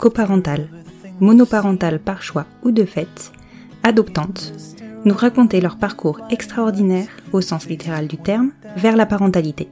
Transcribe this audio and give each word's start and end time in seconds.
coparentales, 0.00 0.68
monoparentales 1.20 2.00
par 2.00 2.22
choix 2.22 2.46
ou 2.62 2.70
de 2.70 2.86
fait, 2.86 3.32
adoptantes, 3.82 4.54
nous 5.04 5.14
raconter 5.14 5.60
leur 5.60 5.76
parcours 5.76 6.20
extraordinaire, 6.30 7.08
au 7.32 7.42
sens 7.42 7.68
littéral 7.68 8.06
du 8.06 8.16
terme, 8.16 8.50
vers 8.76 8.96
la 8.96 9.04
parentalité. 9.04 9.68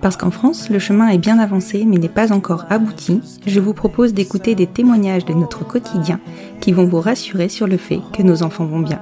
Parce 0.00 0.16
qu'en 0.16 0.32
France, 0.32 0.68
le 0.68 0.80
chemin 0.80 1.08
est 1.08 1.18
bien 1.18 1.38
avancé 1.38 1.84
mais 1.84 1.98
n'est 1.98 2.08
pas 2.08 2.32
encore 2.32 2.66
abouti, 2.70 3.20
je 3.46 3.60
vous 3.60 3.72
propose 3.72 4.14
d'écouter 4.14 4.56
des 4.56 4.66
témoignages 4.66 5.24
de 5.24 5.32
notre 5.32 5.64
quotidien 5.64 6.18
qui 6.60 6.72
vont 6.72 6.86
vous 6.86 7.00
rassurer 7.00 7.48
sur 7.48 7.68
le 7.68 7.76
fait 7.76 8.00
que 8.12 8.22
nos 8.24 8.42
enfants 8.42 8.66
vont 8.66 8.80
bien. 8.80 9.00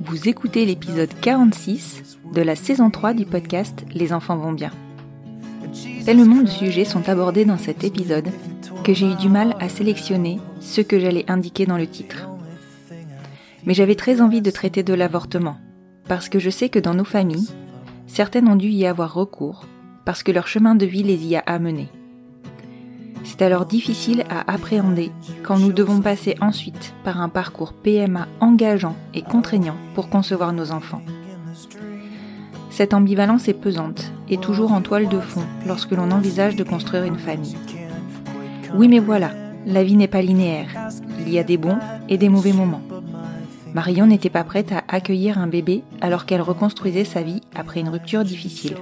Vous 0.00 0.26
écoutez 0.26 0.64
l'épisode 0.64 1.10
46 1.20 2.18
de 2.32 2.40
la 2.40 2.56
saison 2.56 2.88
3 2.88 3.12
du 3.12 3.26
podcast 3.26 3.84
Les 3.94 4.14
enfants 4.14 4.38
vont 4.38 4.52
bien. 4.52 4.70
Tellement 6.06 6.42
de 6.42 6.48
sujets 6.48 6.86
sont 6.86 7.08
abordés 7.10 7.44
dans 7.44 7.58
cet 7.58 7.84
épisode 7.84 8.28
que 8.86 8.94
j'ai 8.94 9.10
eu 9.10 9.16
du 9.16 9.28
mal 9.28 9.56
à 9.58 9.68
sélectionner 9.68 10.38
ce 10.60 10.80
que 10.80 11.00
j'allais 11.00 11.24
indiquer 11.26 11.66
dans 11.66 11.76
le 11.76 11.88
titre. 11.88 12.28
Mais 13.64 13.74
j'avais 13.74 13.96
très 13.96 14.20
envie 14.20 14.42
de 14.42 14.50
traiter 14.52 14.84
de 14.84 14.94
l'avortement, 14.94 15.56
parce 16.06 16.28
que 16.28 16.38
je 16.38 16.50
sais 16.50 16.68
que 16.68 16.78
dans 16.78 16.94
nos 16.94 17.02
familles, 17.02 17.48
certaines 18.06 18.46
ont 18.46 18.54
dû 18.54 18.68
y 18.68 18.86
avoir 18.86 19.12
recours, 19.12 19.66
parce 20.04 20.22
que 20.22 20.30
leur 20.30 20.46
chemin 20.46 20.76
de 20.76 20.86
vie 20.86 21.02
les 21.02 21.16
y 21.26 21.34
a 21.34 21.40
amenés. 21.40 21.88
C'est 23.24 23.42
alors 23.42 23.66
difficile 23.66 24.22
à 24.30 24.52
appréhender 24.52 25.10
quand 25.42 25.58
nous 25.58 25.72
devons 25.72 26.00
passer 26.00 26.36
ensuite 26.40 26.94
par 27.02 27.20
un 27.20 27.28
parcours 27.28 27.72
PMA 27.72 28.28
engageant 28.38 28.94
et 29.14 29.22
contraignant 29.22 29.76
pour 29.96 30.08
concevoir 30.08 30.52
nos 30.52 30.70
enfants. 30.70 31.02
Cette 32.70 32.94
ambivalence 32.94 33.48
est 33.48 33.60
pesante 33.60 34.12
et 34.28 34.38
toujours 34.38 34.70
en 34.70 34.80
toile 34.80 35.08
de 35.08 35.18
fond 35.18 35.44
lorsque 35.66 35.90
l'on 35.90 36.12
envisage 36.12 36.54
de 36.54 36.62
construire 36.62 37.02
une 37.02 37.18
famille. 37.18 37.56
Oui 38.74 38.88
mais 38.88 38.98
voilà, 38.98 39.30
la 39.66 39.82
vie 39.84 39.96
n'est 39.96 40.08
pas 40.08 40.22
linéaire. 40.22 40.68
Il 41.20 41.28
y 41.28 41.38
a 41.38 41.44
des 41.44 41.56
bons 41.56 41.78
et 42.08 42.18
des 42.18 42.28
mauvais 42.28 42.52
moments. 42.52 42.82
Marion 43.74 44.06
n'était 44.06 44.30
pas 44.30 44.44
prête 44.44 44.72
à 44.72 44.84
accueillir 44.88 45.38
un 45.38 45.46
bébé 45.46 45.82
alors 46.00 46.24
qu'elle 46.24 46.40
reconstruisait 46.40 47.04
sa 47.04 47.22
vie 47.22 47.42
après 47.54 47.80
une 47.80 47.88
rupture 47.88 48.24
difficile. 48.24 48.76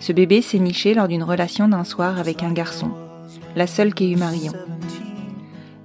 Ce 0.00 0.12
bébé 0.12 0.42
s'est 0.42 0.58
niché 0.58 0.94
lors 0.94 1.08
d'une 1.08 1.22
relation 1.22 1.68
d'un 1.68 1.84
soir 1.84 2.18
avec 2.18 2.42
un 2.42 2.52
garçon, 2.52 2.90
la 3.56 3.66
seule 3.66 3.94
qu'ait 3.94 4.10
eue 4.10 4.16
Marion. 4.16 4.52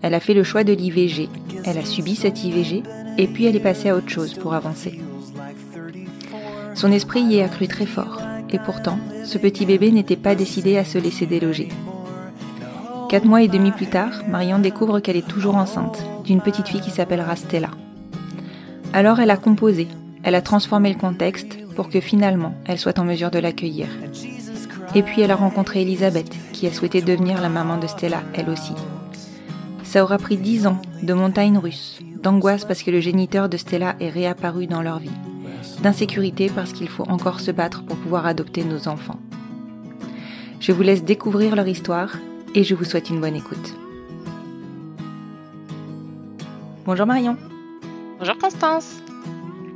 Elle 0.02 0.14
a 0.14 0.20
fait 0.20 0.34
le 0.34 0.44
choix 0.44 0.64
de 0.64 0.74
l'IVG, 0.74 1.30
elle 1.66 1.78
a 1.78 1.86
subi 1.86 2.16
cette 2.16 2.44
IVG 2.44 2.84
et 3.18 3.28
puis 3.28 3.46
elle 3.46 3.56
est 3.56 3.62
passée 3.62 3.90
à 3.90 3.96
autre 3.96 4.10
chose 4.10 4.34
pour 4.34 4.54
avancer. 4.54 5.00
Son 6.74 6.92
esprit 6.92 7.22
y 7.22 7.38
est 7.38 7.44
accru 7.44 7.68
très 7.68 7.86
fort 7.86 8.22
et 8.50 8.60
pourtant, 8.60 8.98
ce 9.24 9.38
petit 9.38 9.66
bébé 9.66 9.92
n'était 9.92 10.16
pas 10.16 10.36
décidé 10.36 10.78
à 10.78 10.86
se 10.86 10.98
laisser 10.98 11.26
déloger. 11.26 11.70
Quatre 13.10 13.26
mois 13.26 13.42
et 13.42 13.48
demi 13.48 13.72
plus 13.72 13.88
tard, 13.88 14.22
Marion 14.30 14.60
découvre 14.60 15.00
qu'elle 15.00 15.16
est 15.16 15.28
toujours 15.28 15.56
enceinte 15.56 16.06
d'une 16.26 16.42
petite 16.42 16.68
fille 16.68 16.80
qui 16.80 16.92
s'appellera 16.92 17.36
Stella. 17.36 17.72
Alors 18.94 19.20
elle 19.20 19.32
a 19.32 19.38
composé, 19.38 19.88
elle 20.22 20.36
a 20.36 20.44
transformé 20.44 20.94
le 20.94 21.00
contexte 21.00 21.58
pour 21.76 21.90
que 21.90 22.02
finalement 22.02 22.54
elle 22.68 22.78
soit 22.78 23.00
en 23.00 23.06
mesure 23.06 23.32
de 23.32 23.40
l'accueillir. 23.40 23.88
Et 24.94 25.02
puis 25.02 25.24
elle 25.24 25.32
a 25.32 25.36
rencontré 25.36 25.82
Elisabeth, 25.82 26.32
qui 26.54 26.68
a 26.68 26.72
souhaité 26.72 27.02
devenir 27.02 27.42
la 27.42 27.50
maman 27.50 27.78
de 27.78 27.88
Stella, 27.88 28.22
elle 28.36 28.48
aussi. 28.48 28.74
Ça 29.84 30.04
aura 30.04 30.20
pris 30.20 30.38
dix 30.38 30.68
ans 30.68 30.80
de 31.02 31.14
montagnes 31.16 31.58
russes, 31.58 31.98
d'angoisse 32.22 32.66
parce 32.66 32.84
que 32.84 32.92
le 32.92 33.00
géniteur 33.00 33.50
de 33.50 33.58
Stella 33.58 33.96
est 34.00 34.12
réapparu 34.12 34.68
dans 34.68 34.84
leur 34.84 35.00
vie, 35.00 35.10
d'insécurité 35.82 36.52
parce 36.54 36.74
qu'il 36.74 36.90
faut 36.90 37.10
encore 37.10 37.40
se 37.40 37.50
battre 37.50 37.82
pour 37.82 37.98
pouvoir 37.98 38.28
adopter 38.28 38.64
nos 38.64 38.88
enfants. 38.88 39.20
Je 40.60 40.72
vous 40.74 40.84
laisse 40.84 41.04
découvrir 41.04 41.56
leur 41.56 41.68
histoire 41.68 42.12
et 42.56 42.64
je 42.64 42.76
vous 42.76 42.84
souhaite 42.84 43.10
une 43.10 43.22
bonne 43.22 43.36
écoute. 43.36 43.76
Bonjour 46.86 47.06
Marion. 47.06 47.38
Bonjour 48.20 48.38
Constance. 48.38 49.02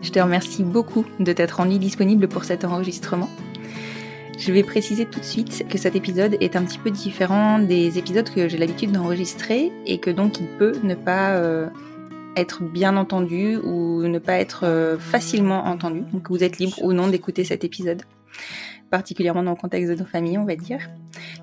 Je 0.02 0.12
te 0.12 0.20
remercie 0.20 0.64
beaucoup 0.64 1.06
de 1.20 1.32
t'être 1.32 1.58
rendue 1.58 1.80
disponible 1.80 2.28
pour 2.28 2.44
cet 2.44 2.66
enregistrement. 2.66 3.30
Je 4.38 4.52
vais 4.52 4.64
préciser 4.64 5.06
tout 5.06 5.20
de 5.20 5.26
suite 5.26 5.66
que 5.70 5.78
cet 5.78 5.96
épisode 5.96 6.36
est 6.42 6.56
un 6.56 6.64
petit 6.64 6.80
peu 6.80 6.92
différent 6.92 7.60
des 7.60 7.98
épisodes 7.98 8.30
que 8.30 8.50
j'ai 8.50 8.58
l'habitude 8.58 8.92
d'enregistrer 8.92 9.72
et 9.86 10.00
que 10.00 10.10
donc 10.10 10.40
il 10.40 10.48
peut 10.48 10.74
ne 10.84 10.96
pas 10.96 11.36
euh, 11.36 11.70
être 12.36 12.64
bien 12.64 12.98
entendu 12.98 13.58
ou 13.58 14.02
ne 14.02 14.20
pas 14.20 14.34
être 14.34 14.66
euh, 14.66 14.98
facilement 14.98 15.66
entendu. 15.66 16.02
Donc 16.12 16.30
vous 16.30 16.44
êtes 16.44 16.58
libre 16.58 16.82
ou 16.82 16.94
non 16.94 17.08
d'écouter 17.08 17.44
cet 17.44 17.64
épisode, 17.64 18.02
particulièrement 18.94 19.42
dans 19.42 19.54
le 19.54 19.58
contexte 19.58 19.90
de 19.90 19.96
nos 19.96 20.06
familles, 20.06 20.38
on 20.38 20.46
va 20.46 20.56
dire. 20.56 20.88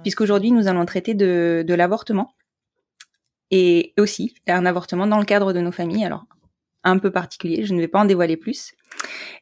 Puisqu'aujourd'hui 0.02 0.52
nous 0.52 0.68
allons 0.68 0.86
traiter 0.86 1.14
de, 1.14 1.64
l'avortement 1.74 2.32
et 3.50 3.92
aussi 3.98 4.36
un 4.46 4.66
avortement 4.66 5.08
dans 5.08 5.18
le 5.18 5.24
cadre 5.24 5.52
de 5.52 5.58
nos 5.58 5.72
familles. 5.72 6.04
Alors 6.04 6.26
un 6.84 6.98
peu 6.98 7.10
particulier, 7.10 7.64
je 7.64 7.74
ne 7.74 7.80
vais 7.80 7.88
pas 7.88 7.98
en 7.98 8.04
dévoiler 8.04 8.36
plus. 8.36 8.70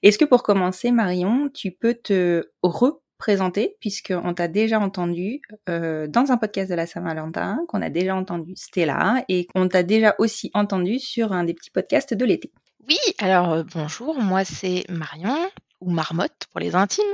Est-ce 0.03 0.17
que 0.17 0.25
pour 0.25 0.43
commencer, 0.43 0.91
Marion, 0.91 1.51
tu 1.53 1.71
peux 1.71 1.93
te 1.93 2.49
représenter, 2.63 3.77
puisqu'on 3.79 4.33
t'a 4.33 4.49
déjà 4.49 4.81
entendu 4.81 5.43
euh, 5.69 6.07
dans 6.07 6.33
un 6.33 6.39
podcast 6.39 6.71
de 6.71 6.77
la 6.77 6.87
Saint-Valentin, 6.87 7.59
qu'on 7.69 7.83
a 7.83 7.91
déjà 7.91 8.17
entendu 8.17 8.55
Stella, 8.57 9.23
et 9.29 9.45
qu'on 9.45 9.69
t'a 9.69 9.83
déjà 9.83 10.15
aussi 10.19 10.51
entendu 10.55 10.99
sur 10.99 11.33
un 11.35 11.45
des 11.45 11.53
petits 11.53 11.71
podcasts 11.71 12.15
de 12.15 12.25
l'été? 12.25 12.53
Oui, 12.89 12.97
alors 13.19 13.53
euh, 13.53 13.63
bonjour, 13.75 14.19
moi 14.19 14.47
c'est 14.47 14.87
Marion, 14.89 15.37
ou 15.81 15.91
Marmotte 15.91 16.47
pour 16.51 16.61
les 16.61 16.75
intimes. 16.75 17.05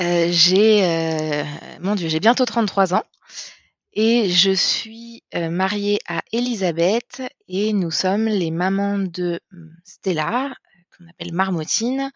Euh, 0.00 0.28
j'ai, 0.30 0.84
euh, 0.84 1.44
mon 1.80 1.94
Dieu, 1.94 2.08
j'ai 2.08 2.20
bientôt 2.20 2.44
33 2.44 2.94
ans. 2.94 3.04
Et 3.92 4.28
je 4.28 4.52
suis 4.52 5.24
euh, 5.34 5.50
mariée 5.50 5.98
à 6.06 6.22
Elisabeth 6.32 7.22
et 7.48 7.72
nous 7.72 7.90
sommes 7.90 8.26
les 8.26 8.50
mamans 8.50 8.98
de 8.98 9.40
hum, 9.52 9.72
Stella, 9.84 10.54
qu'on 10.96 11.08
appelle 11.08 11.32
Marmotine, 11.32 12.10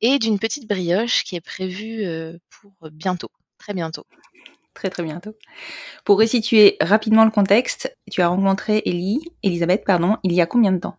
et 0.00 0.18
d'une 0.18 0.38
petite 0.38 0.68
brioche 0.68 1.24
qui 1.24 1.36
est 1.36 1.40
prévue 1.40 2.04
pour 2.50 2.72
bientôt, 2.90 3.30
très 3.56 3.72
bientôt. 3.72 4.04
Très 4.74 4.90
très 4.90 5.02
bientôt. 5.02 5.36
Pour 6.04 6.18
resituer 6.18 6.76
rapidement 6.80 7.24
le 7.24 7.30
contexte, 7.30 7.96
tu 8.10 8.20
as 8.22 8.28
rencontré 8.28 8.82
Ellie, 8.84 9.20
Elisabeth, 9.42 9.84
pardon, 9.84 10.16
il 10.24 10.32
y 10.32 10.40
a 10.40 10.46
combien 10.46 10.72
de 10.72 10.78
temps? 10.78 10.96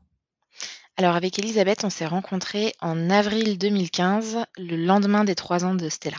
Alors 0.96 1.16
avec 1.16 1.40
Elisabeth, 1.40 1.84
on 1.84 1.90
s'est 1.90 2.06
rencontrés 2.06 2.74
en 2.80 3.10
avril 3.10 3.58
2015, 3.58 4.46
le 4.58 4.76
lendemain 4.76 5.24
des 5.24 5.34
trois 5.34 5.66
ans 5.66 5.74
de 5.74 5.90
Stella. 5.90 6.18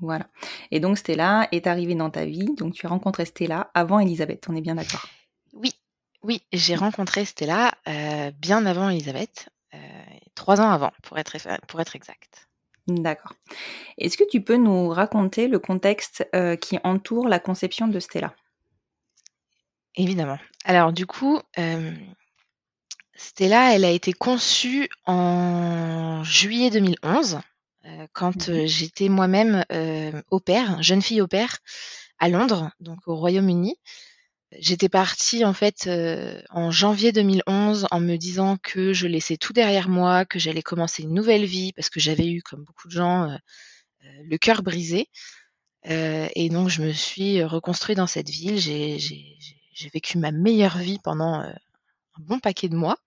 Voilà. 0.00 0.26
Et 0.72 0.80
donc 0.80 0.98
Stella 0.98 1.46
est 1.52 1.68
arrivée 1.68 1.94
dans 1.94 2.10
ta 2.10 2.24
vie, 2.24 2.48
donc 2.56 2.74
tu 2.74 2.86
as 2.86 2.88
rencontré 2.88 3.24
Stella 3.24 3.70
avant 3.74 4.00
Elisabeth, 4.00 4.46
on 4.48 4.56
est 4.56 4.60
bien 4.60 4.74
d'accord 4.74 5.06
Oui, 5.52 5.72
oui, 6.22 6.42
j'ai 6.52 6.74
rencontré 6.74 7.24
Stella 7.24 7.72
bien 8.40 8.66
avant 8.66 8.90
Elisabeth, 8.90 9.48
trois 10.34 10.60
ans 10.60 10.70
avant, 10.70 10.92
pour 11.04 11.18
être, 11.18 11.36
pour 11.68 11.80
être 11.80 11.94
exact. 11.94 12.48
D'accord. 12.88 13.34
Est-ce 13.96 14.16
que 14.16 14.28
tu 14.28 14.42
peux 14.42 14.56
nous 14.56 14.88
raconter 14.88 15.46
le 15.46 15.60
contexte 15.60 16.28
qui 16.60 16.78
entoure 16.82 17.28
la 17.28 17.38
conception 17.38 17.86
de 17.86 18.00
Stella? 18.00 18.34
Évidemment. 19.94 20.38
Alors 20.64 20.92
du 20.92 21.06
coup, 21.06 21.40
Stella, 23.18 23.74
elle 23.74 23.84
a 23.84 23.90
été 23.90 24.12
conçue 24.12 24.88
en 25.04 26.22
juillet 26.22 26.70
2011, 26.70 27.40
quand 28.12 28.48
mmh 28.48 28.66
j'étais 28.66 29.08
moi-même 29.08 29.64
au 30.30 30.38
père, 30.38 30.80
jeune 30.82 31.02
fille 31.02 31.20
au 31.20 31.26
père, 31.26 31.58
à 32.20 32.28
Londres, 32.28 32.70
donc 32.78 32.98
au 33.06 33.16
Royaume-Uni. 33.16 33.76
J'étais 34.60 34.88
partie 34.88 35.44
en 35.44 35.52
fait 35.52 35.90
en 36.50 36.70
janvier 36.70 37.10
2011 37.10 37.88
en 37.90 38.00
me 38.00 38.16
disant 38.16 38.56
que 38.62 38.92
je 38.92 39.08
laissais 39.08 39.36
tout 39.36 39.52
derrière 39.52 39.88
moi, 39.88 40.24
que 40.24 40.38
j'allais 40.38 40.62
commencer 40.62 41.02
une 41.02 41.12
nouvelle 41.12 41.44
vie 41.44 41.72
parce 41.72 41.90
que 41.90 41.98
j'avais 41.98 42.28
eu, 42.28 42.40
comme 42.42 42.62
beaucoup 42.62 42.86
de 42.86 42.92
gens, 42.92 43.36
le 44.22 44.36
cœur 44.38 44.62
brisé. 44.62 45.08
et 45.84 46.48
donc 46.50 46.68
je 46.68 46.82
me 46.82 46.92
suis 46.92 47.42
reconstruite 47.42 47.98
dans 47.98 48.06
cette 48.06 48.30
ville. 48.30 48.58
J'ai 48.58 48.98
j'ai 49.78 49.90
vécu 49.90 50.18
ma 50.18 50.32
meilleure 50.32 50.78
vie 50.78 50.98
pendant 51.04 51.40
euh, 51.40 51.52
bon 52.18 52.38
paquet 52.38 52.68
de 52.68 52.76
mois. 52.76 52.98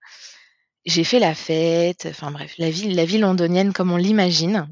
J'ai 0.84 1.04
fait 1.04 1.20
la 1.20 1.34
fête, 1.34 2.06
enfin 2.10 2.30
bref, 2.30 2.54
la 2.58 2.70
vie, 2.70 2.92
la 2.92 3.04
vie 3.04 3.18
londonienne 3.18 3.72
comme 3.72 3.92
on 3.92 3.96
l'imagine. 3.96 4.68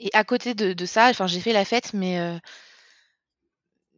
Et 0.00 0.10
à 0.12 0.24
côté 0.24 0.54
de, 0.54 0.86
ça, 0.86 1.08
enfin 1.08 1.26
j'ai 1.26 1.40
fait 1.40 1.52
la 1.52 1.64
fête, 1.64 1.94
mais 1.94 2.18
euh, 2.18 2.36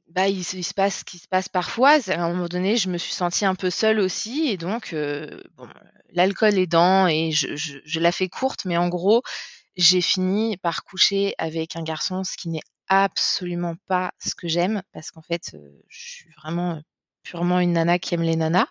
bah, 0.08 0.28
il, 0.28 0.44
se 0.44 0.74
passe 0.74 0.98
ce 0.98 1.04
qui 1.04 1.18
se 1.18 1.28
passe 1.28 1.48
parfois. 1.48 1.98
À 2.08 2.20
un 2.20 2.28
moment 2.28 2.48
donné, 2.48 2.76
je 2.76 2.90
me 2.90 2.98
suis 2.98 3.14
sentie 3.14 3.46
un 3.46 3.54
peu 3.54 3.70
seule 3.70 4.00
aussi, 4.00 4.48
et 4.48 4.56
donc 4.58 4.92
euh, 4.92 5.42
bon, 5.56 5.68
l'alcool 6.10 6.58
aidant, 6.58 7.06
et 7.06 7.32
je, 7.32 7.56
je, 7.56 8.00
la 8.00 8.12
fais 8.12 8.28
courte, 8.28 8.66
mais 8.66 8.76
en 8.76 8.88
gros, 8.88 9.22
j'ai 9.76 10.02
fini 10.02 10.58
par 10.58 10.84
coucher 10.84 11.34
avec 11.38 11.76
un 11.76 11.82
garçon, 11.82 12.24
ce 12.24 12.36
qui 12.36 12.50
n'est 12.50 12.62
absolument 12.88 13.76
pas 13.86 14.12
ce 14.18 14.34
que 14.34 14.48
j'aime 14.48 14.82
parce 14.92 15.10
qu'en 15.10 15.22
fait, 15.22 15.56
je 15.88 15.98
suis 15.98 16.30
vraiment 16.42 16.80
purement 17.26 17.60
une 17.60 17.72
nana 17.72 17.98
qui 17.98 18.14
aime 18.14 18.22
les 18.22 18.36
nanas. 18.36 18.68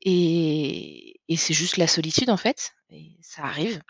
Et, 0.00 1.20
c'est 1.36 1.54
juste 1.54 1.76
la 1.76 1.86
solitude 1.86 2.30
en 2.30 2.36
fait. 2.36 2.72
Et 2.90 3.16
ça 3.20 3.42
arrive. 3.42 3.80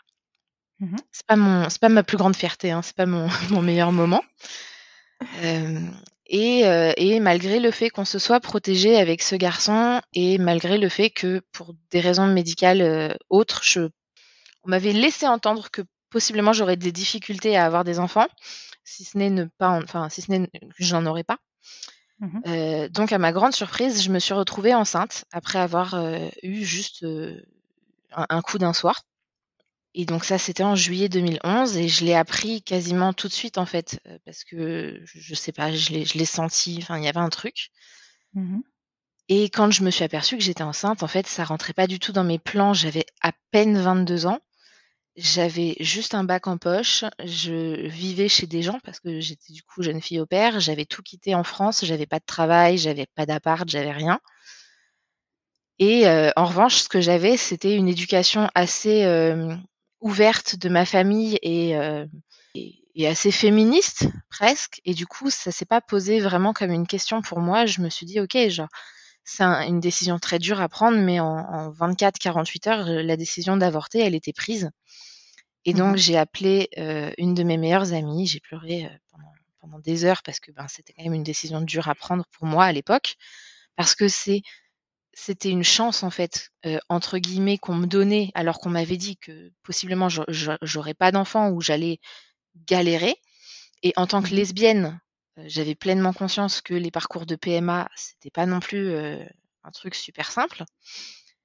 Mmh 0.79 0.97
c'est 1.11 1.25
pas 1.25 1.35
mon, 1.35 1.69
c'est 1.69 1.79
pas 1.79 1.89
ma 1.89 2.03
plus 2.03 2.17
grande 2.17 2.35
fierté. 2.35 2.71
Hein, 2.71 2.81
c'est 2.81 2.95
pas 2.95 3.05
mon, 3.05 3.27
mon, 3.51 3.61
meilleur 3.61 3.91
moment. 3.91 4.23
et, 6.25 6.61
et, 6.97 7.19
malgré 7.19 7.59
le 7.59 7.71
fait 7.71 7.89
qu'on 7.89 8.05
se 8.05 8.19
soit 8.19 8.39
protégé 8.39 8.97
avec 8.97 9.21
ce 9.21 9.35
garçon 9.35 10.01
et 10.13 10.37
malgré 10.37 10.77
le 10.77 10.89
fait 10.89 11.09
que 11.09 11.41
pour 11.51 11.75
des 11.91 11.99
raisons 11.99 12.27
médicales 12.27 13.17
autres, 13.29 13.61
je, 13.63 13.81
on 14.63 14.69
m'avait 14.69 14.93
laissé 14.93 15.27
entendre 15.27 15.69
que 15.71 15.81
possiblement 16.09 16.53
j'aurais 16.53 16.77
des 16.77 16.91
difficultés 16.91 17.55
à 17.55 17.65
avoir 17.65 17.83
des 17.83 17.99
enfants 17.99 18.27
si 18.89 19.03
ce 19.03 19.17
n'est 19.17 19.29
ne 19.29 19.45
pas, 19.45 19.69
enfin, 19.69 20.09
si 20.09 20.21
ce 20.21 20.31
n'est 20.31 20.47
que 20.47 20.61
j'en 20.79 21.05
aurais 21.05 21.23
pas. 21.23 21.37
Mmh 22.19 22.39
euh, 22.47 22.89
donc, 22.89 23.13
à 23.13 23.17
ma 23.17 23.31
grande 23.31 23.53
surprise, 23.53 24.03
je 24.03 24.11
me 24.11 24.19
suis 24.19 24.33
retrouvée 24.33 24.75
enceinte 24.75 25.25
après 25.31 25.59
avoir 25.59 25.93
euh, 25.93 26.27
eu 26.43 26.63
juste 26.65 27.03
euh, 27.03 27.41
un, 28.11 28.41
coup 28.41 28.57
d'un 28.57 28.73
soir. 28.73 29.03
Et 29.93 30.05
donc 30.05 30.25
ça, 30.25 30.37
c'était 30.37 30.63
en 30.63 30.75
juillet 30.75 31.09
2011 31.09 31.77
et 31.77 31.87
je 31.87 32.05
l'ai 32.05 32.13
appris 32.13 32.61
quasiment 32.61 33.13
tout 33.13 33.27
de 33.27 33.33
suite 33.33 33.57
en 33.57 33.65
fait, 33.65 33.99
parce 34.25 34.43
que 34.43 35.01
je, 35.03 35.33
sais 35.33 35.51
pas, 35.51 35.71
je 35.71 35.91
l'ai 35.93 36.25
senti, 36.25 36.77
enfin 36.81 36.97
il 36.97 37.03
y 37.03 37.07
avait 37.07 37.19
un 37.19 37.29
truc. 37.29 37.69
Mmh 38.33 38.59
et 39.31 39.51
quand 39.51 39.69
je 39.69 39.83
me 39.83 39.91
suis 39.91 40.03
aperçue 40.03 40.37
que 40.37 40.43
j'étais 40.43 40.63
enceinte, 40.63 41.03
en 41.03 41.07
fait, 41.07 41.27
ça 41.27 41.43
rentrait 41.43 41.73
pas 41.73 41.85
du 41.85 41.99
tout 41.99 42.11
dans 42.11 42.23
mes 42.23 42.39
plans. 42.39 42.73
J'avais 42.73 43.05
à 43.21 43.31
peine 43.51 43.79
22 43.79 44.25
ans. 44.25 44.39
J'avais 45.21 45.75
juste 45.81 46.15
un 46.15 46.23
bac 46.23 46.47
en 46.47 46.57
poche. 46.57 47.03
Je 47.25 47.87
vivais 47.87 48.29
chez 48.29 48.47
des 48.47 48.61
gens 48.61 48.79
parce 48.85 49.01
que 49.01 49.19
j'étais 49.19 49.51
du 49.51 49.63
coup 49.63 49.83
jeune 49.83 50.01
fille 50.01 50.21
au 50.21 50.25
père. 50.25 50.61
J'avais 50.61 50.85
tout 50.85 51.03
quitté 51.03 51.35
en 51.35 51.43
France. 51.43 51.83
J'avais 51.83 52.05
pas 52.05 52.19
de 52.19 52.25
travail, 52.25 52.77
j'avais 52.77 53.05
pas 53.15 53.25
d'appart, 53.25 53.67
j'avais 53.67 53.91
rien. 53.91 54.21
Et 55.77 56.07
euh, 56.07 56.31
en 56.37 56.45
revanche, 56.45 56.77
ce 56.77 56.89
que 56.89 57.01
j'avais, 57.01 57.35
c'était 57.35 57.75
une 57.75 57.89
éducation 57.89 58.49
assez 58.55 59.03
euh, 59.03 59.53
ouverte 59.99 60.55
de 60.55 60.69
ma 60.69 60.85
famille 60.85 61.37
euh, 61.45 62.05
et, 62.55 63.07
assez 63.07 63.31
féministe 63.31 64.07
presque. 64.29 64.79
Et 64.85 64.93
du 64.93 65.05
coup, 65.05 65.29
ça 65.29 65.51
s'est 65.51 65.65
pas 65.65 65.81
posé 65.81 66.21
vraiment 66.21 66.53
comme 66.53 66.71
une 66.71 66.87
question 66.87 67.21
pour 67.21 67.39
moi. 67.39 67.65
Je 67.65 67.81
me 67.81 67.89
suis 67.89 68.05
dit, 68.05 68.21
ok, 68.21 68.37
genre, 68.47 68.69
c'est 69.25 69.43
une 69.43 69.81
décision 69.81 70.17
très 70.17 70.39
dure 70.39 70.61
à 70.61 70.69
prendre, 70.69 70.97
mais 70.97 71.19
en 71.19 71.71
24-48 71.71 72.69
heures, 72.69 72.85
la 73.03 73.17
décision 73.17 73.57
d'avorter, 73.57 73.99
elle 73.99 74.15
était 74.15 74.33
prise. 74.33 74.69
Et 75.69 75.73
donc, 75.73 75.93
mmh 75.93 75.97
j'ai 75.97 76.17
appelé 76.17 76.69
une 77.19 77.35
de 77.35 77.43
mes 77.43 77.57
meilleures 77.57 77.93
amies. 77.93 78.25
J'ai 78.25 78.39
pleuré 78.39 78.89
pendant, 79.59 79.77
des 79.77 80.03
heures 80.03 80.23
parce 80.23 80.39
que 80.39 80.51
ben, 80.51 80.67
c'était 80.67 80.93
quand 80.93 81.03
même 81.03 81.13
une 81.13 81.23
décision 81.23 81.61
dure 81.61 81.89
à 81.89 81.93
prendre 81.93 82.25
pour 82.31 82.47
moi 82.47 82.65
à 82.65 82.71
l'époque. 82.71 83.17
Parce 83.75 83.93
que 83.93 84.07
c'est, 84.07 84.41
c'était 85.13 85.51
une 85.51 85.63
chance, 85.63 86.01
en 86.01 86.09
fait, 86.09 86.49
entre 86.89 87.19
guillemets, 87.19 87.59
qu'on 87.59 87.75
me 87.75 87.85
donnait 87.85 88.31
alors 88.33 88.59
qu'on 88.59 88.71
m'avait 88.71 88.97
dit 88.97 89.17
que 89.17 89.51
possiblement 89.61 90.07
j'aurais 90.09 90.95
pas 90.95 91.11
d'enfant 91.11 91.51
ou 91.51 91.61
j'allais 91.61 91.99
galérer. 92.67 93.15
Et 93.83 93.93
en 93.95 94.07
tant 94.07 94.23
que 94.23 94.33
mmh 94.33 94.37
lesbienne, 94.37 94.99
j'avais 95.45 95.75
pleinement 95.75 96.13
conscience 96.13 96.61
que 96.61 96.73
les 96.73 96.89
parcours 96.89 97.27
de 97.27 97.35
PMA, 97.35 97.87
c'était 97.95 98.31
pas 98.31 98.47
non 98.47 98.59
plus 98.59 98.95
un 98.95 99.71
truc 99.71 99.93
super 99.93 100.31
simple. 100.31 100.63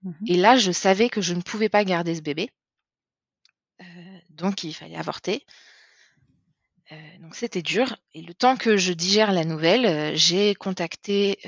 Mmh 0.03 0.13
Et 0.29 0.37
là, 0.39 0.57
je 0.57 0.73
savais 0.73 1.11
que 1.11 1.21
je 1.21 1.35
ne 1.35 1.43
pouvais 1.43 1.69
pas 1.69 1.85
garder 1.85 2.15
ce 2.15 2.23
bébé 2.23 2.49
donc 4.35 4.65
il 4.65 4.73
fallait 4.73 4.97
avorter. 4.97 5.45
donc 7.21 7.35
c'était 7.35 7.63
dur. 7.63 7.97
Et 8.13 8.23
le 8.23 8.35
temps 8.35 8.57
que 8.57 8.77
je 8.77 8.93
digère 8.93 9.33
la 9.33 9.45
nouvelle, 9.45 10.17
j'ai 10.17 10.55
contacté 10.55 11.39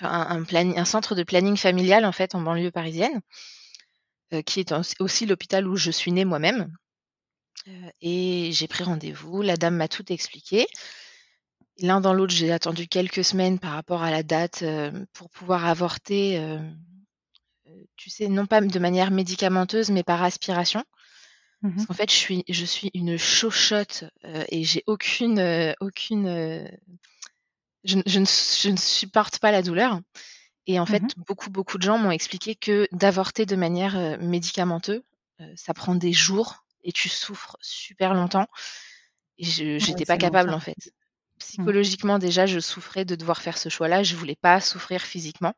un, 0.00 0.44
un, 0.52 0.84
centre 0.84 1.14
de 1.14 1.22
planning 1.22 1.56
familial 1.56 2.04
en 2.04 2.12
fait 2.12 2.34
en 2.34 2.40
banlieue 2.40 2.70
parisienne, 2.70 3.20
qui 4.46 4.60
est 4.60 4.74
aussi 5.00 5.26
l'hôpital 5.26 5.66
où 5.66 5.76
je 5.76 5.90
suis 5.90 6.12
née 6.12 6.24
moi-même. 6.24 6.74
et 8.00 8.50
j'ai 8.52 8.68
pris 8.68 8.84
rendez-vous. 8.84 9.42
La 9.42 9.56
dame 9.56 9.76
m'a 9.76 9.88
tout 9.88 10.12
expliqué. 10.12 10.66
L'un 11.78 12.00
dans 12.00 12.14
l'autre, 12.14 12.32
j'ai 12.32 12.52
attendu 12.52 12.86
quelques 12.86 13.24
semaines 13.24 13.58
par 13.58 13.72
rapport 13.72 14.02
à 14.02 14.10
la 14.10 14.22
date 14.22 14.64
pour 15.12 15.28
pouvoir 15.30 15.66
avorter 15.66 16.38
tu 17.96 18.10
sais, 18.10 18.28
non 18.28 18.46
pas 18.46 18.60
de 18.60 18.78
manière 18.78 19.10
médicamenteuse, 19.10 19.90
mais 19.90 20.02
par 20.02 20.22
aspiration. 20.22 20.84
Mmh 21.62 21.76
Parce 21.76 21.86
qu'en 21.86 21.94
fait, 21.94 22.10
je 22.10 22.16
suis, 22.16 22.44
je 22.48 22.64
suis 22.64 22.90
une 22.94 23.16
chochotte 23.16 24.04
euh, 24.24 24.44
et 24.50 24.64
j'ai 24.64 24.84
aucune, 24.86 25.38
euh, 25.38 25.72
aucune, 25.80 26.26
euh, 26.26 26.68
je, 27.84 27.98
je, 28.04 28.18
ne, 28.20 28.26
je, 28.26 28.68
ne, 28.68 28.76
supporte 28.76 29.38
pas 29.38 29.50
la 29.50 29.62
douleur. 29.62 30.00
Et 30.66 30.78
en 30.78 30.86
fait, 30.86 31.02
mmh 31.02 31.24
beaucoup, 31.26 31.50
beaucoup 31.50 31.78
de 31.78 31.82
gens 31.82 31.98
m'ont 31.98 32.10
expliqué 32.10 32.54
que 32.54 32.88
d'avorter 32.92 33.46
de 33.46 33.56
manière 33.56 34.18
médicamenteuse, 34.20 35.02
ça 35.56 35.74
prend 35.74 35.94
des 35.94 36.12
jours 36.12 36.64
et 36.84 36.92
tu 36.92 37.10
souffres 37.10 37.58
super 37.60 38.14
longtemps. 38.14 38.46
Et 39.36 39.44
je 39.44 39.90
n'étais 39.90 40.06
pas 40.06 40.16
capable 40.16 40.50
en 40.50 40.60
fait. 40.60 40.76
Mmh. 40.76 41.38
Psychologiquement 41.38 42.18
déjà, 42.18 42.46
je 42.46 42.60
souffrais 42.60 43.04
de 43.04 43.14
devoir 43.14 43.42
faire 43.42 43.58
ce 43.58 43.68
choix-là. 43.68 44.02
Je 44.02 44.16
voulais 44.16 44.36
pas 44.36 44.60
souffrir 44.60 45.02
physiquement. 45.02 45.54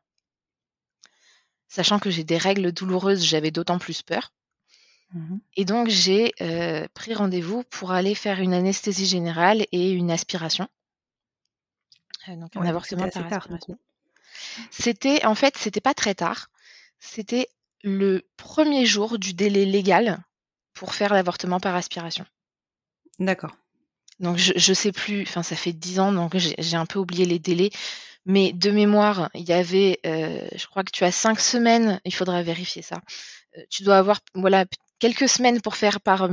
Sachant 1.67 1.99
que 1.99 2.09
j'ai 2.09 2.23
des 2.23 2.37
règles 2.37 2.71
douloureuses, 2.71 3.23
j'avais 3.23 3.51
d'autant 3.51 3.79
plus 3.79 4.01
peur. 4.01 4.33
Mmh 5.13 5.37
et 5.55 5.63
donc 5.63 5.87
j'ai 5.87 6.33
euh, 6.41 6.85
pris 6.93 7.13
rendez-vous 7.13 7.63
pour 7.63 7.91
aller 7.91 8.13
faire 8.13 8.41
une 8.41 8.53
anesthésie 8.53 9.05
générale 9.05 9.65
et 9.71 9.91
une 9.91 10.11
aspiration. 10.11 10.67
Euh, 12.27 12.35
donc 12.35 12.55
un 12.55 12.65
avortement 12.65 13.07
par 13.09 13.25
aspiration. 13.25 13.79
C'était 14.69 15.25
en 15.25 15.35
fait, 15.35 15.57
c'était 15.57 15.81
pas 15.81 15.93
très 15.93 16.13
tard. 16.13 16.49
C'était 16.99 17.47
le 17.83 18.27
premier 18.35 18.85
jour 18.85 19.17
du 19.17 19.33
délai 19.33 19.65
légal 19.65 20.19
pour 20.73 20.93
faire 20.93 21.13
l'avortement 21.13 21.59
par 21.59 21.75
aspiration. 21.75 22.25
D'accord. 23.19 23.55
Donc 24.19 24.37
je, 24.37 24.53
je 24.55 24.73
sais 24.73 24.91
plus, 24.91 25.21
enfin 25.21 25.43
ça 25.43 25.55
fait 25.55 25.73
dix 25.73 25.99
ans, 25.99 26.11
donc 26.11 26.35
j'ai 26.35 26.77
un 26.77 26.85
peu 26.85 26.99
oublié 26.99 27.25
les 27.25 27.39
délais. 27.39 27.71
Mais 28.29 28.51
de 28.51 28.71
mémoire, 28.71 29.29
il 29.33 29.47
y 29.47 29.53
avait, 29.53 29.99
euh, 30.05 30.45
je 30.53 30.67
crois 30.67 30.83
que 30.83 30.91
tu 30.91 31.05
as 31.05 31.13
cinq 31.13 31.39
semaines, 31.39 32.01
il 32.03 32.13
faudra 32.13 32.43
vérifier 32.43 32.81
ça. 32.81 32.97
Euh, 33.57 33.61
tu 33.69 33.83
dois 33.83 33.97
avoir 33.97 34.19
voilà, 34.35 34.65
quelques 34.99 35.29
semaines 35.29 35.61
pour 35.61 35.77
faire 35.77 36.01
par, 36.01 36.29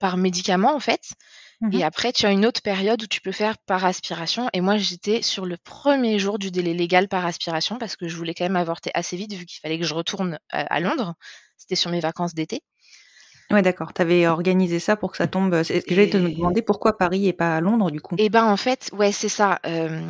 par 0.00 0.16
médicament, 0.16 0.74
en 0.74 0.80
fait. 0.80 1.12
Et 1.72 1.78
mmh 1.78 1.82
après, 1.82 2.12
tu 2.12 2.26
as 2.26 2.32
une 2.32 2.44
autre 2.44 2.60
période 2.60 3.02
où 3.02 3.06
tu 3.06 3.20
peux 3.20 3.32
faire 3.32 3.56
par 3.56 3.84
aspiration. 3.84 4.50
Et 4.52 4.60
moi, 4.60 4.76
j'étais 4.76 5.22
sur 5.22 5.46
le 5.46 5.56
premier 5.56 6.18
jour 6.18 6.40
du 6.40 6.50
délai 6.50 6.74
légal 6.74 7.08
par 7.08 7.24
aspiration 7.24 7.78
parce 7.78 7.94
que 7.94 8.08
je 8.08 8.16
voulais 8.16 8.34
quand 8.34 8.44
même 8.44 8.56
avorter 8.56 8.90
assez 8.94 9.16
vite 9.16 9.32
vu 9.32 9.46
qu'il 9.46 9.60
fallait 9.60 9.78
que 9.78 9.86
je 9.86 9.94
retourne 9.94 10.38
à, 10.50 10.80
Londres. 10.80 11.14
C'était 11.56 11.76
sur 11.76 11.92
mes 11.92 12.00
vacances 12.00 12.34
d'été. 12.34 12.62
Ouais, 13.50 13.62
d'accord. 13.62 13.94
Tu 13.94 14.02
avais 14.02 14.26
organisé 14.26 14.80
ça 14.80 14.96
pour 14.96 15.12
que 15.12 15.16
ça 15.16 15.28
tombe. 15.28 15.62
J'allais 15.62 16.10
te 16.10 16.16
demander 16.16 16.60
pourquoi 16.60 16.98
Paris 16.98 17.28
et 17.28 17.32
pas 17.32 17.56
à 17.56 17.60
Londres, 17.60 17.90
du 17.90 18.00
coup. 18.00 18.16
Eh 18.18 18.28
ben, 18.28 18.44
en 18.44 18.56
fait, 18.56 18.90
ouais, 18.92 19.12
c'est 19.12 19.28
ça. 19.28 19.60
Euh, 19.64 20.02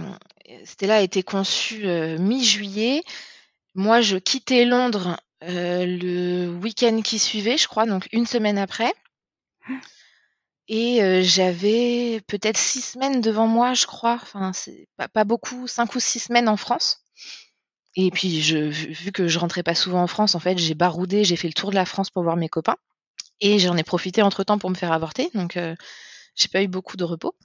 Stella 0.65 0.97
a 0.97 1.01
été 1.01 1.23
conçue 1.23 1.87
mi-juillet. 2.19 3.03
Moi, 3.75 4.01
je 4.01 4.17
quittais 4.17 4.65
Londres 4.65 5.19
le 5.41 6.49
week-end 6.49 7.03
qui 7.03 7.19
suivait, 7.19 7.59
je 7.59 7.69
crois, 7.69 7.87
donc 7.87 8.09
une 8.13 8.27
semaine 8.27 8.59
après. 8.59 8.93
Et 10.69 11.23
j'avais 11.23 12.21
peut-être 12.27 12.57
six 12.57 12.81
semaines 12.81 13.21
devant 13.21 13.47
moi, 13.47 13.75
je 13.75 13.87
crois. 13.87 14.19
Enfin, 14.23 14.53
pas 15.13 15.25
beaucoup, 15.25 15.67
cinq 15.67 15.95
ou 15.95 16.01
six 16.01 16.21
semaines 16.21 16.49
en 16.49 16.57
France. 16.57 17.01
Et 17.97 18.11
puis, 18.11 18.41
je, 18.41 18.59
vu, 18.59 19.13
que 19.13 19.29
je 19.29 19.39
rentrais 19.39 19.63
pas 19.63 19.75
souvent 19.75 20.03
en 20.03 20.07
France, 20.07 20.35
en 20.35 20.41
fait, 20.41 20.59
j'ai 20.59 20.75
baroudé, 20.75 21.25
j'ai 21.25 21.37
fait 21.37 21.49
le 21.49 21.55
tour 21.55 21.71
de 21.71 21.77
la 21.77 21.85
France 21.85 22.11
pour 22.11 22.23
voir 22.23 22.37
mes 22.37 22.49
copains. 22.49 22.77
Et 23.41 23.59
j'en 23.59 23.77
ai 23.77 23.83
profité 23.83 24.23
entre 24.23 24.45
temps 24.45 24.59
pour 24.59 24.71
me 24.71 24.75
faire 24.75 24.93
avorter. 24.93 25.31
Donc, 25.35 25.59
j'ai 26.35 26.49
pas 26.49 26.63
eu 26.63 26.69
beaucoup 26.69 26.97
de 26.97 27.05
repos. 27.05 27.37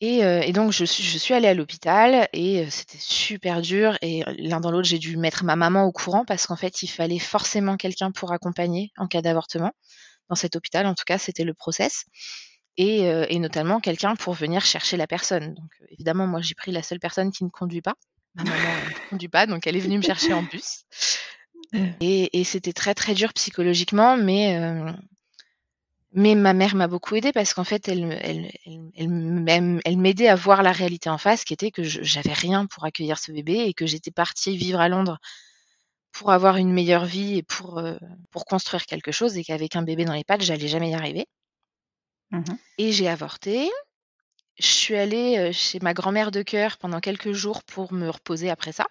Et, 0.00 0.18
et, 0.18 0.52
donc, 0.52 0.70
je 0.72 0.84
suis, 0.84 1.02
je 1.02 1.18
suis 1.18 1.34
allée 1.34 1.48
à 1.48 1.54
l'hôpital 1.54 2.28
et 2.32 2.70
c'était 2.70 2.98
super 3.00 3.60
dur. 3.60 3.98
Et 4.00 4.22
l'un 4.38 4.60
dans 4.60 4.70
l'autre, 4.70 4.86
j'ai 4.86 4.98
dû 4.98 5.16
mettre 5.16 5.44
ma 5.44 5.56
maman 5.56 5.84
au 5.84 5.92
courant 5.92 6.24
parce 6.24 6.46
qu'en 6.46 6.54
fait, 6.54 6.82
il 6.82 6.88
fallait 6.88 7.18
forcément 7.18 7.76
quelqu'un 7.76 8.12
pour 8.12 8.32
accompagner 8.32 8.92
en 8.96 9.08
cas 9.08 9.22
d'avortement 9.22 9.72
dans 10.28 10.36
cet 10.36 10.56
hôpital. 10.56 10.86
En 10.86 10.94
tout 10.94 11.04
cas, 11.06 11.18
c'était 11.18 11.44
le 11.44 11.54
process. 11.54 12.04
Et, 12.76 13.08
euh, 13.08 13.26
et 13.28 13.40
notamment 13.40 13.80
quelqu'un 13.80 14.14
pour 14.14 14.34
venir 14.34 14.64
chercher 14.64 14.96
la 14.96 15.08
personne. 15.08 15.54
Donc, 15.54 15.70
euh, 15.82 15.86
évidemment, 15.90 16.28
moi, 16.28 16.40
j'ai 16.40 16.54
pris 16.54 16.70
la 16.70 16.82
seule 16.82 17.00
personne 17.00 17.32
qui 17.32 17.42
ne 17.42 17.48
conduit 17.48 17.82
pas. 17.82 17.94
Ma 18.34 18.44
maman 18.44 18.56
ne 18.56 19.10
conduit 19.10 19.28
pas, 19.28 19.46
donc 19.46 19.66
elle 19.66 19.76
est 19.76 19.80
venue 19.80 19.96
me 19.96 20.02
chercher 20.02 20.32
en 20.32 20.42
bus. 20.42 20.84
Et, 22.00 22.40
et 22.40 22.44
c'était 22.44 22.72
très, 22.72 22.94
très 22.94 23.12
dur 23.12 23.34
psychologiquement, 23.34 24.16
mais, 24.16 24.56
euh, 24.56 24.90
mais 26.12 26.34
ma 26.34 26.54
mère 26.54 26.74
m'a 26.74 26.88
beaucoup 26.88 27.14
aidée 27.16 27.32
parce 27.32 27.52
qu'en 27.52 27.64
fait, 27.64 27.88
elle, 27.88 28.18
elle, 28.22 28.50
elle, 28.96 29.80
elle 29.84 29.98
m'aidait 29.98 30.28
à 30.28 30.34
voir 30.34 30.62
la 30.62 30.72
réalité 30.72 31.10
en 31.10 31.18
face, 31.18 31.44
qui 31.44 31.52
était 31.52 31.70
que 31.70 31.82
j'avais 31.82 32.32
rien 32.32 32.66
pour 32.66 32.84
accueillir 32.84 33.18
ce 33.18 33.30
bébé 33.30 33.64
et 33.66 33.74
que 33.74 33.86
j'étais 33.86 34.10
partie 34.10 34.56
vivre 34.56 34.80
à 34.80 34.88
Londres 34.88 35.18
pour 36.12 36.32
avoir 36.32 36.56
une 36.56 36.72
meilleure 36.72 37.04
vie 37.04 37.38
et 37.38 37.42
pour, 37.42 37.78
euh, 37.78 37.96
pour 38.30 38.44
construire 38.46 38.86
quelque 38.86 39.12
chose 39.12 39.36
et 39.36 39.44
qu'avec 39.44 39.76
un 39.76 39.82
bébé 39.82 40.04
dans 40.04 40.14
les 40.14 40.24
pattes, 40.24 40.42
j'allais 40.42 40.68
jamais 40.68 40.90
y 40.90 40.94
arriver. 40.94 41.26
Mmh 42.30 42.42
et 42.78 42.92
j'ai 42.92 43.08
avorté. 43.08 43.70
Je 44.58 44.66
suis 44.66 44.96
allée 44.96 45.38
euh, 45.38 45.52
chez 45.52 45.78
ma 45.80 45.94
grand-mère 45.94 46.30
de 46.30 46.42
cœur 46.42 46.78
pendant 46.78 47.00
quelques 47.00 47.32
jours 47.32 47.62
pour 47.64 47.92
me 47.92 48.08
reposer 48.08 48.50
après 48.50 48.72
ça, 48.72 48.86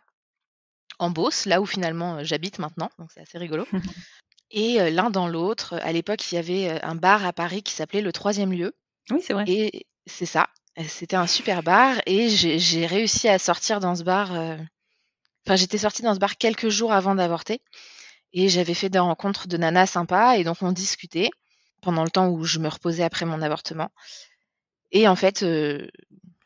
en 1.00 1.10
Beauce, 1.10 1.46
là 1.46 1.62
où 1.62 1.66
finalement 1.66 2.18
euh, 2.18 2.24
j'habite 2.24 2.60
maintenant, 2.60 2.90
donc 2.98 3.12
c'est 3.12 3.22
assez 3.22 3.38
rigolo. 3.38 3.66
et 4.52 4.92
l'un 4.92 5.10
dans 5.10 5.28
l'autre, 5.28 5.76
à 5.82 5.92
l'époque, 5.92 6.32
il 6.32 6.36
y 6.36 6.38
avait 6.38 6.82
un 6.84 6.96
bar 6.96 7.26
à 7.26 7.34
Paris 7.34 7.64
qui 7.64 7.74
s'appelait 7.74 8.02
le 8.02 8.12
Troisième 8.12 8.52
Lieu. 8.52 8.76
Oui, 9.10 9.20
c'est 9.22 9.34
vrai. 9.34 9.44
Et 9.48 9.86
c'est 10.06 10.26
ça. 10.26 10.48
C'était 10.88 11.16
un 11.16 11.28
super 11.28 11.64
bar 11.64 11.96
et 12.06 12.30
j'ai 12.30 12.86
réussi 12.86 13.28
à 13.28 13.40
sortir 13.40 13.80
dans 13.80 13.96
ce 13.96 14.04
bar 14.04 14.32
Enfin, 15.48 15.56
j'étais 15.56 15.78
sortie 15.78 16.02
dans 16.02 16.14
ce 16.14 16.20
bar 16.20 16.36
quelques 16.36 16.68
jours 16.68 16.92
avant 16.92 17.16
d'avorter 17.16 17.62
et 18.34 18.50
j'avais 18.50 18.74
fait 18.74 18.90
des 18.90 19.00
rencontres 19.00 19.48
de 19.48 19.56
nanas 19.56 19.88
sympas 19.88 20.36
et 20.36 20.44
donc 20.44 20.58
on 20.62 20.74
discutait 20.74 21.30
pendant 21.82 22.04
le 22.04 22.10
temps 22.10 22.28
où 22.28 22.44
je 22.44 22.60
me 22.60 22.68
reposais 22.68 23.04
après 23.04 23.26
mon 23.26 23.42
avortement. 23.42 23.90
Et 24.92 25.08
en 25.08 25.16
fait, 25.16 25.46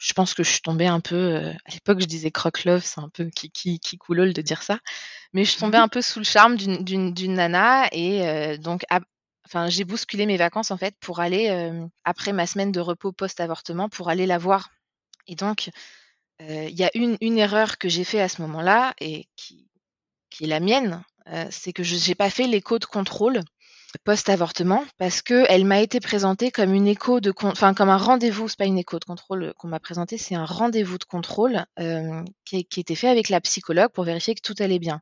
je 0.02 0.14
pense 0.14 0.34
que 0.34 0.44
je 0.44 0.50
suis 0.50 0.62
tombée 0.62 0.88
un 0.88 1.00
peu. 1.00 1.16
Euh, 1.16 1.54
à 1.66 1.72
l'époque, 1.72 2.00
je 2.02 2.06
disais 2.06 2.32
croque 2.32 2.66
love, 2.66 2.84
c'est 2.84 3.00
un 3.00 3.10
peu 3.10 3.26
qui, 3.26 3.52
qui, 3.52 3.80
qui 3.80 3.98
coulole 4.00 4.34
de 4.34 4.42
dire 4.42 4.64
ça. 4.64 4.80
Mais 5.32 5.46
je 5.46 5.52
suis 5.52 5.60
tombée 5.60 5.78
un 5.78 5.88
peu 5.88 6.02
sous 6.02 6.20
le 6.20 6.26
charme 6.26 6.58
d'une 6.58 7.34
nana 7.34 7.88
et 7.92 8.28
euh, 8.28 8.58
donc, 8.58 8.84
enfin, 9.46 9.70
j'ai 9.70 9.84
bousculé 9.84 10.26
mes 10.26 10.38
vacances 10.38 10.72
en 10.72 10.78
fait 10.78 10.96
pour 11.00 11.20
aller 11.20 11.72
après 12.04 12.34
ma 12.34 12.48
semaine 12.48 12.72
de 12.72 12.80
repos 12.80 13.12
post-avortement 13.12 13.90
pour 13.90 14.10
aller 14.10 14.26
la 14.26 14.40
voir. 14.40 14.72
Et 15.28 15.36
donc, 15.36 15.70
il 16.40 16.76
y 16.76 16.84
a 16.84 16.90
une, 16.96 17.18
une 17.22 17.38
erreur 17.38 17.78
que 17.78 17.88
j'ai 17.88 18.04
fait 18.04 18.22
à 18.22 18.28
ce 18.28 18.42
moment-là 18.42 18.96
et 19.00 19.28
qui, 19.36 19.70
qui 20.32 20.46
est 20.46 20.48
la 20.48 20.60
mienne, 20.60 21.04
c'est 21.52 21.74
que 21.74 21.84
je 21.84 22.10
n'ai 22.10 22.16
pas 22.16 22.32
fait 22.32 22.48
l'écho 22.48 22.80
de 22.80 22.86
contrôle 22.86 23.42
post-avortement 24.00 24.84
parce 24.98 25.22
que 25.22 25.46
elle 25.50 25.66
m'a 25.66 25.82
été 25.82 26.00
présentée 26.00 26.52
comme 26.52 26.74
une 26.74 26.88
écho 26.88 27.20
de 27.20 27.34
enfin 27.44 27.74
comme 27.74 27.90
un 27.90 27.98
rendez-vous, 27.98 28.48
c'est 28.48 28.58
pas 28.58 28.66
une 28.66 28.78
écho 28.78 29.00
de 29.00 29.06
contrôle 29.06 29.54
qu'on 29.58 29.68
m'a 29.68 29.80
présenté, 29.80 30.18
c'est 30.18 30.36
un 30.36 30.46
rendez-vous 30.46 30.98
de 30.98 31.04
contrôle 31.04 31.66
qui, 32.46 32.66
qui 32.66 32.80
était 32.80 32.96
fait 32.96 33.10
avec 33.10 33.30
la 33.30 33.42
psychologue 33.42 33.92
pour 33.92 34.04
vérifier 34.04 34.36
que 34.36 34.42
tout 34.42 34.56
allait 34.60 34.80
bien. 34.80 35.02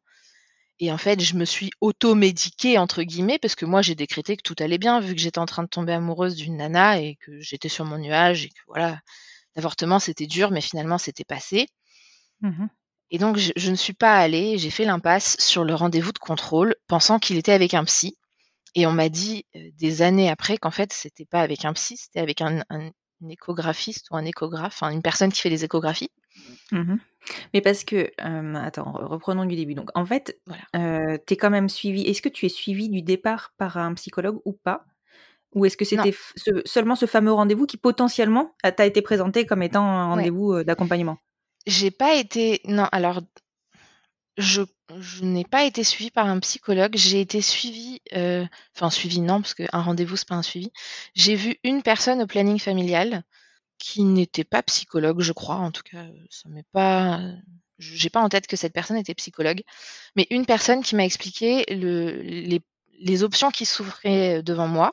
Et 0.82 0.94
en 0.94 0.98
fait, 0.98 1.20
je 1.20 1.36
me 1.36 1.44
suis 1.44 1.72
auto-médiquée, 1.82 2.78
entre 2.78 3.04
guillemets, 3.04 3.38
parce 3.38 3.56
que 3.56 3.66
moi, 3.66 3.82
j'ai 3.82 3.96
décrété 3.96 4.38
que 4.38 4.44
tout 4.44 4.56
allait 4.60 4.78
bien, 4.78 5.02
vu 5.02 5.14
que 5.14 5.20
j'étais 5.20 5.40
en 5.40 5.46
train 5.46 5.64
de 5.64 5.68
tomber 5.68 5.92
amoureuse 5.92 6.36
d'une 6.36 6.56
nana 6.56 7.02
et 7.02 7.18
que 7.18 7.38
j'étais 7.42 7.68
sur 7.68 7.84
mon 7.84 7.98
nuage 7.98 8.46
et 8.46 8.48
que 8.48 8.62
voilà, 8.66 8.98
L'avortement, 9.56 10.00
c'était 10.00 10.26
dur, 10.26 10.52
mais 10.52 10.62
finalement, 10.62 10.98
c'était 10.98 11.26
passé. 11.26 11.68
Mmh 12.42 12.68
et 13.12 13.18
donc, 13.18 13.38
je, 13.38 13.72
ne 13.72 13.76
suis 13.76 13.94
pas 13.94 14.20
allée, 14.20 14.60
j'ai 14.60 14.70
fait 14.70 14.86
l'impasse 14.86 15.36
sur 15.40 15.64
le 15.64 15.74
rendez-vous 15.74 16.12
de 16.12 16.20
contrôle, 16.20 16.76
pensant 16.86 17.18
qu'il 17.18 17.38
était 17.38 17.54
avec 17.54 17.74
un 17.74 17.84
psy. 17.84 18.16
Et 18.76 18.86
on 18.86 18.92
m'a 18.92 19.10
dit 19.10 19.46
euh, 19.56 19.60
des 19.78 20.02
années 20.02 20.30
après 20.30 20.58
qu'en 20.58 20.72
fait, 20.72 20.94
c'était 20.94 21.26
pas 21.26 21.42
avec 21.42 21.66
un 21.66 21.74
psy, 21.74 21.98
c'était 21.98 22.20
avec 22.20 22.42
un, 22.42 22.64
échographiste 23.30 24.08
ou 24.12 24.16
un 24.16 24.24
échographe, 24.24 24.82
une 24.82 25.02
personne 25.02 25.32
qui 25.32 25.42
fait 25.42 25.50
des 25.50 25.66
échographies. 25.66 26.12
Mmh 26.72 26.96
mais 27.54 27.60
parce 27.60 27.84
que, 27.84 28.10
attends, 28.56 28.94
reprenons 28.94 29.44
du 29.44 29.58
début. 29.58 29.76
Donc, 29.76 29.90
en 29.94 30.06
fait, 30.06 30.40
euh, 30.74 31.18
tu 31.28 31.34
es 31.34 31.38
quand 31.38 31.50
même 31.50 31.68
suivi. 31.68 32.04
Est-ce 32.04 32.22
que 32.22 32.30
tu 32.30 32.46
es 32.46 32.50
suivi 32.50 32.88
du 32.88 33.02
départ 33.02 33.54
par 33.58 33.76
un 33.78 33.94
psychologue 33.96 34.40
ou 34.46 34.54
pas? 34.54 34.86
Ou 35.54 35.66
est-ce 35.66 35.76
que 35.76 35.84
c'était 35.84 36.16
seulement 36.66 36.96
ce 36.96 37.08
fameux 37.08 37.34
rendez-vous 37.34 37.66
qui 37.66 37.76
potentiellement 37.76 38.56
t'a 38.64 38.86
été 38.86 39.02
présenté 39.02 39.46
comme 39.46 39.62
étant 39.62 39.84
un 39.84 40.08
rendez-vous 40.08 40.64
d'accompagnement? 40.64 41.18
J'ai 41.68 41.92
pas 41.92 42.16
été. 42.16 42.62
Non, 42.66 42.88
alors 42.92 43.22
je, 44.40 44.62
n'ai 45.22 45.44
pas 45.44 45.66
été 45.66 45.84
suivie 45.84 46.12
par 46.12 46.28
un 46.28 46.40
psychologue. 46.40 46.96
J'ai 46.96 47.22
été 47.22 47.42
suivie, 47.42 48.02
enfin 48.76 48.90
suivie 48.90 49.22
non, 49.22 49.42
parce 49.42 49.54
qu'un 49.54 49.68
rendez-vous 49.74 50.16
c'est 50.16 50.28
pas 50.28 50.36
un 50.36 50.42
suivi. 50.42 50.72
J'ai 51.14 51.36
vu 51.36 51.58
une 51.64 51.84
personne 51.84 52.22
au 52.22 52.28
planning 52.28 52.60
familial 52.60 53.24
qui 53.78 54.04
n'était 54.04 54.44
pas 54.44 54.64
psychologue, 54.64 55.22
je 55.22 55.34
crois. 55.34 55.56
En 55.56 55.72
tout 55.72 55.84
cas, 55.84 56.06
ça 56.30 56.50
m'est 56.50 56.66
pas. 56.72 57.22
J'ai 57.80 58.10
pas 58.10 58.22
en 58.22 58.30
tête 58.30 58.48
que 58.48 58.58
cette 58.58 58.74
personne 58.74 58.98
était 58.98 59.16
psychologue, 59.16 59.62
mais 60.16 60.28
une 60.32 60.46
personne 60.46 60.84
qui 60.84 60.96
m'a 60.96 61.06
expliqué 61.06 61.64
le, 61.70 62.22
les, 63.00 63.24
options 63.24 63.52
qui 63.52 63.66
s'ouvraient 63.66 64.44
devant 64.44 64.68
moi 64.68 64.92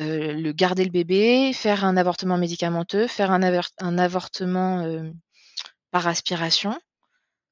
euh, 0.00 0.32
le 0.32 0.52
garder 0.52 0.84
le 0.84 0.90
bébé, 0.90 1.52
faire 1.52 1.84
un 1.84 1.96
avortement 1.96 2.38
médicamenteux, 2.38 3.08
faire 3.08 3.32
un, 3.32 3.42
un 3.78 3.98
avortement 3.98 4.84
euh, 4.84 5.10
par 5.90 6.06
aspiration, 6.06 6.78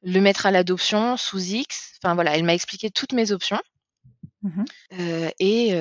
le 0.02 0.20
mettre 0.20 0.46
à 0.46 0.50
l'adoption 0.50 1.16
sous 1.16 1.40
X. 1.40 1.98
Enfin 2.02 2.14
voilà, 2.14 2.36
elle 2.36 2.44
m'a 2.44 2.54
expliqué 2.54 2.90
toutes 2.90 3.12
mes 3.12 3.32
options. 3.32 3.60
Mmh 4.42 4.64
euh, 4.98 5.30
et, 5.38 5.76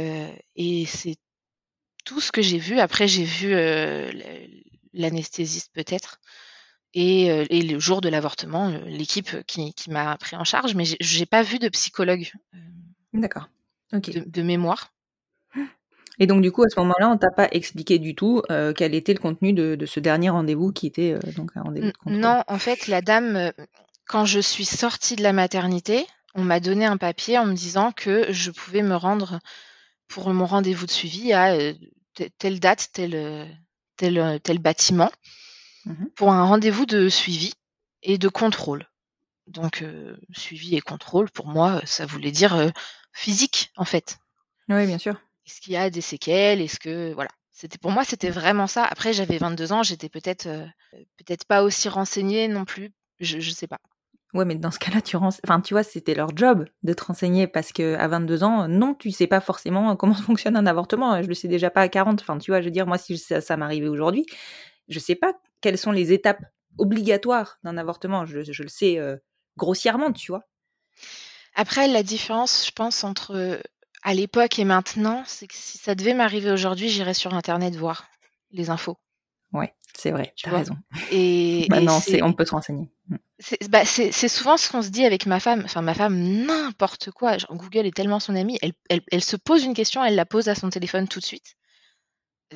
et 0.57 0.85
c'est 0.85 1.15
tout 2.03 2.19
ce 2.19 2.31
que 2.31 2.41
j'ai 2.41 2.57
vu. 2.57 2.79
Après, 2.79 3.07
j'ai 3.07 3.23
vu 3.23 3.53
l'anesthésiste 4.93 5.71
peut-être. 5.73 6.19
Et, 6.93 7.27
et, 7.27 7.61
le 7.61 7.79
jour 7.79 8.01
de 8.01 8.09
l'avortement, 8.09 8.69
l'équipe 8.85 9.43
qui, 9.45 9.73
qui 9.73 9.91
m'a 9.91 10.17
pris 10.17 10.35
en 10.35 10.43
charge, 10.43 10.75
mais 10.75 10.85
j'ai 10.99 11.25
pas 11.25 11.43
vu 11.43 11.59
de 11.59 11.69
psychologue. 11.69 12.31
D'accord. 13.13 13.49
ok 13.93 14.09
De, 14.09 14.23
de, 14.25 14.41
mémoire. 14.41 14.91
Et 16.19 16.27
donc, 16.27 16.41
du 16.41 16.51
coup, 16.51 16.63
à 16.63 16.69
ce 16.69 16.79
moment-là, 16.81 17.09
on 17.09 17.17
t'a 17.17 17.31
pas 17.31 17.47
expliqué 17.51 17.97
du 17.97 18.13
tout 18.13 18.41
euh, 18.51 18.73
quel 18.73 18.93
était 18.93 19.13
le 19.13 19.19
contenu 19.19 19.53
de, 19.53 19.85
ce 19.85 19.99
dernier 19.99 20.29
rendez-vous 20.29 20.71
qui 20.71 20.85
était 20.85 21.13
euh, 21.13 21.31
donc 21.35 21.51
un 21.55 21.61
rendez-vous 21.61 21.87
de 21.87 21.97
contrôle. 21.97 22.19
Non, 22.19 22.43
en 22.47 22.59
fait, 22.59 22.87
la 22.87 23.01
dame, 23.01 23.35
euh, 23.37 23.51
quand 24.09 24.25
je 24.25 24.39
suis 24.39 24.65
sortie 24.65 25.15
de 25.15 25.21
la 25.21 25.33
maternité, 25.33 26.07
on 26.33 26.43
m'a 26.43 26.59
donné 26.59 26.85
un 26.85 26.97
papier 26.97 27.37
en 27.37 27.45
me 27.45 27.53
disant 27.53 27.91
que 27.91 28.33
je 28.33 28.49
pouvais 28.49 28.81
me 28.81 28.95
rendre 28.95 29.39
pour 30.07 30.33
mon 30.33 30.47
rendez-vous 30.47 30.87
de 30.87 30.91
suivi 30.91 31.31
à 31.31 31.55
telle 32.39 32.59
date, 32.59 32.89
tel, 32.91 33.47
tel, 33.97 34.39
tel 34.41 34.57
bâtiment, 34.57 35.11
mmh 35.85 36.07
pour 36.15 36.31
un 36.31 36.43
rendez-vous 36.43 36.87
de 36.87 37.07
suivi 37.07 37.53
et 38.01 38.17
de 38.17 38.27
contrôle. 38.27 38.89
Donc, 39.45 39.85
suivi 40.35 40.75
et 40.75 40.81
contrôle, 40.81 41.29
pour 41.29 41.47
moi, 41.47 41.79
ça 41.85 42.07
voulait 42.07 42.31
dire 42.31 42.71
physique, 43.13 43.71
en 43.77 43.85
fait. 43.85 44.17
Oui, 44.69 44.87
bien 44.87 44.97
sûr. 44.97 45.21
Est-ce 45.45 45.61
qu'il 45.61 45.73
y 45.73 45.77
a 45.77 45.89
des 45.89 46.01
séquelles? 46.01 46.61
Est-ce 46.61 46.79
que 46.79 47.13
voilà 47.13 47.29
C'était 47.51 47.77
pour 47.77 47.91
moi, 47.91 48.03
c'était 48.03 48.29
vraiment 48.31 48.67
ça. 48.67 48.85
Après, 48.85 49.13
j'avais 49.13 49.37
22 49.37 49.71
ans, 49.71 49.83
j'étais 49.83 50.09
peut-être 50.09 50.47
euh, 50.47 50.65
peut-être 51.17 51.45
pas 51.45 51.63
aussi 51.63 51.89
renseignée 51.89 52.47
non 52.47 52.65
plus. 52.65 52.91
Je 53.19 53.37
ne 53.37 53.41
sais 53.41 53.67
pas. 53.67 53.79
Ouais, 54.33 54.45
mais 54.45 54.55
dans 54.55 54.69
ce 54.69 54.77
cas-là, 54.77 55.01
tu 55.01 55.15
enfin, 55.17 55.59
tu 55.59 55.73
vois, 55.73 55.81
c'était 55.81 56.13
leur 56.13 56.35
job 56.37 56.65
de 56.83 56.93
te 56.93 57.03
renseigner 57.03 57.47
parce 57.47 57.71
que 57.73 57.95
à 57.95 58.07
22 58.07 58.43
ans, 58.43 58.67
non, 58.67 58.93
tu 58.93 59.09
sais 59.11 59.25
pas 59.25 59.41
forcément 59.41 59.95
comment 59.95 60.13
fonctionne 60.13 60.55
un 60.55 60.67
avortement. 60.67 61.21
Je 61.21 61.27
le 61.27 61.33
sais 61.33 61.47
déjà 61.47 61.71
pas 61.71 61.81
à 61.81 61.89
40. 61.89 62.21
Enfin, 62.21 62.37
tu 62.37 62.51
vois, 62.51 62.61
je 62.61 62.65
veux 62.65 62.71
dire, 62.71 62.85
moi, 62.85 62.97
si 62.97 63.17
ça, 63.17 63.57
m'arrivait 63.57 63.87
aujourd'hui, 63.87 64.25
je 64.87 64.99
sais 64.99 65.15
pas 65.15 65.33
quelles 65.61 65.79
sont 65.79 65.91
les 65.91 66.13
étapes 66.13 66.41
obligatoires 66.77 67.57
d'un 67.63 67.77
avortement. 67.77 68.25
Je, 68.25 68.39
le 68.39 68.69
sais 68.69 68.99
euh, 68.99 69.17
grossièrement, 69.57 70.11
tu 70.11 70.31
vois. 70.31 70.43
Après, 71.55 71.87
la 71.87 72.03
différence, 72.03 72.67
je 72.67 72.71
pense, 72.71 73.03
entre 73.03 73.59
à 74.03 74.13
l'époque 74.13 74.59
et 74.59 74.65
maintenant, 74.65 75.23
c'est 75.25 75.47
que 75.47 75.55
si 75.55 75.77
ça 75.79 75.95
devait 75.95 76.13
m'arriver 76.13 76.51
aujourd'hui, 76.51 76.89
j'irais 76.89 77.15
sur 77.15 77.33
internet 77.33 77.75
voir 77.75 78.07
les 78.51 78.69
infos. 78.69 78.97
Ouais, 79.53 79.73
C'est 79.97 80.11
vrai, 80.11 80.33
Tu 80.35 80.47
as 80.47 80.51
raison. 80.51 80.77
Et, 81.11 81.65
Maintenant, 81.69 81.99
c'est 81.99 82.21
on 82.21 82.33
peut 82.33 82.45
se 82.45 82.51
renseigner. 82.51 82.89
C'est 83.39 83.69
bah, 83.69 83.85
c'est 83.85 84.11
souvent 84.27 84.57
ce 84.57 84.69
qu'on 84.69 84.81
se 84.81 84.89
dit 84.89 85.05
avec 85.05 85.25
ma 85.25 85.39
femme. 85.39 85.61
Enfin, 85.65 85.81
ma 85.81 85.93
femme, 85.93 86.17
n'importe 86.19 87.11
quoi. 87.11 87.37
Genre, 87.37 87.55
Google 87.55 87.85
est 87.85 87.95
tellement 87.95 88.19
son 88.19 88.35
amie. 88.35 88.57
Elle, 88.61 88.73
elle, 88.89 89.01
elle 89.11 89.23
se 89.23 89.37
pose 89.37 89.63
une 89.63 89.73
question, 89.73 90.03
elle 90.03 90.15
la 90.15 90.25
pose 90.25 90.49
à 90.49 90.55
son 90.55 90.69
téléphone 90.69 91.07
tout 91.07 91.19
de 91.19 91.25
suite. 91.25 91.55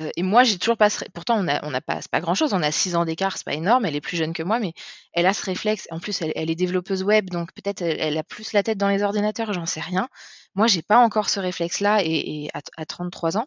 Euh, 0.00 0.10
et 0.16 0.22
moi, 0.22 0.42
j'ai 0.44 0.58
toujours 0.58 0.76
pas 0.76 0.90
ce 0.90 1.04
Pourtant, 1.14 1.36
on 1.38 1.48
a, 1.48 1.64
on 1.64 1.72
a 1.72 1.80
pas, 1.80 2.00
c'est 2.02 2.10
pas 2.10 2.20
grand 2.20 2.34
chose. 2.34 2.52
On 2.52 2.62
a 2.62 2.72
6 2.72 2.96
ans 2.96 3.04
d'écart, 3.04 3.36
c'est 3.36 3.44
pas 3.44 3.54
énorme. 3.54 3.84
Elle 3.86 3.96
est 3.96 4.00
plus 4.00 4.16
jeune 4.16 4.32
que 4.32 4.42
moi, 4.42 4.58
mais 4.58 4.72
elle 5.12 5.26
a 5.26 5.32
ce 5.34 5.44
réflexe. 5.44 5.86
En 5.90 6.00
plus, 6.00 6.20
elle, 6.22 6.32
elle 6.34 6.50
est 6.50 6.54
développeuse 6.54 7.02
web, 7.02 7.30
donc 7.30 7.52
peut-être 7.54 7.82
elle, 7.82 8.00
elle 8.00 8.18
a 8.18 8.24
plus 8.24 8.52
la 8.52 8.62
tête 8.62 8.78
dans 8.78 8.88
les 8.88 9.02
ordinateurs, 9.02 9.52
j'en 9.52 9.66
sais 9.66 9.80
rien. 9.80 10.08
Moi, 10.54 10.66
j'ai 10.66 10.82
pas 10.82 10.98
encore 10.98 11.30
ce 11.30 11.40
réflexe-là 11.40 12.02
et, 12.04 12.44
et 12.44 12.50
à, 12.54 12.60
à 12.76 12.86
33 12.86 13.38
ans, 13.38 13.46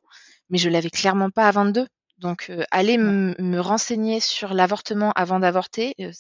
mais 0.50 0.58
je 0.58 0.70
l'avais 0.70 0.90
clairement 0.90 1.30
pas 1.30 1.48
à 1.48 1.52
22. 1.52 1.88
Donc, 2.20 2.48
euh, 2.50 2.64
aller 2.72 2.98
me 2.98 3.60
renseigner 3.60 4.20
sur 4.20 4.54
l'avortement 4.54 5.12
avant 5.16 5.40
d'avorter, 5.40 5.94
euh, 6.02 6.12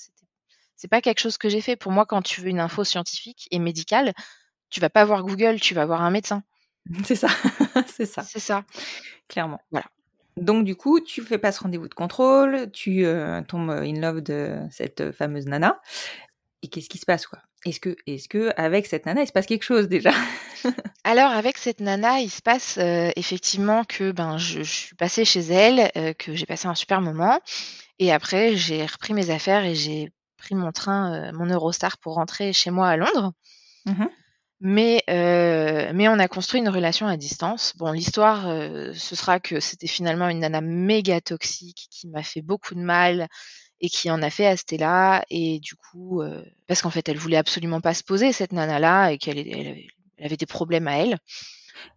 c'est 0.78 0.88
pas 0.88 1.02
quelque 1.02 1.20
chose 1.20 1.38
que 1.38 1.50
j'ai 1.50 1.62
fait. 1.62 1.76
Pour 1.76 1.92
moi, 1.92 2.06
quand 2.06 2.22
tu 2.22 2.40
veux 2.42 2.48
une 2.50 2.60
info 2.60 2.84
scientifique 2.84 3.48
et 3.52 3.60
médicale, 3.60 4.14
tu 4.70 4.80
vas 4.80 4.90
pas 4.90 5.04
voir 5.04 5.24
Google, 5.24 5.60
tu 5.60 5.74
vas 5.74 5.86
voir 5.86 6.02
un 6.02 6.12
médecin. 6.12 6.44
C'est 7.04 7.16
ça, 7.16 7.28
c'est 7.88 8.06
ça, 8.06 8.24
C'est 8.24 8.40
ça. 8.40 8.64
clairement. 9.28 9.60
Voilà. 9.72 9.88
Donc 10.38 10.64
du 10.64 10.76
coup, 10.76 11.02
tu 11.02 11.22
fais 11.22 11.38
pas 11.38 11.52
ce 11.52 11.60
rendez-vous 11.62 11.90
de 11.90 11.94
contrôle, 11.94 12.72
tu 12.72 13.06
euh, 13.06 13.42
tombes 13.42 13.72
in 13.72 14.00
love 14.00 14.22
de 14.22 14.56
cette 14.72 15.02
euh, 15.02 15.12
fameuse 15.12 15.48
nana. 15.48 15.82
Et 16.62 16.70
qu'est-ce 16.70 16.88
qui 16.90 16.98
se 16.98 17.06
passe 17.06 17.28
quoi? 17.28 17.40
Est-ce 17.66 17.80
que, 17.80 17.98
est-ce 18.06 18.30
que 18.30 18.52
avec 18.56 18.86
cette 18.86 19.06
nana, 19.06 19.22
il 19.24 19.28
se 19.28 19.32
passe 19.34 19.48
quelque 19.48 19.64
chose 19.64 19.88
déjà? 19.90 20.12
Alors 21.04 21.32
avec 21.32 21.58
cette 21.58 21.82
nana, 21.82 22.20
il 22.20 22.30
se 22.30 22.42
passe 22.42 22.78
euh, 22.78 23.10
effectivement 23.16 23.84
que 23.84 24.12
ben 24.12 24.38
je, 24.38 24.64
je 24.64 24.72
suis 24.72 24.96
passée 24.96 25.26
chez 25.26 25.42
elle, 25.42 25.92
euh, 25.98 26.14
que 26.14 26.36
j'ai 26.36 26.46
passé 26.46 26.68
un 26.68 26.76
super 26.76 27.02
moment, 27.02 27.40
et 28.00 28.14
après 28.14 28.56
j'ai 28.56 28.86
repris 28.86 29.14
mes 29.14 29.30
affaires 29.32 29.66
et 29.66 29.76
j'ai 29.76 30.12
pris 30.48 30.56
mon 30.56 30.72
train, 30.72 31.14
euh, 31.14 31.32
mon 31.34 31.46
Eurostar 31.48 31.98
pour 31.98 32.16
rentrer 32.16 32.54
chez 32.54 32.72
moi 32.72 32.88
à 32.88 32.98
Londres. 32.98 33.34
Mhm. 33.86 34.10
Mais 34.60 35.04
euh, 35.10 35.92
mais 35.94 36.08
on 36.08 36.18
a 36.18 36.28
construit 36.28 36.60
une 36.60 36.70
relation 36.70 37.06
à 37.06 37.16
distance. 37.16 37.74
Bon, 37.78 37.92
l'histoire, 37.92 38.48
euh, 38.48 38.92
ce 38.96 39.16
sera 39.16 39.40
que 39.40 39.60
c'était 39.60 39.88
finalement 39.88 40.30
une 40.30 40.40
nana 40.40 40.62
méga 40.62 41.22
toxique 41.22 41.88
qui 41.92 42.08
m'a 42.08 42.24
fait 42.24 42.42
beaucoup 42.42 42.74
de 42.74 42.80
mal 42.80 43.28
et 43.82 43.90
qui 43.90 44.10
en 44.10 44.24
a 44.24 44.32
fait 44.32 44.48
à 44.48 44.58
Stella. 44.58 45.24
Et 45.30 45.60
du 45.60 45.76
coup, 45.76 46.22
euh, 46.22 46.44
parce 46.66 46.82
qu'en 46.82 46.90
fait, 46.90 47.08
elle 47.08 47.18
voulait 47.18 47.38
absolument 47.38 47.82
pas 47.82 47.94
se 47.94 48.04
poser 48.04 48.32
cette 48.32 48.52
nana-là 48.52 49.12
et 49.12 49.20
qu'elle 49.20 49.38
elle 49.38 49.68
avait, 49.68 49.88
elle 50.18 50.26
avait 50.26 50.38
des 50.38 50.48
problèmes 50.48 50.88
à 50.88 50.98
elle. 50.98 51.20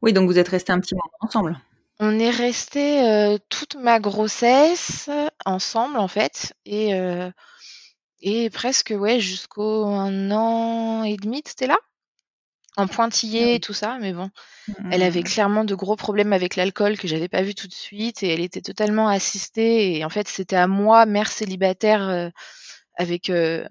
Oui, 0.02 0.12
donc 0.12 0.26
vous 0.28 0.38
êtes 0.38 0.49
restés 0.49 0.73
un 0.73 0.80
petit 0.80 0.95
moment 0.95 1.11
ensemble. 1.21 1.59
On 1.99 2.19
est 2.19 2.30
resté 2.30 3.02
euh, 3.09 3.38
toute 3.49 3.76
ma 3.76 4.00
grossesse 4.00 5.09
ensemble 5.47 5.99
en 5.99 6.09
fait 6.09 6.54
et 6.64 6.92
et 8.23 8.50
presque 8.50 8.93
ouais 8.97 9.21
jusqu'au 9.21 9.87
un 9.87 10.31
an 10.31 11.05
et 11.05 11.17
demi 11.17 11.43
de 11.43 11.49
Stella 11.49 11.77
en 12.77 12.85
Ah 12.85 12.89
pointillé 12.89 13.55
et 13.57 13.61
tout 13.61 13.73
ça 13.73 13.99
mais 14.00 14.12
bon 14.12 14.31
elle 14.93 15.03
avait 15.03 15.21
Mhm. 15.21 15.27
clairement 15.27 15.65
de 15.65 15.75
gros 15.75 15.97
problèmes 15.97 16.33
avec 16.33 16.57
l'alcool 16.57 16.97
que 16.99 17.09
j'avais 17.09 17.29
pas 17.29 17.43
vu 17.43 17.55
tout 17.55 17.67
de 17.69 17.75
suite 17.75 18.23
et 18.23 18.29
elle 18.33 18.41
était 18.41 18.61
totalement 18.61 19.09
assistée 19.09 19.97
et 19.97 20.05
en 20.05 20.11
fait 20.11 20.29
c'était 20.29 20.57
à 20.57 20.67
moi 20.67 21.07
mère 21.07 21.31
célibataire 21.31 22.09
euh, 22.09 22.29
avec 22.97 23.31
euh, 23.31 23.67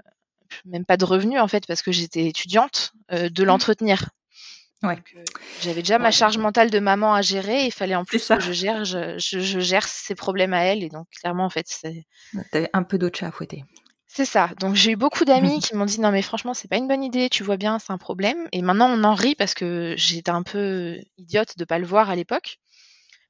même 0.65 0.85
pas 0.85 0.97
de 0.97 1.05
revenus 1.05 1.39
en 1.39 1.47
fait 1.47 1.65
parce 1.67 1.81
que 1.81 1.91
j'étais 1.91 2.25
étudiante 2.27 2.91
euh, 3.11 3.29
de 3.29 3.43
l'entretenir 3.43 4.09
Ouais. 4.81 4.97
J'avais 5.61 5.81
déjà 5.81 5.99
ma 5.99 6.09
charge 6.09 6.37
mentale 6.37 6.69
de 6.69 6.79
maman 6.79 7.13
à 7.13 7.21
gérer. 7.21 7.65
Il 7.65 7.71
fallait 7.73 7.95
en 7.95 8.05
plus 8.05 8.19
ça. 8.19 8.37
que 8.37 8.43
je 8.43 8.53
gère, 8.53 8.85
je, 8.85 9.17
je- 9.17 9.41
je 9.41 9.59
gère 9.59 9.85
ses 9.85 10.15
problèmes 10.15 10.53
à 10.53 10.63
elle. 10.63 10.83
Et 10.85 10.87
donc, 10.87 11.05
clairement, 11.19 11.43
en 11.43 11.49
fait, 11.49 11.65
c'est 11.67 12.05
T'avais 12.53 12.69
un 12.71 12.83
peu 12.83 12.97
d'autre 12.97 13.19
chat 13.19 13.27
à 13.27 13.31
fouetter. 13.33 13.65
C'est 14.11 14.25
ça. 14.25 14.49
Donc, 14.59 14.73
j'ai 14.75 14.91
eu 14.91 14.95
beaucoup 14.95 15.23
d'amis 15.23 15.59
qui 15.61 15.75
m'ont 15.75 15.85
dit 15.85 16.01
non, 16.01 16.11
mais 16.11 16.21
franchement, 16.23 16.53
c'est 16.55 16.67
pas 16.67 16.77
une 16.77 16.87
bonne 16.87 17.03
idée. 17.03 17.29
Tu 17.29 17.43
vois 17.43 17.57
bien, 17.57 17.77
c'est 17.79 17.93
un 17.93 17.97
problème. 17.99 18.47
Et 18.51 18.61
maintenant, 18.63 18.89
on 18.89 19.03
en 19.03 19.13
rit 19.13 19.35
parce 19.35 19.53
que 19.53 19.93
j'étais 19.97 20.31
un 20.31 20.43
peu 20.43 20.97
idiote 21.17 21.57
de 21.57 21.63
pas 21.65 21.77
le 21.79 21.85
voir 21.85 22.09
à 22.09 22.15
l'époque. 22.15 22.57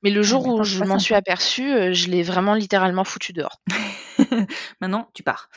Mais 0.04 0.10
le 0.12 0.22
Ah, 0.22 0.24
jour 0.24 0.48
où 0.48 0.63
je 0.63 0.84
m'en 0.86 0.98
suis 1.00 1.15
aperçue, 1.15 1.74
euh, 1.74 1.94
je 1.94 2.08
l'ai 2.10 2.24
vraiment 2.24 2.54
littéralement 2.54 3.04
foutu 3.04 3.34
dehors. 3.34 3.62
Maintenant, 4.82 5.10
tu 5.13 5.24
pars. 5.24 5.50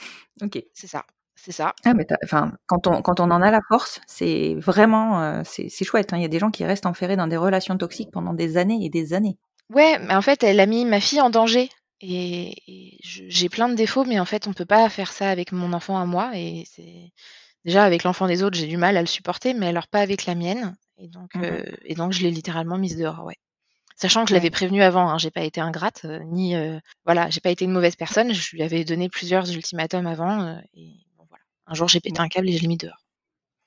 Ok. 0.42 0.62
C'est 0.72 0.88
ça. 0.88 1.04
C'est 1.36 1.52
ça. 1.52 1.74
Ah, 1.84 1.94
mais 1.94 2.06
enfin, 2.24 2.52
quand 2.66 2.86
on, 2.86 3.02
quand 3.02 3.20
on 3.20 3.30
en 3.30 3.42
a 3.42 3.50
la 3.50 3.60
force, 3.68 4.00
c'est 4.06 4.54
vraiment, 4.58 5.22
euh, 5.22 5.42
c'est 5.44 5.68
c'est 5.68 5.84
chouette. 5.84 6.12
hein. 6.12 6.16
Il 6.16 6.22
y 6.22 6.26
a 6.26 6.28
des 6.28 6.38
gens 6.38 6.50
qui 6.50 6.64
restent 6.64 6.86
enferrés 6.86 7.16
dans 7.16 7.26
des 7.28 7.36
relations 7.36 7.76
toxiques 7.76 8.10
pendant 8.12 8.32
des 8.34 8.56
années 8.56 8.78
et 8.84 8.90
des 8.90 9.12
années. 9.14 9.38
Ouais, 9.70 9.98
mais 10.00 10.14
en 10.14 10.22
fait, 10.22 10.42
elle 10.44 10.60
a 10.60 10.66
mis 10.66 10.84
ma 10.84 11.00
fille 11.00 11.20
en 11.20 11.30
danger. 11.30 11.68
Et, 12.02 12.98
j'ai 13.00 13.48
plein 13.48 13.68
de 13.68 13.74
défauts, 13.74 14.04
mais 14.04 14.18
en 14.18 14.24
fait, 14.24 14.46
on 14.48 14.52
peut 14.52 14.64
pas 14.66 14.88
faire 14.88 15.12
ça 15.12 15.30
avec 15.30 15.52
mon 15.52 15.72
enfant 15.72 15.98
à 15.98 16.04
moi. 16.04 16.32
Et 16.34 16.64
c'est 16.68 17.12
déjà 17.64 17.84
avec 17.84 18.02
l'enfant 18.02 18.26
des 18.26 18.42
autres, 18.42 18.58
j'ai 18.58 18.66
du 18.66 18.76
mal 18.76 18.96
à 18.96 19.00
le 19.00 19.06
supporter, 19.06 19.54
mais 19.54 19.68
alors 19.68 19.86
pas 19.88 20.00
avec 20.00 20.26
la 20.26 20.34
mienne. 20.34 20.76
Et 20.98 21.08
donc, 21.08 21.34
Mhm. 21.34 21.44
euh, 21.44 21.62
et 21.84 21.94
donc, 21.94 22.12
je 22.12 22.22
l'ai 22.22 22.30
littéralement 22.30 22.76
mise 22.76 22.96
dehors. 22.96 23.24
Ouais. 23.24 23.36
Sachant 23.96 24.24
que 24.24 24.30
je 24.30 24.34
l'avais 24.34 24.50
prévenue 24.50 24.82
avant, 24.82 25.08
hein, 25.08 25.18
j'ai 25.18 25.30
pas 25.30 25.42
été 25.42 25.60
ingrate, 25.60 26.04
euh, 26.04 26.18
ni 26.24 26.56
euh, 26.56 26.78
voilà, 27.04 27.30
j'ai 27.30 27.40
pas 27.40 27.50
été 27.50 27.64
une 27.64 27.70
mauvaise 27.72 27.94
personne. 27.94 28.32
Je 28.34 28.56
lui 28.56 28.62
avais 28.62 28.84
donné 28.84 29.08
plusieurs 29.08 29.48
ultimatums 29.50 30.06
avant. 30.08 30.42
euh, 30.42 30.56
et 30.74 30.90
bon, 31.16 31.24
voilà. 31.28 31.44
Un 31.66 31.74
jour, 31.74 31.88
j'ai 31.88 32.00
pété 32.00 32.18
un 32.20 32.28
câble 32.28 32.48
et 32.48 32.56
je 32.56 32.62
l'ai 32.62 32.68
mis 32.68 32.76
dehors. 32.78 32.98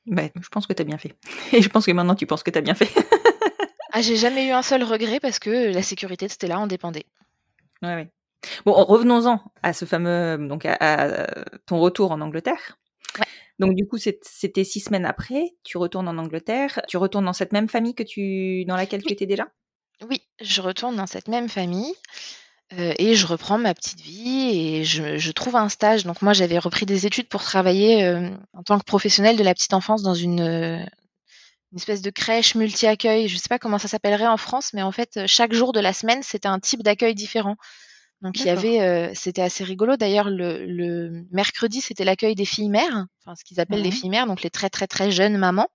Ouais, 0.08 0.32
je 0.40 0.50
pense 0.50 0.68
que 0.68 0.74
t'as 0.74 0.84
bien 0.84 0.98
fait. 0.98 1.16
Et 1.54 1.62
je 1.64 1.70
pense 1.70 1.86
que 1.86 1.92
maintenant, 1.92 2.14
tu 2.16 2.28
penses 2.28 2.44
que 2.44 2.52
t'as 2.52 2.62
bien 2.62 2.76
fait. 2.76 2.90
Ah, 3.98 4.02
j'ai 4.02 4.18
jamais 4.18 4.46
eu 4.46 4.52
un 4.52 4.62
seul 4.62 4.84
regret 4.84 5.22
parce 5.22 5.40
que 5.40 5.72
la 5.72 5.82
sécurité 5.82 6.28
de 6.28 6.32
Stella 6.32 6.60
en 6.60 6.68
dépendait. 6.68 7.06
Ouais, 7.82 7.96
ouais. 7.96 8.10
Bon, 8.66 8.74
revenons-en 8.74 9.42
à 9.64 9.74
ce 9.74 9.86
fameux, 9.86 10.38
donc 10.48 10.66
à, 10.66 10.78
à 10.80 11.28
ton 11.66 11.80
retour 11.80 12.12
en 12.12 12.22
Angleterre. 12.22 12.78
Ouais. 13.18 13.26
Donc 13.60 13.76
du 13.76 13.88
coup, 13.88 13.98
c'était 13.98 14.64
six 14.64 14.82
semaines 14.82 15.06
après, 15.06 15.56
tu 15.64 15.78
retournes 15.78 16.08
en 16.08 16.18
Angleterre, 16.18 16.82
tu 16.88 16.98
retournes 16.98 17.26
dans 17.26 17.34
cette 17.34 17.54
même 17.54 17.70
famille 17.70 17.96
que 17.96 18.04
tu, 18.04 18.66
dans 18.66 18.76
laquelle 18.76 19.04
tu 19.04 19.14
étais 19.14 19.26
déjà? 19.26 19.48
Oui, 20.10 20.22
je 20.42 20.62
retourne 20.62 20.98
dans 20.98 21.08
cette 21.08 21.30
même 21.30 21.48
famille 21.48 21.94
euh, 22.74 22.94
et 22.98 23.16
je 23.16 23.26
reprends 23.26 23.58
ma 23.58 23.74
petite 23.74 24.02
vie 24.02 24.50
et 24.50 24.84
je, 24.84 25.18
je 25.18 25.32
trouve 25.32 25.56
un 25.56 25.70
stage. 25.70 26.04
Donc 26.04 26.22
moi, 26.22 26.34
j'avais 26.34 26.60
repris 26.60 26.86
des 26.86 27.06
études 27.06 27.30
pour 27.30 27.44
travailler 27.44 28.04
euh, 28.04 28.30
en 28.54 28.64
tant 28.64 28.78
que 28.78 28.84
professionnelle 28.84 29.38
de 29.38 29.44
la 29.44 29.54
petite 29.54 29.74
enfance 29.74 30.04
dans 30.04 30.14
une, 30.14 30.42
euh, 30.42 30.84
une 31.72 31.78
espèce 31.78 32.02
de 32.02 32.10
crèche 32.10 32.56
multi-accueil. 32.56 33.30
Je 33.30 33.38
sais 33.38 33.48
pas 33.48 33.60
comment 33.60 33.80
ça 33.80 33.88
s'appellerait 33.88 34.28
en 34.28 34.38
France, 34.38 34.72
mais 34.74 34.82
en 34.82 34.92
fait, 34.92 35.26
chaque 35.28 35.54
jour 35.54 35.72
de 35.72 35.80
la 35.80 35.94
semaine, 35.94 36.22
c'était 36.22 36.50
un 36.50 36.60
type 36.60 36.84
d'accueil 36.84 37.16
différent. 37.16 37.56
Donc 38.22 38.40
il 38.40 38.46
y 38.46 38.50
avait, 38.50 38.82
euh, 38.82 39.12
c'était 39.14 39.42
assez 39.42 39.64
rigolo. 39.64 39.98
D'ailleurs, 39.98 40.30
le, 40.30 40.66
le 40.66 41.26
mercredi, 41.32 41.82
c'était 41.82 42.06
l'accueil 42.06 42.34
des 42.36 42.46
filles 42.46 42.70
mères, 42.70 43.06
enfin 43.24 43.36
ce 43.36 43.44
qu'ils 43.44 43.60
appellent 43.60 43.82
les 43.82 43.90
Mhm. 43.90 43.96
filles 43.96 44.10
mères, 44.10 44.26
donc 44.28 44.42
les 44.42 44.50
très 44.50 44.70
très 44.70 44.88
très 44.88 45.12
jeunes 45.12 45.38
mamans. 45.38 45.68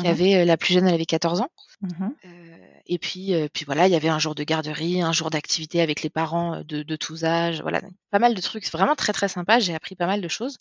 Qui 0.00 0.06
Mhm. 0.06 0.10
avaient, 0.12 0.34
euh, 0.36 0.44
la 0.44 0.56
plus 0.56 0.74
jeune, 0.74 0.88
elle 0.88 0.94
avait 0.94 1.04
14 1.06 1.40
ans. 1.40 1.50
Mhm. 1.82 2.14
Euh, 2.24 2.56
et 2.86 2.98
puis, 2.98 3.32
euh, 3.32 3.46
puis 3.52 3.64
voilà, 3.64 3.86
il 3.86 3.92
y 3.92 3.96
avait 3.96 4.08
un 4.08 4.18
jour 4.18 4.34
de 4.34 4.42
garderie, 4.42 5.00
un 5.02 5.12
jour 5.12 5.30
d'activité 5.30 5.80
avec 5.80 6.02
les 6.02 6.10
parents 6.10 6.54
euh, 6.56 6.62
de, 6.64 6.82
de 6.82 6.96
tous 6.96 7.24
âges, 7.24 7.62
voilà, 7.62 7.80
donc 7.80 7.92
pas 8.10 8.18
mal 8.18 8.34
de 8.34 8.40
trucs, 8.40 8.64
c'est 8.64 8.72
vraiment 8.76 8.96
très 8.96 9.12
très 9.12 9.28
sympa. 9.28 9.60
J'ai 9.60 9.72
appris 9.72 9.94
pas 9.94 10.06
mal 10.06 10.20
de 10.20 10.26
choses. 10.28 10.58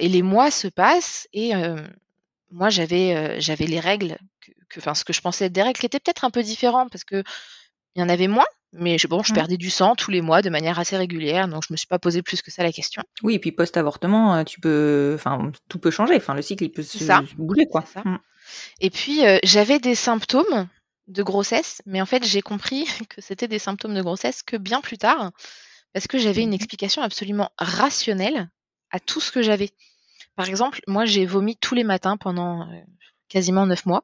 Et 0.00 0.08
les 0.08 0.20
mois 0.20 0.50
se 0.50 0.68
passent 0.68 1.26
et 1.32 1.54
euh, 1.56 1.76
moi 2.50 2.68
j'avais 2.68 3.16
euh, 3.16 3.40
j'avais 3.40 3.66
les 3.66 3.80
règles, 3.80 4.18
que, 4.42 4.50
que- 4.68 4.80
enfin 4.80 4.94
ce 4.94 5.04
que 5.04 5.14
je 5.14 5.22
pensais 5.22 5.46
être 5.46 5.52
des 5.52 5.62
règles 5.62 5.78
qui 5.80 5.86
étaient 5.86 6.00
peut-être 6.00 6.24
un 6.26 6.30
peu 6.30 6.42
différentes 6.42 6.90
parce 6.92 7.04
que 7.04 7.22
il 7.96 8.00
y 8.00 8.02
en 8.02 8.08
avait 8.10 8.28
moins, 8.28 8.44
mais 8.74 8.98
je, 8.98 9.06
bon, 9.08 9.22
je 9.22 9.32
Mhm. 9.32 9.34
perdais 9.34 9.56
du 9.56 9.70
sang 9.70 9.94
tous 9.94 10.10
les 10.10 10.20
mois 10.20 10.42
de 10.42 10.50
manière 10.50 10.78
assez 10.78 10.96
régulière, 10.96 11.48
donc 11.48 11.62
je 11.68 11.72
me 11.72 11.76
suis 11.76 11.86
pas 11.86 11.98
posé 11.98 12.22
plus 12.22 12.42
que 12.42 12.50
ça 12.50 12.62
la 12.62 12.72
question. 12.72 13.02
Oui, 13.22 13.34
et 13.34 13.38
puis 13.38 13.52
post-avortement, 13.52 14.34
euh, 14.36 14.44
tu 14.44 14.60
peux, 14.60 15.12
enfin, 15.14 15.52
tout 15.68 15.78
peut 15.78 15.90
changer. 15.90 16.16
Enfin, 16.16 16.34
le 16.34 16.42
cycle, 16.42 16.64
il 16.64 16.70
peut 16.72 16.82
se, 16.82 17.04
ça. 17.04 17.22
bouger, 17.36 17.66
quoi. 17.66 17.84
Ça. 17.86 18.02
Mm. 18.04 18.18
Et 18.80 18.90
puis 18.90 19.26
euh, 19.26 19.38
j'avais 19.44 19.78
des 19.78 19.94
symptômes 19.94 20.68
de 21.08 21.22
grossesse, 21.22 21.82
mais 21.86 22.00
en 22.00 22.06
fait 22.06 22.24
j'ai 22.24 22.42
compris 22.42 22.86
que 23.10 23.20
c'était 23.20 23.48
des 23.48 23.58
symptômes 23.58 23.94
de 23.94 24.02
grossesse 24.02 24.42
que 24.42 24.56
bien 24.56 24.80
plus 24.80 24.98
tard, 24.98 25.32
parce 25.92 26.06
que 26.06 26.18
j'avais 26.18 26.42
une 26.42 26.48
Mhm. 26.50 26.54
explication 26.54 27.02
absolument 27.02 27.50
rationnelle 27.58 28.50
à 28.90 29.00
tout 29.00 29.20
ce 29.20 29.32
que 29.32 29.42
j'avais. 29.42 29.70
Par 30.36 30.48
exemple, 30.48 30.80
moi 30.88 31.04
j'ai 31.06 31.26
vomi 31.26 31.56
tous 31.56 31.74
les 31.74 31.84
matins 31.84 32.16
pendant 32.16 32.62
euh, 32.70 32.80
quasiment 33.28 33.66
neuf 33.66 33.86
mois. 33.86 34.02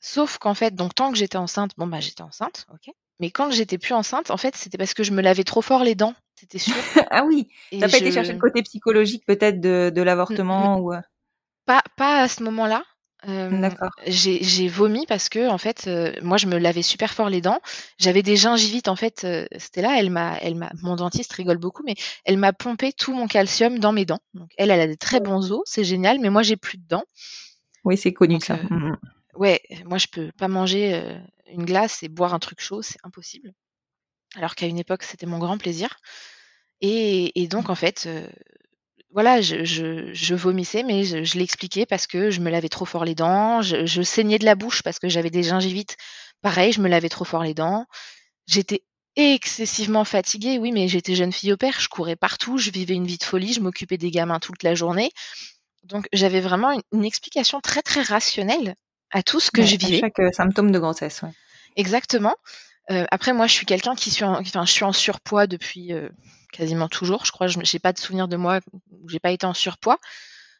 Sauf 0.00 0.38
qu'en 0.38 0.54
fait, 0.54 0.74
donc 0.74 0.94
tant 0.94 1.10
que 1.10 1.18
j'étais 1.18 1.36
enceinte, 1.38 1.72
bon 1.76 1.86
bah 1.86 1.98
j'étais 2.00 2.22
enceinte, 2.22 2.66
ok. 2.72 2.94
Mais 3.20 3.30
quand 3.30 3.50
j'étais 3.50 3.78
plus 3.78 3.94
enceinte, 3.94 4.30
en 4.30 4.36
fait, 4.36 4.56
c'était 4.56 4.78
parce 4.78 4.94
que 4.94 5.02
je 5.04 5.12
me 5.12 5.22
lavais 5.22 5.44
trop 5.44 5.62
fort 5.62 5.84
les 5.84 5.94
dents, 5.94 6.14
c'était 6.34 6.58
sûr. 6.58 6.74
ah 7.10 7.24
oui, 7.24 7.48
t'as 7.78 7.88
pas 7.88 7.98
été 7.98 8.10
chercher 8.10 8.32
le 8.32 8.38
côté 8.38 8.62
psychologique 8.62 9.24
peut-être 9.26 9.60
de, 9.60 9.90
de 9.94 10.02
l'avortement 10.02 10.78
ou. 10.78 10.92
euh, 10.92 11.00
Pas, 11.66 11.82
pas 11.96 12.22
à 12.22 12.28
ce 12.28 12.42
moment-là. 12.42 12.82
Euh, 13.26 13.48
D'accord. 13.58 13.88
j'ai 14.06 14.68
vomi 14.68 15.06
parce 15.06 15.30
que 15.30 15.48
en 15.48 15.56
fait 15.56 15.86
euh, 15.86 16.12
moi 16.20 16.36
je 16.36 16.46
me 16.46 16.58
lavais 16.58 16.82
super 16.82 17.14
fort 17.14 17.30
les 17.30 17.40
dents 17.40 17.58
j'avais 17.98 18.22
des 18.22 18.36
gingivites 18.36 18.86
en 18.86 18.96
fait 18.96 19.24
euh, 19.24 19.46
c'était 19.56 19.80
là 19.80 19.98
elle 19.98 20.10
m'a 20.10 20.36
elle 20.42 20.56
m'a 20.56 20.70
mon 20.82 20.94
dentiste 20.94 21.32
rigole 21.32 21.56
beaucoup 21.56 21.82
mais 21.86 21.94
elle 22.26 22.36
m'a 22.36 22.52
pompé 22.52 22.92
tout 22.92 23.14
mon 23.14 23.26
calcium 23.26 23.78
dans 23.78 23.92
mes 23.92 24.04
dents 24.04 24.18
donc 24.34 24.50
elle 24.58 24.70
elle 24.70 24.80
a 24.80 24.86
des 24.86 24.98
très 24.98 25.20
bons 25.20 25.52
os 25.52 25.62
c'est 25.64 25.84
génial 25.84 26.18
mais 26.20 26.28
moi 26.28 26.42
j'ai 26.42 26.56
plus 26.58 26.76
de 26.76 26.86
dents 26.86 27.04
Oui, 27.84 27.96
c'est 27.96 28.12
connu 28.12 28.34
Donc, 28.34 28.44
ça. 28.44 28.56
Mm, 28.56 28.90
mm. 28.90 28.96
Ouais 29.36 29.62
moi 29.84 29.98
je 29.98 30.06
peux 30.06 30.30
pas 30.32 30.48
manger 30.48 31.18
une 31.46 31.64
glace 31.64 32.02
et 32.02 32.08
boire 32.08 32.34
un 32.34 32.38
truc 32.38 32.60
chaud 32.60 32.82
c'est 32.82 32.98
impossible 33.04 33.52
alors 34.36 34.54
qu'à 34.54 34.66
une 34.66 34.78
époque 34.78 35.02
c'était 35.02 35.26
mon 35.26 35.38
grand 35.38 35.58
plaisir 35.58 35.96
Et, 36.80 37.48
donc, 37.48 37.70
en 37.70 37.74
fait, 37.74 38.08
voilà, 39.14 39.40
je, 39.40 40.34
vomissais, 40.34 40.82
mais 40.82 41.04
je, 41.04 41.38
l'expliquais 41.38 41.86
parce 41.86 42.08
que 42.08 42.30
je 42.30 42.40
me 42.40 42.50
lavais 42.50 42.68
trop 42.68 42.84
fort 42.84 43.04
les 43.04 43.14
dents. 43.14 43.62
Je, 43.62 44.02
saignais 44.02 44.40
de 44.40 44.44
la 44.44 44.56
bouche 44.56 44.82
parce 44.82 44.98
que 44.98 45.08
j'avais 45.08 45.30
des 45.30 45.44
gingivites. 45.44 45.96
Pareil, 46.42 46.72
je 46.72 46.80
me 46.80 46.88
lavais 46.88 47.08
trop 47.08 47.24
fort 47.24 47.44
les 47.44 47.54
dents. 47.54 47.86
J'étais 48.48 48.82
excessivement 49.14 50.04
fatiguée, 50.04 50.58
oui, 50.58 50.72
mais 50.72 50.88
j'étais 50.88 51.14
jeune 51.14 51.32
fille 51.32 51.52
au 51.52 51.56
père, 51.56 51.80
je 51.80 51.88
courais 51.88 52.16
partout, 52.16 52.58
je 52.58 52.70
vivais 52.72 52.94
une 52.94 53.06
vie 53.06 53.16
de 53.16 53.22
folie, 53.22 53.52
je 53.52 53.60
m'occupais 53.60 53.96
des 53.96 54.10
gamins 54.10 54.40
toute 54.40 54.64
la 54.64 54.74
journée. 54.74 55.12
Donc 55.84 56.08
j'avais 56.12 56.40
vraiment 56.40 56.76
une, 56.92 57.04
explication 57.04 57.60
très 57.60 57.82
très 57.82 58.02
rationnelle 58.02 58.74
à 59.14 59.22
tout 59.22 59.40
ce 59.40 59.50
que 59.50 59.62
je 59.62 59.76
vivais. 59.76 60.00
chaque 60.00 60.18
euh, 60.18 60.32
symptôme 60.32 60.72
de 60.72 60.78
grossesse, 60.78 61.22
oui. 61.22 61.30
Exactement. 61.76 62.34
Euh, 62.90 63.06
après 63.10 63.32
moi, 63.32 63.46
je 63.46 63.52
suis 63.52 63.64
quelqu'un 63.64 63.94
qui 63.94 64.10
suis, 64.10 64.24
en, 64.24 64.40
enfin, 64.40 64.66
je 64.66 64.72
suis 64.72 64.84
en 64.84 64.92
surpoids 64.92 65.46
depuis 65.46 65.92
euh, 65.92 66.08
quasiment 66.52 66.88
toujours. 66.88 67.24
Je 67.24 67.32
crois, 67.32 67.46
je 67.46 67.58
n'ai 67.58 67.78
pas 67.80 67.92
de 67.92 67.98
souvenir 67.98 68.28
de 68.28 68.36
moi 68.36 68.58
où 68.90 69.08
j'ai 69.08 69.20
pas 69.20 69.30
été 69.30 69.46
en 69.46 69.54
surpoids. 69.54 69.98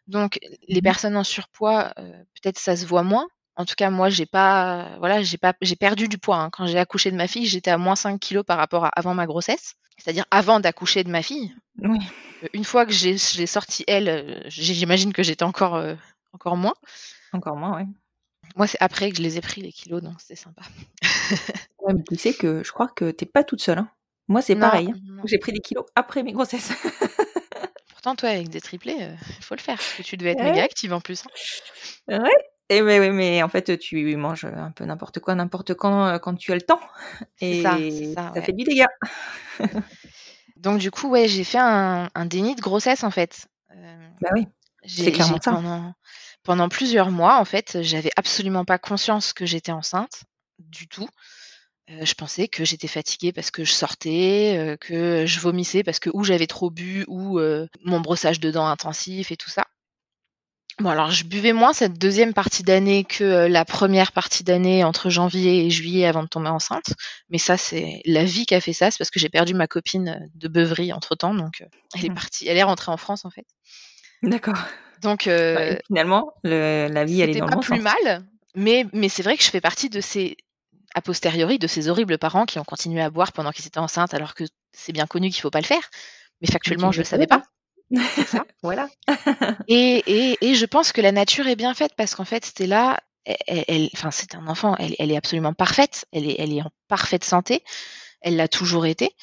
Donc 0.06 0.38
les 0.68 0.80
mmh 0.80 0.82
personnes 0.82 1.16
en 1.16 1.24
surpoids, 1.24 1.92
peut-être 1.96 2.58
ça 2.58 2.76
se 2.76 2.84
voit 2.86 3.02
moins, 3.02 3.26
en 3.56 3.64
tout 3.64 3.74
cas, 3.74 3.88
moi, 3.90 4.10
j'ai 4.10 4.26
pas, 4.26 4.96
voilà, 4.98 5.22
j'ai 5.22 5.38
pas, 5.38 5.54
j'ai 5.62 5.76
perdu 5.76 6.08
du 6.08 6.18
poids. 6.18 6.36
Hein. 6.36 6.50
Quand 6.50 6.66
j'ai 6.66 6.78
accouché 6.78 7.10
de 7.10 7.16
ma 7.16 7.26
fille, 7.26 7.46
j'étais 7.46 7.70
à 7.70 7.78
moins 7.78 7.96
5 7.96 8.20
kilos 8.20 8.44
par 8.44 8.58
rapport 8.58 8.84
à 8.84 8.88
avant 8.88 9.14
ma 9.14 9.26
grossesse, 9.26 9.76
c'est-à-dire 9.96 10.26
avant 10.30 10.60
d'accoucher 10.60 11.04
de 11.04 11.10
ma 11.10 11.22
fille. 11.22 11.54
Oui. 11.78 11.98
Une 12.52 12.64
fois 12.64 12.84
que 12.84 12.92
j'ai, 12.92 13.16
sorti 13.16 13.84
elle, 13.86 14.44
j'imagine 14.48 15.12
que 15.12 15.22
j'étais 15.22 15.44
encore, 15.44 15.82
encore 16.32 16.56
moins. 16.56 16.74
Encore 17.32 17.56
moins, 17.56 17.78
oui. 17.78 17.86
Moi, 18.54 18.66
c'est 18.66 18.78
après 18.80 19.10
que 19.10 19.16
je 19.16 19.22
les 19.22 19.36
ai 19.36 19.40
pris 19.40 19.60
les 19.60 19.72
kilos, 19.72 20.02
donc 20.02 20.14
c'est 20.18 20.36
sympa. 20.36 20.62
ouais, 21.80 21.94
mais 21.94 22.02
tu 22.08 22.16
sais 22.16 22.34
que 22.34 22.62
je 22.64 22.72
crois 22.72 22.88
que 22.88 23.10
t'es 23.10 23.26
pas 23.26 23.44
toute 23.44 23.60
seule. 23.60 23.78
Hein. 23.78 23.88
Moi, 24.28 24.42
c'est 24.42 24.56
pareil. 24.56 24.90
Hein. 24.90 25.22
J'ai 25.24 25.38
pris 25.38 25.52
des 25.52 25.60
kilos 25.60 25.84
après 25.94 26.22
mes 26.22 26.32
grossesses. 26.32 26.72
Pourtant, 27.88 28.14
toi, 28.16 28.30
avec 28.30 28.48
des 28.48 28.60
triplés, 28.60 28.96
il 29.38 29.44
faut 29.44 29.54
le 29.54 29.60
faire. 29.60 29.76
Parce 29.76 29.94
que 29.94 30.02
tu 30.02 30.16
devais 30.16 30.32
être 30.32 30.42
méga 30.42 30.62
active 30.62 30.92
en 30.92 31.00
plus. 31.00 31.24
Hein. 32.08 32.20
Ouais, 32.22 32.30
et 32.70 32.80
mais, 32.80 32.98
oui, 32.98 33.10
mais 33.10 33.42
en 33.42 33.48
fait, 33.48 33.78
tu 33.78 34.16
manges 34.16 34.46
un 34.46 34.70
peu 34.70 34.84
n'importe 34.84 35.20
quoi, 35.20 35.34
n'importe 35.34 35.74
quand, 35.74 36.06
euh, 36.06 36.18
quand 36.18 36.34
tu 36.34 36.50
as 36.52 36.54
le 36.54 36.62
temps. 36.62 36.80
Et 37.40 37.62
ça, 37.62 37.76
ça, 38.14 38.42
fait 38.42 38.52
du 38.52 38.64
dégât. 38.64 38.88
Donc, 40.56 40.78
du 40.78 40.90
coup, 40.90 41.08
ouais, 41.10 41.28
j'ai 41.28 41.44
fait 41.44 41.58
un, 41.58 42.08
déni 42.24 42.54
de 42.54 42.62
grossesse, 42.62 43.04
en 43.04 43.10
fait. 43.10 43.48
Euh, 43.70 44.08
bah 44.22 44.30
oui, 44.34 44.46
c'est 44.86 45.12
clairement 45.12 45.38
ça. 45.42 45.52
Pendant, 45.52 45.92
pendant, 46.44 46.68
plusieurs 46.68 47.10
mois, 47.10 47.38
en 47.40 47.44
fait, 47.44 47.78
j'avais 47.82 48.12
absolument 48.16 48.64
pas 48.64 48.78
conscience 48.78 49.32
que 49.32 49.46
j'étais 49.46 49.72
enceinte, 49.72 50.24
du 50.58 50.86
tout. 50.86 51.08
Euh, 51.90 52.04
je 52.04 52.14
pensais 52.14 52.48
que 52.48 52.64
j'étais 52.64 52.88
fatiguée 52.88 53.32
parce 53.32 53.50
que 53.50 53.64
je 53.64 53.72
sortais, 53.72 54.76
que 54.80 55.26
je 55.26 55.40
vomissais 55.40 55.82
parce 55.82 55.98
que 55.98 56.10
ou 56.14 56.24
j'avais 56.24 56.46
trop 56.46 56.70
bu, 56.70 57.04
ou 57.08 57.40
mon 57.84 58.00
brossage 58.00 58.40
de 58.40 58.50
dents 58.50 58.66
intensif 58.66 59.32
et 59.32 59.36
tout 59.36 59.50
ça. 59.50 59.66
Bon, 60.80 60.90
alors 60.90 61.12
je 61.12 61.24
buvais 61.24 61.52
moins 61.52 61.72
cette 61.72 61.98
deuxième 61.98 62.34
partie 62.34 62.64
d'année 62.64 63.04
que 63.04 63.22
euh, 63.22 63.48
la 63.48 63.64
première 63.64 64.10
partie 64.10 64.42
d'année 64.42 64.82
entre 64.82 65.08
janvier 65.08 65.64
et 65.64 65.70
juillet 65.70 66.04
avant 66.04 66.24
de 66.24 66.28
tomber 66.28 66.48
enceinte. 66.48 66.94
Mais 67.28 67.38
ça, 67.38 67.56
c'est 67.56 68.00
la 68.06 68.24
vie 68.24 68.44
qui 68.44 68.56
a 68.56 68.60
fait 68.60 68.72
ça. 68.72 68.90
C'est 68.90 68.98
parce 68.98 69.10
que 69.10 69.20
j'ai 69.20 69.28
perdu 69.28 69.54
ma 69.54 69.68
copine 69.68 70.08
euh, 70.08 70.26
de 70.34 70.48
beuverie 70.48 70.92
entre 70.92 71.14
temps. 71.14 71.32
Donc, 71.32 71.60
euh, 71.60 71.66
elle 71.94 72.06
est 72.06 72.10
mmh. 72.10 72.14
partie, 72.14 72.48
elle 72.48 72.56
est 72.56 72.64
rentrée 72.64 72.90
en 72.90 72.96
France 72.96 73.24
en 73.24 73.30
fait. 73.30 73.46
D'accord. 74.28 74.58
Donc, 75.02 75.26
bah, 75.26 75.76
finalement, 75.86 76.32
la 76.44 77.04
vie, 77.04 77.20
elle 77.20 77.30
est 77.30 77.40
dans 77.40 77.46
pas 77.46 77.56
le 77.56 77.60
plus 77.60 77.80
mal. 77.80 78.24
Mais, 78.54 78.86
mais 78.92 79.08
c'est 79.08 79.22
vrai 79.22 79.36
que 79.36 79.42
je 79.42 79.50
fais 79.50 79.60
partie 79.60 79.90
de 79.90 80.00
ces, 80.00 80.36
a 80.94 81.02
posteriori, 81.02 81.58
de 81.58 81.66
ces 81.66 81.88
horribles 81.88 82.18
parents 82.18 82.46
qui 82.46 82.58
ont 82.58 82.64
continué 82.64 83.02
à 83.02 83.10
boire 83.10 83.32
pendant 83.32 83.50
qu'ils 83.50 83.66
étaient 83.66 83.78
enceintes 83.78 84.14
alors 84.14 84.34
que 84.34 84.44
c'est 84.72 84.92
bien 84.92 85.06
connu 85.06 85.30
qu'il 85.30 85.40
faut 85.40 85.50
pas 85.50 85.60
le 85.60 85.66
faire. 85.66 85.90
Mais 86.40 86.48
factuellement, 86.48 86.92
je 86.92 86.98
ne 86.98 87.04
le 87.04 87.08
savais 87.08 87.26
pas. 87.26 87.42
voilà. 88.62 88.88
et, 89.68 90.36
et, 90.40 90.54
je 90.54 90.66
pense 90.66 90.92
que 90.92 91.00
la 91.00 91.12
nature 91.12 91.46
est 91.48 91.56
bien 91.56 91.74
faite 91.74 91.92
parce 91.96 92.14
qu'en 92.14 92.24
fait, 92.24 92.44
Stella, 92.44 93.00
elle, 93.24 93.88
enfin, 93.94 94.10
c'est 94.10 94.34
un 94.34 94.46
enfant, 94.46 94.76
elle, 94.78 94.94
elle, 94.98 95.10
est 95.10 95.16
absolument 95.16 95.52
parfaite, 95.52 96.06
elle 96.12 96.28
est, 96.28 96.36
elle 96.38 96.52
est 96.52 96.62
en 96.62 96.70
parfaite 96.88 97.24
santé, 97.24 97.62
elle 98.20 98.36
l'a 98.36 98.48
toujours 98.48 98.86
été. 98.86 99.14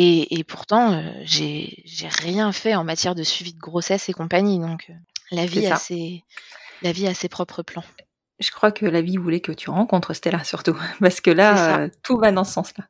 Et, 0.00 0.38
et 0.38 0.44
pourtant, 0.44 0.92
euh, 0.92 1.10
j'ai 1.24 1.82
rien 2.08 2.52
fait 2.52 2.76
en 2.76 2.84
matière 2.84 3.16
de 3.16 3.24
suivi 3.24 3.52
de 3.52 3.58
grossesse 3.58 4.08
et 4.08 4.12
compagnie. 4.12 4.60
Donc, 4.60 4.86
euh, 4.90 4.92
la 5.32 5.44
vie, 5.44 5.66
a 5.66 5.74
ses, 5.74 6.22
la 6.82 6.92
vie 6.92 7.08
a 7.08 7.14
ses 7.14 7.28
propres 7.28 7.64
plans. 7.64 7.82
Je 8.38 8.52
crois 8.52 8.70
que 8.70 8.86
la 8.86 9.02
vie 9.02 9.16
voulait 9.16 9.40
que 9.40 9.50
tu 9.50 9.70
rencontres 9.70 10.14
Stella 10.14 10.44
surtout, 10.44 10.76
parce 11.00 11.20
que 11.20 11.32
là, 11.32 11.80
euh, 11.80 11.88
tout 12.04 12.16
va 12.16 12.30
dans 12.30 12.44
ce 12.44 12.52
sens-là. 12.52 12.84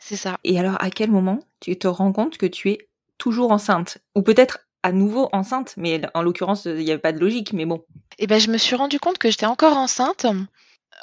C'est 0.00 0.16
ça. 0.16 0.38
Et 0.42 0.58
alors, 0.58 0.82
à 0.82 0.88
quel 0.88 1.10
moment 1.10 1.40
tu 1.60 1.78
te 1.78 1.86
rends 1.86 2.14
compte 2.14 2.38
que 2.38 2.46
tu 2.46 2.70
es 2.70 2.88
toujours 3.18 3.52
enceinte? 3.52 3.98
Ou 4.14 4.22
peut-être 4.22 4.60
à 4.82 4.92
nouveau 4.92 5.28
enceinte, 5.34 5.74
mais 5.76 6.00
en 6.14 6.22
l'occurrence, 6.22 6.64
il 6.64 6.76
n'y 6.76 6.90
avait 6.90 7.00
pas 7.00 7.12
de 7.12 7.20
logique, 7.20 7.52
mais 7.52 7.66
bon. 7.66 7.84
Eh 8.18 8.26
ben, 8.26 8.40
je 8.40 8.50
me 8.50 8.56
suis 8.56 8.76
rendu 8.76 8.98
compte 8.98 9.18
que 9.18 9.30
j'étais 9.30 9.44
encore 9.44 9.76
enceinte. 9.76 10.24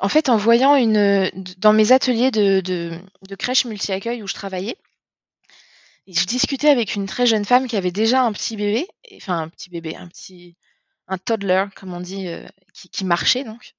En 0.02 0.10
fait, 0.10 0.30
en 0.30 0.38
voyant 0.38 0.76
une 0.76 1.30
dans 1.60 1.74
mes 1.74 1.92
ateliers 1.92 2.32
de, 2.32 2.60
de, 2.62 3.36
crèche 3.36 3.66
multi-accueil 3.66 4.24
où 4.24 4.28
je 4.28 4.34
travaillais, 4.34 4.78
je 6.08 6.26
discutais 6.26 6.70
avec 6.70 6.96
une 6.96 7.06
très 7.06 7.26
jeune 7.26 7.46
femme 7.46 7.68
qui 7.68 7.76
avait 7.76 7.92
déjà 7.92 8.24
un 8.24 8.32
petit 8.32 8.56
bébé, 8.56 8.88
enfin 9.16 9.40
un 9.42 9.50
petit 9.50 9.70
bébé, 9.70 9.96
un 9.96 10.08
petit 10.08 10.56
un 11.08 11.18
toddler, 11.18 11.66
comme 11.76 11.94
on 11.94 12.02
dit, 12.02 12.28
euh, 12.28 12.46
qui, 12.74 13.06
marchait 13.06 13.44
donc, 13.44 13.74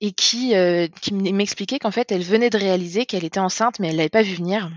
et 0.00 0.12
qui, 0.12 0.54
euh, 0.54 0.88
qui 1.00 1.12
m'expliquait 1.12 1.78
qu'en 1.78 1.90
fait, 1.90 2.10
elle 2.10 2.22
venait 2.22 2.50
de 2.50 2.58
réaliser 2.58 3.06
qu'elle 3.06 3.24
était 3.24 3.40
enceinte, 3.40 3.78
mais 3.78 3.88
elle 3.88 3.96
l'avait 3.96 4.08
pas 4.08 4.22
vu 4.22 4.34
venir. 4.34 4.70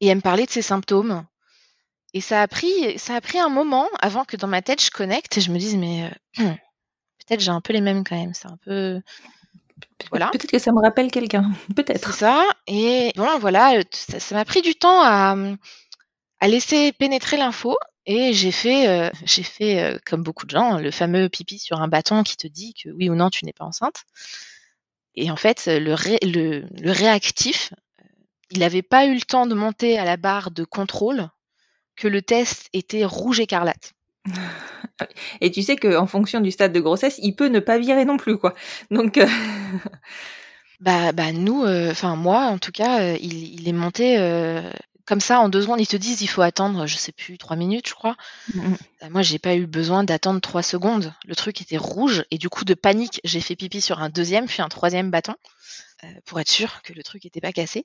Et 0.00 0.08
elle 0.08 0.16
me 0.16 0.22
parlait 0.22 0.46
de 0.46 0.50
ses 0.50 0.62
symptômes. 0.62 1.24
Et 2.12 2.20
ça 2.20 2.42
a 2.42 2.48
pris, 2.48 2.98
ça 2.98 3.14
a 3.14 3.20
pris 3.20 3.38
un 3.38 3.48
moment 3.48 3.88
avant 4.00 4.24
que 4.24 4.36
dans 4.36 4.48
ma 4.48 4.60
tête 4.60 4.82
je 4.82 4.90
connecte 4.90 5.38
et 5.38 5.40
je 5.40 5.50
me 5.50 5.58
dise 5.58 5.76
mais 5.76 6.04
euh, 6.04 6.42
hmm, 6.42 6.56
peut-être 7.18 7.40
j'ai 7.40 7.50
un 7.50 7.62
peu 7.62 7.72
les 7.72 7.80
mêmes 7.80 8.04
quand 8.04 8.16
même. 8.16 8.34
C'est 8.34 8.48
un 8.48 8.58
peu 8.66 9.00
voilà. 10.10 10.28
Peut-être 10.28 10.50
que 10.50 10.58
ça 10.58 10.72
me 10.72 10.80
rappelle 10.82 11.10
quelqu'un. 11.10 11.52
Peut-être. 11.76 12.12
ça. 12.12 12.44
Et 12.66 13.12
bon 13.16 13.38
voilà, 13.38 13.80
ça 13.92 14.34
m'a 14.34 14.44
pris 14.44 14.60
du 14.60 14.74
temps 14.74 15.00
à, 15.02 15.34
à 16.42 16.48
laisser 16.48 16.92
pénétrer 16.92 17.36
l'info. 17.36 17.76
Et 18.04 18.32
j'ai 18.32 18.50
fait, 18.50 18.88
euh, 18.88 19.10
j'ai 19.24 19.44
fait 19.44 19.80
euh, 19.80 19.98
comme 20.04 20.24
beaucoup 20.24 20.44
de 20.44 20.50
gens, 20.50 20.78
le 20.78 20.90
fameux 20.90 21.28
pipi 21.28 21.60
sur 21.60 21.80
un 21.80 21.86
bâton 21.86 22.24
qui 22.24 22.36
te 22.36 22.48
dit 22.48 22.74
que 22.74 22.88
oui 22.90 23.08
ou 23.08 23.14
non 23.14 23.30
tu 23.30 23.44
n'es 23.44 23.52
pas 23.52 23.64
enceinte. 23.64 24.02
Et 25.14 25.30
en 25.30 25.36
fait, 25.36 25.66
le, 25.68 25.94
le, 26.26 26.66
le 26.82 26.90
réactif, 26.90 27.72
il 28.50 28.58
n'avait 28.58 28.82
pas 28.82 29.06
eu 29.06 29.14
le 29.14 29.20
temps 29.20 29.46
de 29.46 29.54
monter 29.54 29.98
à 29.98 30.04
la 30.04 30.16
barre 30.16 30.50
de 30.50 30.64
contrôle 30.64 31.28
que 31.94 32.08
le 32.08 32.22
test 32.22 32.68
était 32.72 33.04
rouge 33.04 33.38
écarlate. 33.38 33.92
Et 35.40 35.52
tu 35.52 35.62
sais 35.62 35.76
qu'en 35.76 36.08
fonction 36.08 36.40
du 36.40 36.50
stade 36.50 36.72
de 36.72 36.80
grossesse, 36.80 37.20
il 37.22 37.36
peut 37.36 37.48
ne 37.48 37.60
pas 37.60 37.78
virer 37.78 38.04
non 38.04 38.16
plus, 38.16 38.36
quoi. 38.36 38.54
Donc. 38.90 39.16
Euh, 39.18 39.28
bah, 40.80 41.12
bah, 41.12 41.30
nous, 41.30 41.62
euh, 41.62 41.92
enfin 41.92 42.16
moi 42.16 42.46
en 42.46 42.58
tout 42.58 42.72
cas, 42.72 43.00
euh, 43.00 43.18
il, 43.20 43.68
est 43.68 43.72
monté 43.72 44.16
comme 45.04 45.20
ça 45.20 45.40
en 45.40 45.48
deux 45.48 45.62
secondes. 45.62 45.80
Ils 45.80 45.86
te 45.86 45.96
disent 45.96 46.22
il 46.22 46.28
faut 46.28 46.42
attendre, 46.42 46.86
je 46.86 46.96
sais 46.96 47.12
plus, 47.12 47.38
trois 47.38 47.56
minutes, 47.56 47.88
je 47.88 47.94
crois. 47.94 48.16
Mmh 48.54 48.74
moi, 49.10 49.22
j'ai 49.22 49.40
pas 49.40 49.56
eu 49.56 49.66
besoin 49.66 50.04
d'attendre 50.04 50.40
trois 50.40 50.62
secondes. 50.62 51.12
Le 51.26 51.34
truc 51.34 51.60
était 51.60 51.76
rouge 51.76 52.24
et 52.30 52.38
du 52.38 52.48
coup 52.48 52.64
de 52.64 52.74
panique, 52.74 53.20
j'ai 53.24 53.40
fait 53.40 53.56
pipi 53.56 53.80
sur 53.80 54.00
un 54.00 54.10
deuxième 54.10 54.46
puis 54.46 54.62
un 54.62 54.68
troisième 54.68 55.10
bâton 55.10 55.34
pour 56.24 56.38
être 56.38 56.50
sûr 56.50 56.82
que 56.82 56.92
le 56.92 57.02
truc 57.02 57.24
n'était 57.24 57.40
pas 57.40 57.52
cassé 57.52 57.84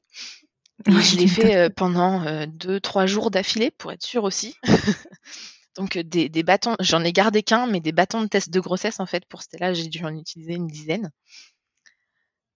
je 0.86 1.17
l'ai 1.17 1.27
fait 1.27 1.56
euh, 1.56 1.69
pendant 1.69 2.25
euh, 2.25 2.45
deux, 2.47 2.80
trois 2.80 3.06
jours 3.06 3.32
d'affilée 3.32 3.71
pour 3.71 3.91
être 3.91 4.03
sûre 4.03 4.23
aussi. 4.23 4.56
Donc 5.75 5.97
euh, 5.97 6.03
des, 6.03 6.30
des 6.30 6.43
bâtons, 6.43 6.75
j'en 6.80 7.03
ai 7.03 7.12
gardé 7.12 7.43
qu'un, 7.43 7.67
mais 7.67 7.80
des 7.80 7.91
bâtons 7.91 8.21
de 8.21 8.27
test 8.27 8.49
de 8.49 8.60
grossesse 8.60 8.99
en 8.99 9.06
fait 9.06 9.25
pour 9.25 9.41
Stella, 9.41 9.73
j'ai 9.73 9.88
dû 9.88 10.03
en 10.06 10.15
utiliser 10.15 10.53
une 10.53 10.67
dizaine. 10.67 11.12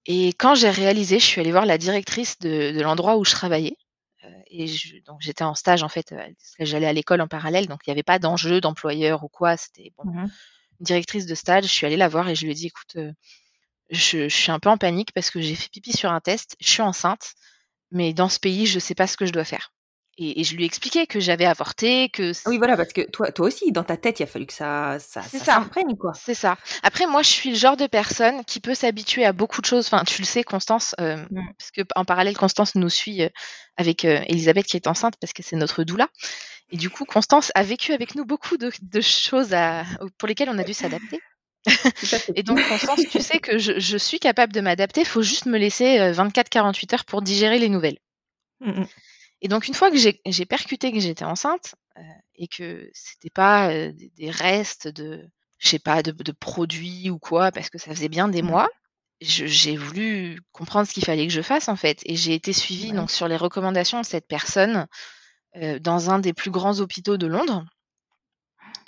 Et 0.05 0.29
quand 0.29 0.55
j'ai 0.55 0.69
réalisé, 0.69 1.19
je 1.19 1.25
suis 1.25 1.41
allée 1.41 1.51
voir 1.51 1.65
la 1.65 1.77
directrice 1.77 2.39
de, 2.39 2.71
de 2.71 2.81
l'endroit 2.81 3.17
où 3.17 3.25
je 3.25 3.31
travaillais. 3.31 3.77
Et 4.47 4.65
donc 5.05 5.21
j'étais 5.21 5.43
en 5.43 5.55
stage 5.55 5.83
en 5.83 5.89
fait, 5.89 6.13
que 6.57 6.65
j'allais 6.65 6.87
à 6.87 6.93
l'école 6.93 7.21
en 7.21 7.27
parallèle, 7.27 7.67
donc 7.67 7.79
il 7.85 7.89
n'y 7.89 7.93
avait 7.93 8.03
pas 8.03 8.19
d'enjeu 8.19 8.61
d'employeur 8.61 9.23
ou 9.23 9.27
quoi. 9.29 9.57
C'était 9.57 9.91
bon, 9.97 10.09
mmh 10.09 10.29
une 10.79 10.85
directrice 10.85 11.27
de 11.27 11.35
stage. 11.35 11.65
Je 11.65 11.69
suis 11.71 11.85
allée 11.85 11.95
la 11.95 12.07
voir 12.07 12.27
et 12.27 12.33
je 12.33 12.43
lui 12.43 12.53
ai 12.53 12.55
dit, 12.55 12.65
écoute, 12.65 12.97
je, 13.91 14.27
je 14.27 14.35
suis 14.35 14.51
un 14.51 14.57
peu 14.57 14.67
en 14.67 14.77
panique 14.77 15.11
parce 15.13 15.29
que 15.29 15.39
j'ai 15.39 15.53
fait 15.53 15.69
pipi 15.69 15.93
sur 15.93 16.11
un 16.11 16.21
test, 16.21 16.55
je 16.59 16.67
suis 16.67 16.81
enceinte 16.81 17.35
mais 17.91 18.13
dans 18.13 18.29
ce 18.29 18.39
pays, 18.39 18.65
je 18.65 18.75
ne 18.75 18.79
sais 18.79 18.95
pas 18.95 19.05
ce 19.05 19.17
que 19.17 19.25
je 19.25 19.33
dois 19.33 19.43
faire. 19.43 19.73
Et, 20.17 20.43
je 20.43 20.55
lui 20.55 20.63
ai 20.63 20.65
expliqué 20.65 21.07
que 21.07 21.19
j'avais 21.19 21.45
avorté, 21.45 22.09
que 22.09 22.33
oui 22.47 22.57
voilà 22.57 22.75
parce 22.75 22.91
que 22.91 23.01
toi 23.01 23.31
toi 23.31 23.47
aussi 23.47 23.71
dans 23.71 23.83
ta 23.83 23.95
tête 23.97 24.19
il 24.19 24.23
a 24.23 24.27
fallu 24.27 24.45
que 24.45 24.53
ça 24.53 24.97
ça 24.99 25.21
ça, 25.21 25.39
ça. 25.39 25.69
quoi. 25.97 26.11
C'est 26.13 26.33
ça. 26.33 26.57
Après 26.83 27.07
moi 27.07 27.21
je 27.23 27.29
suis 27.29 27.51
le 27.51 27.55
genre 27.55 27.77
de 27.77 27.87
personne 27.87 28.43
qui 28.45 28.59
peut 28.59 28.75
s'habituer 28.75 29.25
à 29.25 29.31
beaucoup 29.31 29.61
de 29.61 29.65
choses. 29.65 29.87
Enfin 29.87 30.03
tu 30.03 30.21
le 30.21 30.27
sais 30.27 30.43
Constance 30.43 30.95
euh, 30.99 31.17
mmh. 31.31 31.41
parce 31.57 31.71
que 31.71 31.81
en 31.95 32.03
parallèle 32.03 32.35
Constance 32.35 32.75
nous 32.75 32.89
suit 32.89 33.23
euh, 33.23 33.29
avec 33.77 34.03
euh, 34.03 34.21
Elisabeth 34.27 34.65
qui 34.65 34.75
est 34.75 34.87
enceinte 34.87 35.15
parce 35.19 35.33
que 35.33 35.43
c'est 35.43 35.55
notre 35.55 35.83
doula. 35.83 36.09
Et 36.71 36.77
du 36.77 36.89
coup 36.89 37.05
Constance 37.05 37.51
a 37.55 37.63
vécu 37.63 37.93
avec 37.93 38.15
nous 38.15 38.25
beaucoup 38.25 38.57
de, 38.57 38.71
de 38.81 39.01
choses 39.01 39.53
à, 39.53 39.85
pour 40.17 40.27
lesquelles 40.27 40.49
on 40.49 40.57
a 40.57 40.63
dû 40.63 40.73
s'adapter. 40.73 41.19
et 42.35 42.43
donc, 42.43 42.59
Constance, 42.67 43.01
tu 43.09 43.19
sais 43.19 43.39
que 43.39 43.57
je, 43.59 43.97
suis 43.97 44.19
capable 44.19 44.51
de 44.51 44.61
m'adapter. 44.61 45.01
Il 45.01 45.07
faut 45.07 45.21
juste 45.21 45.45
me 45.45 45.57
laisser 45.57 45.97
24-48 46.11 46.55
euh, 46.91 46.95
heures 46.95 47.05
pour 47.05 47.21
digérer 47.21 47.59
les 47.59 47.69
nouvelles. 47.69 47.99
Mmh 48.61 48.83
Et 49.41 49.47
donc 49.47 49.67
une 49.67 49.73
fois 49.73 49.89
que 49.89 49.97
j'ai 49.97 50.45
percuté 50.45 50.91
que 50.91 50.99
j'étais 50.99 51.25
enceinte 51.25 51.75
euh, 51.97 52.01
et 52.35 52.47
que 52.47 52.89
c'était 52.93 53.29
pas 53.29 53.71
euh, 53.71 53.91
des, 54.15 54.29
restes 54.29 54.87
de, 54.87 55.27
je 55.57 55.67
sais 55.67 55.79
pas, 55.79 56.03
de, 56.03 56.11
de, 56.11 56.31
produits 56.31 57.09
ou 57.09 57.17
quoi, 57.17 57.51
parce 57.51 57.69
que 57.69 57.79
ça 57.79 57.91
faisait 57.91 58.09
bien 58.09 58.27
des 58.27 58.43
mmh. 58.43 58.47
mois, 58.47 58.69
j'ai 59.21 59.77
voulu 59.77 60.39
comprendre 60.51 60.87
ce 60.87 60.93
qu'il 60.93 61.05
fallait 61.05 61.27
que 61.27 61.33
je 61.33 61.41
fasse 61.41 61.69
en 61.69 61.75
fait. 61.75 62.01
Et 62.05 62.15
j'ai 62.15 62.33
été 62.33 62.53
suivie 62.53 62.91
donc 62.91 63.11
sur 63.11 63.27
les 63.27 63.37
recommandations 63.37 64.01
de 64.01 64.05
cette 64.05 64.27
personne 64.27 64.87
euh, 65.57 65.79
dans 65.79 66.09
un 66.09 66.19
des 66.19 66.33
plus 66.33 66.51
grands 66.51 66.79
hôpitaux 66.79 67.17
de 67.17 67.27
Londres. 67.27 67.65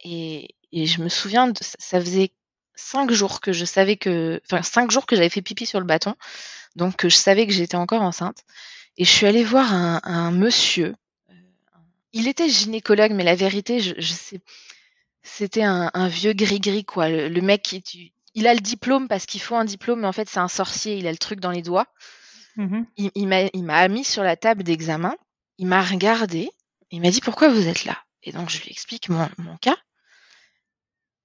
Et, 0.03 0.55
et 0.71 0.85
je 0.85 1.01
me 1.01 1.09
souviens, 1.09 1.47
de, 1.47 1.59
ça 1.61 1.99
faisait 1.99 2.31
cinq 2.75 3.11
jours 3.11 3.41
que 3.41 3.53
je 3.53 3.65
savais 3.65 3.95
que, 3.95 4.41
enfin 4.45 4.63
cinq 4.63 4.91
jours 4.91 5.05
que 5.05 5.15
j'avais 5.15 5.29
fait 5.29 5.41
pipi 5.41 5.65
sur 5.65 5.79
le 5.79 5.85
bâton, 5.85 6.15
donc 6.75 6.95
que 6.95 7.09
je 7.09 7.15
savais 7.15 7.45
que 7.45 7.53
j'étais 7.53 7.77
encore 7.77 8.01
enceinte. 8.01 8.43
Et 8.97 9.05
je 9.05 9.09
suis 9.09 9.25
allée 9.25 9.43
voir 9.43 9.73
un, 9.73 10.01
un 10.03 10.31
monsieur. 10.31 10.95
Euh, 11.29 11.33
il 12.11 12.27
était 12.27 12.49
gynécologue, 12.49 13.11
mais 13.13 13.23
la 13.23 13.35
vérité, 13.35 13.79
je, 13.79 13.95
je 13.97 14.13
sais, 14.13 14.41
c'était 15.23 15.63
un, 15.63 15.89
un, 15.93 16.07
vieux 16.07 16.33
gris-gris 16.33 16.85
quoi. 16.85 17.09
Le, 17.09 17.27
le 17.29 17.41
mec 17.41 17.63
qui, 17.63 18.13
il 18.35 18.47
a 18.47 18.53
le 18.53 18.59
diplôme 18.59 19.07
parce 19.07 19.25
qu'il 19.25 19.41
faut 19.41 19.55
un 19.55 19.65
diplôme, 19.65 20.01
mais 20.01 20.07
en 20.07 20.11
fait 20.11 20.29
c'est 20.29 20.39
un 20.39 20.47
sorcier, 20.47 20.97
il 20.97 21.07
a 21.07 21.11
le 21.11 21.17
truc 21.17 21.39
dans 21.39 21.51
les 21.51 21.61
doigts. 21.61 21.87
Mmh 22.55 22.83
il, 22.97 23.11
il 23.15 23.63
m'a 23.63 23.87
mis 23.87 24.03
sur 24.03 24.21
la 24.21 24.35
table 24.35 24.61
d'examen, 24.63 25.15
il 25.57 25.65
m'a 25.65 25.81
regardé, 25.81 26.51
il 26.91 27.01
m'a 27.01 27.09
dit 27.09 27.21
pourquoi 27.21 27.49
vous 27.49 27.67
êtes 27.67 27.85
là? 27.85 27.97
Et 28.21 28.31
donc 28.31 28.49
je 28.49 28.61
lui 28.61 28.69
explique 28.69 29.09
mon, 29.09 29.27
mon 29.39 29.57
cas. 29.57 29.77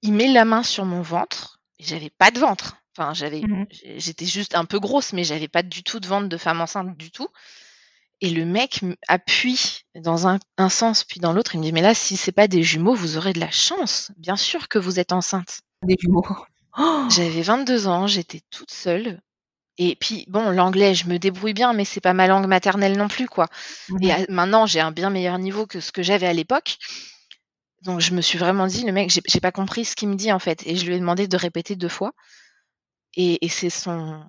Il 0.01 0.15
met 0.15 0.29
la 0.29 0.45
main 0.45 0.63
sur 0.63 0.85
mon 0.87 1.03
ventre, 1.03 1.61
et 1.79 1.85
j'avais 1.85 2.11
pas 2.11 2.31
de 2.31 2.39
ventre. 2.39 2.77
Enfin, 2.97 3.15
j'avais, 3.15 3.41
mmh 3.41 3.67
j'étais 3.97 4.27
juste 4.27 4.55
un 4.55 4.65
peu 4.65 4.81
grosse, 4.81 5.13
mais 5.13 5.25
j'avais 5.25 5.49
pas 5.49 5.63
du 5.63 5.83
tout 5.83 6.01
de 6.01 6.07
ventre 6.07 6.29
de 6.29 6.37
femme 6.37 6.61
enceinte 6.61 6.97
du 6.97 7.11
tout. 7.11 7.29
Et 8.21 8.31
le 8.31 8.45
mec 8.45 8.81
appuie 9.07 9.83
dans 9.95 10.27
un, 10.27 10.41
un 10.57 10.69
sens 10.69 11.05
puis 11.05 11.21
dans 11.21 11.33
l'autre. 11.33 11.55
Il 11.55 11.59
me 11.59 11.65
dit 11.65 11.73
mais 11.73 11.83
là, 11.83 11.95
si 11.95 12.17
c'est 12.17 12.33
pas 12.33 12.49
des 12.49 12.63
jumeaux, 12.63 12.95
vous 12.95 13.17
aurez 13.17 13.33
de 13.33 13.41
la 13.41 13.51
chance. 13.51 14.11
Bien 14.17 14.37
sûr 14.37 14.69
que 14.69 14.79
vous 14.79 14.99
êtes 14.99 15.13
enceinte. 15.13 15.61
Des 15.85 15.97
jumeaux. 16.01 16.27
J'avais 17.11 17.43
22 17.43 17.87
ans, 17.87 18.07
j'étais 18.07 18.41
toute 18.51 18.73
seule. 18.73 19.21
Et 19.79 19.95
puis, 19.95 20.25
bon, 20.29 20.51
l'anglais, 20.51 20.95
je 20.95 21.07
me 21.07 21.19
débrouille 21.19 21.55
bien, 21.55 21.73
mais 21.73 21.85
c'est 21.85 22.01
pas 22.01 22.13
ma 22.13 22.27
langue 22.27 22.49
maternelle 22.49 22.99
non 22.99 23.07
plus, 23.07 23.29
quoi. 23.29 23.47
Et 24.03 24.11
maintenant, 24.29 24.67
j'ai 24.67 24.81
un 24.81 24.91
bien 24.91 25.09
meilleur 25.09 25.39
niveau 25.39 25.67
que 25.67 25.79
ce 25.79 25.93
que 25.93 26.03
j'avais 26.03 26.27
à 26.27 26.33
l'époque. 26.33 26.79
Donc, 27.83 28.01
je 28.01 28.13
me 28.13 28.21
suis 28.21 28.39
vraiment 28.39 28.67
dit, 28.67 28.85
le 28.85 28.91
mec, 28.91 29.09
j'ai 29.09 29.41
pas 29.41 29.53
compris 29.53 29.85
ce 29.85 29.95
qu'il 29.95 30.09
me 30.09 30.17
dit, 30.17 30.33
en 30.33 30.41
fait. 30.41 30.67
Et 30.67 30.75
je 30.75 30.85
lui 30.85 30.97
ai 30.97 30.99
demandé 30.99 31.29
de 31.29 31.37
répéter 31.37 31.77
deux 31.77 31.89
fois. 31.89 32.13
Et, 33.19 33.45
et 33.45 33.49
c'est 33.49 33.69
son, 33.69 34.25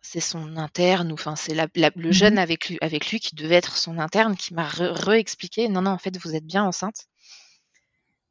c'est 0.00 0.20
son 0.20 0.56
interne, 0.56 1.10
ou 1.10 1.14
enfin, 1.14 1.36
c'est 1.36 1.54
la, 1.54 1.66
le 1.74 1.90
mmh 2.08 2.12
jeune 2.12 2.38
avec 2.38 2.68
lui, 2.70 2.78
avec 2.80 3.10
lui 3.10 3.20
qui 3.20 3.34
devait 3.34 3.56
être 3.56 3.76
son 3.76 3.98
interne 3.98 4.36
qui 4.36 4.54
m'a 4.54 4.66
re-expliqué, 4.66 5.68
non, 5.68 5.82
non, 5.82 5.90
en 5.90 5.98
fait, 5.98 6.16
vous 6.18 6.34
êtes 6.34 6.46
bien 6.46 6.64
enceinte. 6.64 7.08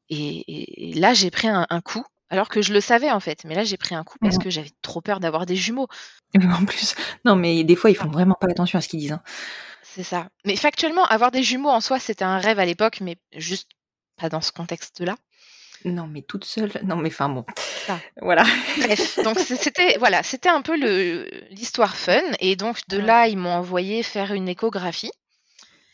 Et, 0.09 0.89
et 0.89 0.93
là, 0.93 1.13
j'ai 1.13 1.29
pris 1.29 1.49
un, 1.49 1.67
un 1.69 1.81
coup 1.81 2.05
alors 2.29 2.49
que 2.49 2.61
je 2.61 2.73
le 2.73 2.81
savais 2.81 3.09
en 3.11 3.19
fait, 3.19 3.45
mais 3.45 3.55
là 3.55 3.63
j'ai 3.63 3.77
pris 3.77 3.95
un 3.95 4.03
coup 4.03 4.17
parce 4.19 4.37
que 4.37 4.49
j'avais 4.49 4.71
trop 4.81 5.01
peur 5.01 5.19
d'avoir 5.19 5.45
des 5.45 5.55
jumeaux. 5.55 5.87
En 6.35 6.65
plus, 6.65 6.95
non 7.25 7.35
mais 7.35 7.63
des 7.63 7.75
fois 7.75 7.89
ils 7.89 7.95
font 7.95 8.09
vraiment 8.09 8.35
pas 8.39 8.47
attention 8.49 8.77
à 8.77 8.81
ce 8.81 8.89
qu'ils 8.89 8.99
disent. 8.99 9.13
Hein. 9.13 9.21
C'est 9.83 10.03
ça. 10.03 10.27
Mais 10.45 10.55
factuellement, 10.55 11.05
avoir 11.05 11.31
des 11.31 11.43
jumeaux 11.43 11.69
en 11.69 11.81
soi 11.81 11.99
c'était 11.99 12.25
un 12.25 12.39
rêve 12.39 12.59
à 12.59 12.65
l'époque, 12.65 12.99
mais 13.01 13.17
juste 13.35 13.69
pas 14.17 14.29
dans 14.29 14.41
ce 14.41 14.51
contexte-là. 14.51 15.15
Non 15.85 16.07
mais 16.07 16.21
toute 16.21 16.45
seule, 16.45 16.71
non 16.83 16.95
mais 16.95 17.09
enfin 17.09 17.29
bon, 17.29 17.45
voilà. 18.21 18.43
Bref, 18.77 19.19
donc 19.23 19.39
c'était 19.39 19.97
voilà, 19.97 20.23
c'était 20.23 20.49
un 20.49 20.61
peu 20.61 20.75
l'histoire 21.49 21.95
fun 21.95 22.21
et 22.39 22.55
donc 22.55 22.87
de 22.87 22.97
là 22.97 23.27
ils 23.27 23.37
m'ont 23.37 23.53
envoyé 23.53 24.03
faire 24.03 24.33
une 24.33 24.49
échographie 24.49 25.11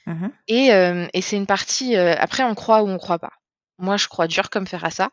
mmh 0.06 0.28
et, 0.48 0.74
euh, 0.74 1.08
et 1.14 1.22
c'est 1.22 1.38
une 1.38 1.46
partie 1.46 1.96
euh, 1.96 2.16
après 2.18 2.44
on 2.44 2.56
croit 2.56 2.84
ou 2.84 2.88
on 2.88 2.98
croit 2.98 3.20
pas. 3.20 3.34
Moi 3.78 3.98
je 3.98 4.08
crois 4.08 4.28
dur 4.28 4.50
comme 4.50 4.68
faire 4.68 4.86
à 4.86 4.92
ça. 4.92 5.10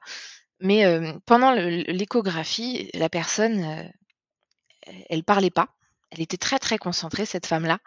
Mais 0.63 0.85
pendant 1.25 1.53
l'échographie, 1.53 2.91
la 2.93 3.09
personne, 3.09 3.91
elle 5.09 5.25
parlait 5.25 5.51
pas. 5.51 5.69
Elle 6.11 6.21
était 6.21 6.37
très 6.37 6.59
très 6.59 6.77
concentrée, 6.77 7.25
cette 7.25 7.47
femme-là, 7.47 7.79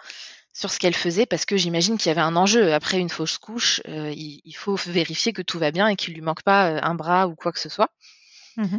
sur 0.53 0.71
ce 0.71 0.79
qu'elle 0.79 0.95
faisait, 0.95 1.25
parce 1.25 1.45
que 1.45 1.57
j'imagine 1.57 1.97
qu'il 1.97 2.09
y 2.09 2.11
avait 2.11 2.21
un 2.21 2.35
enjeu. 2.35 2.73
Après 2.73 2.99
une 2.99 3.09
fausse 3.09 3.37
couche, 3.37 3.81
il, 3.85 4.41
il, 4.45 4.55
faut 4.55 4.75
vérifier 4.75 5.33
que 5.33 5.41
tout 5.41 5.59
va 5.59 5.71
bien 5.71 5.87
et 5.87 5.95
qu'il 5.95 6.13
lui 6.13 6.21
manque 6.21 6.43
pas 6.43 6.79
un 6.83 6.95
bras 6.95 7.27
ou 7.27 7.35
quoi 7.35 7.51
que 7.51 7.59
ce 7.59 7.69
soit. 7.69 7.89
Mmh 8.57 8.77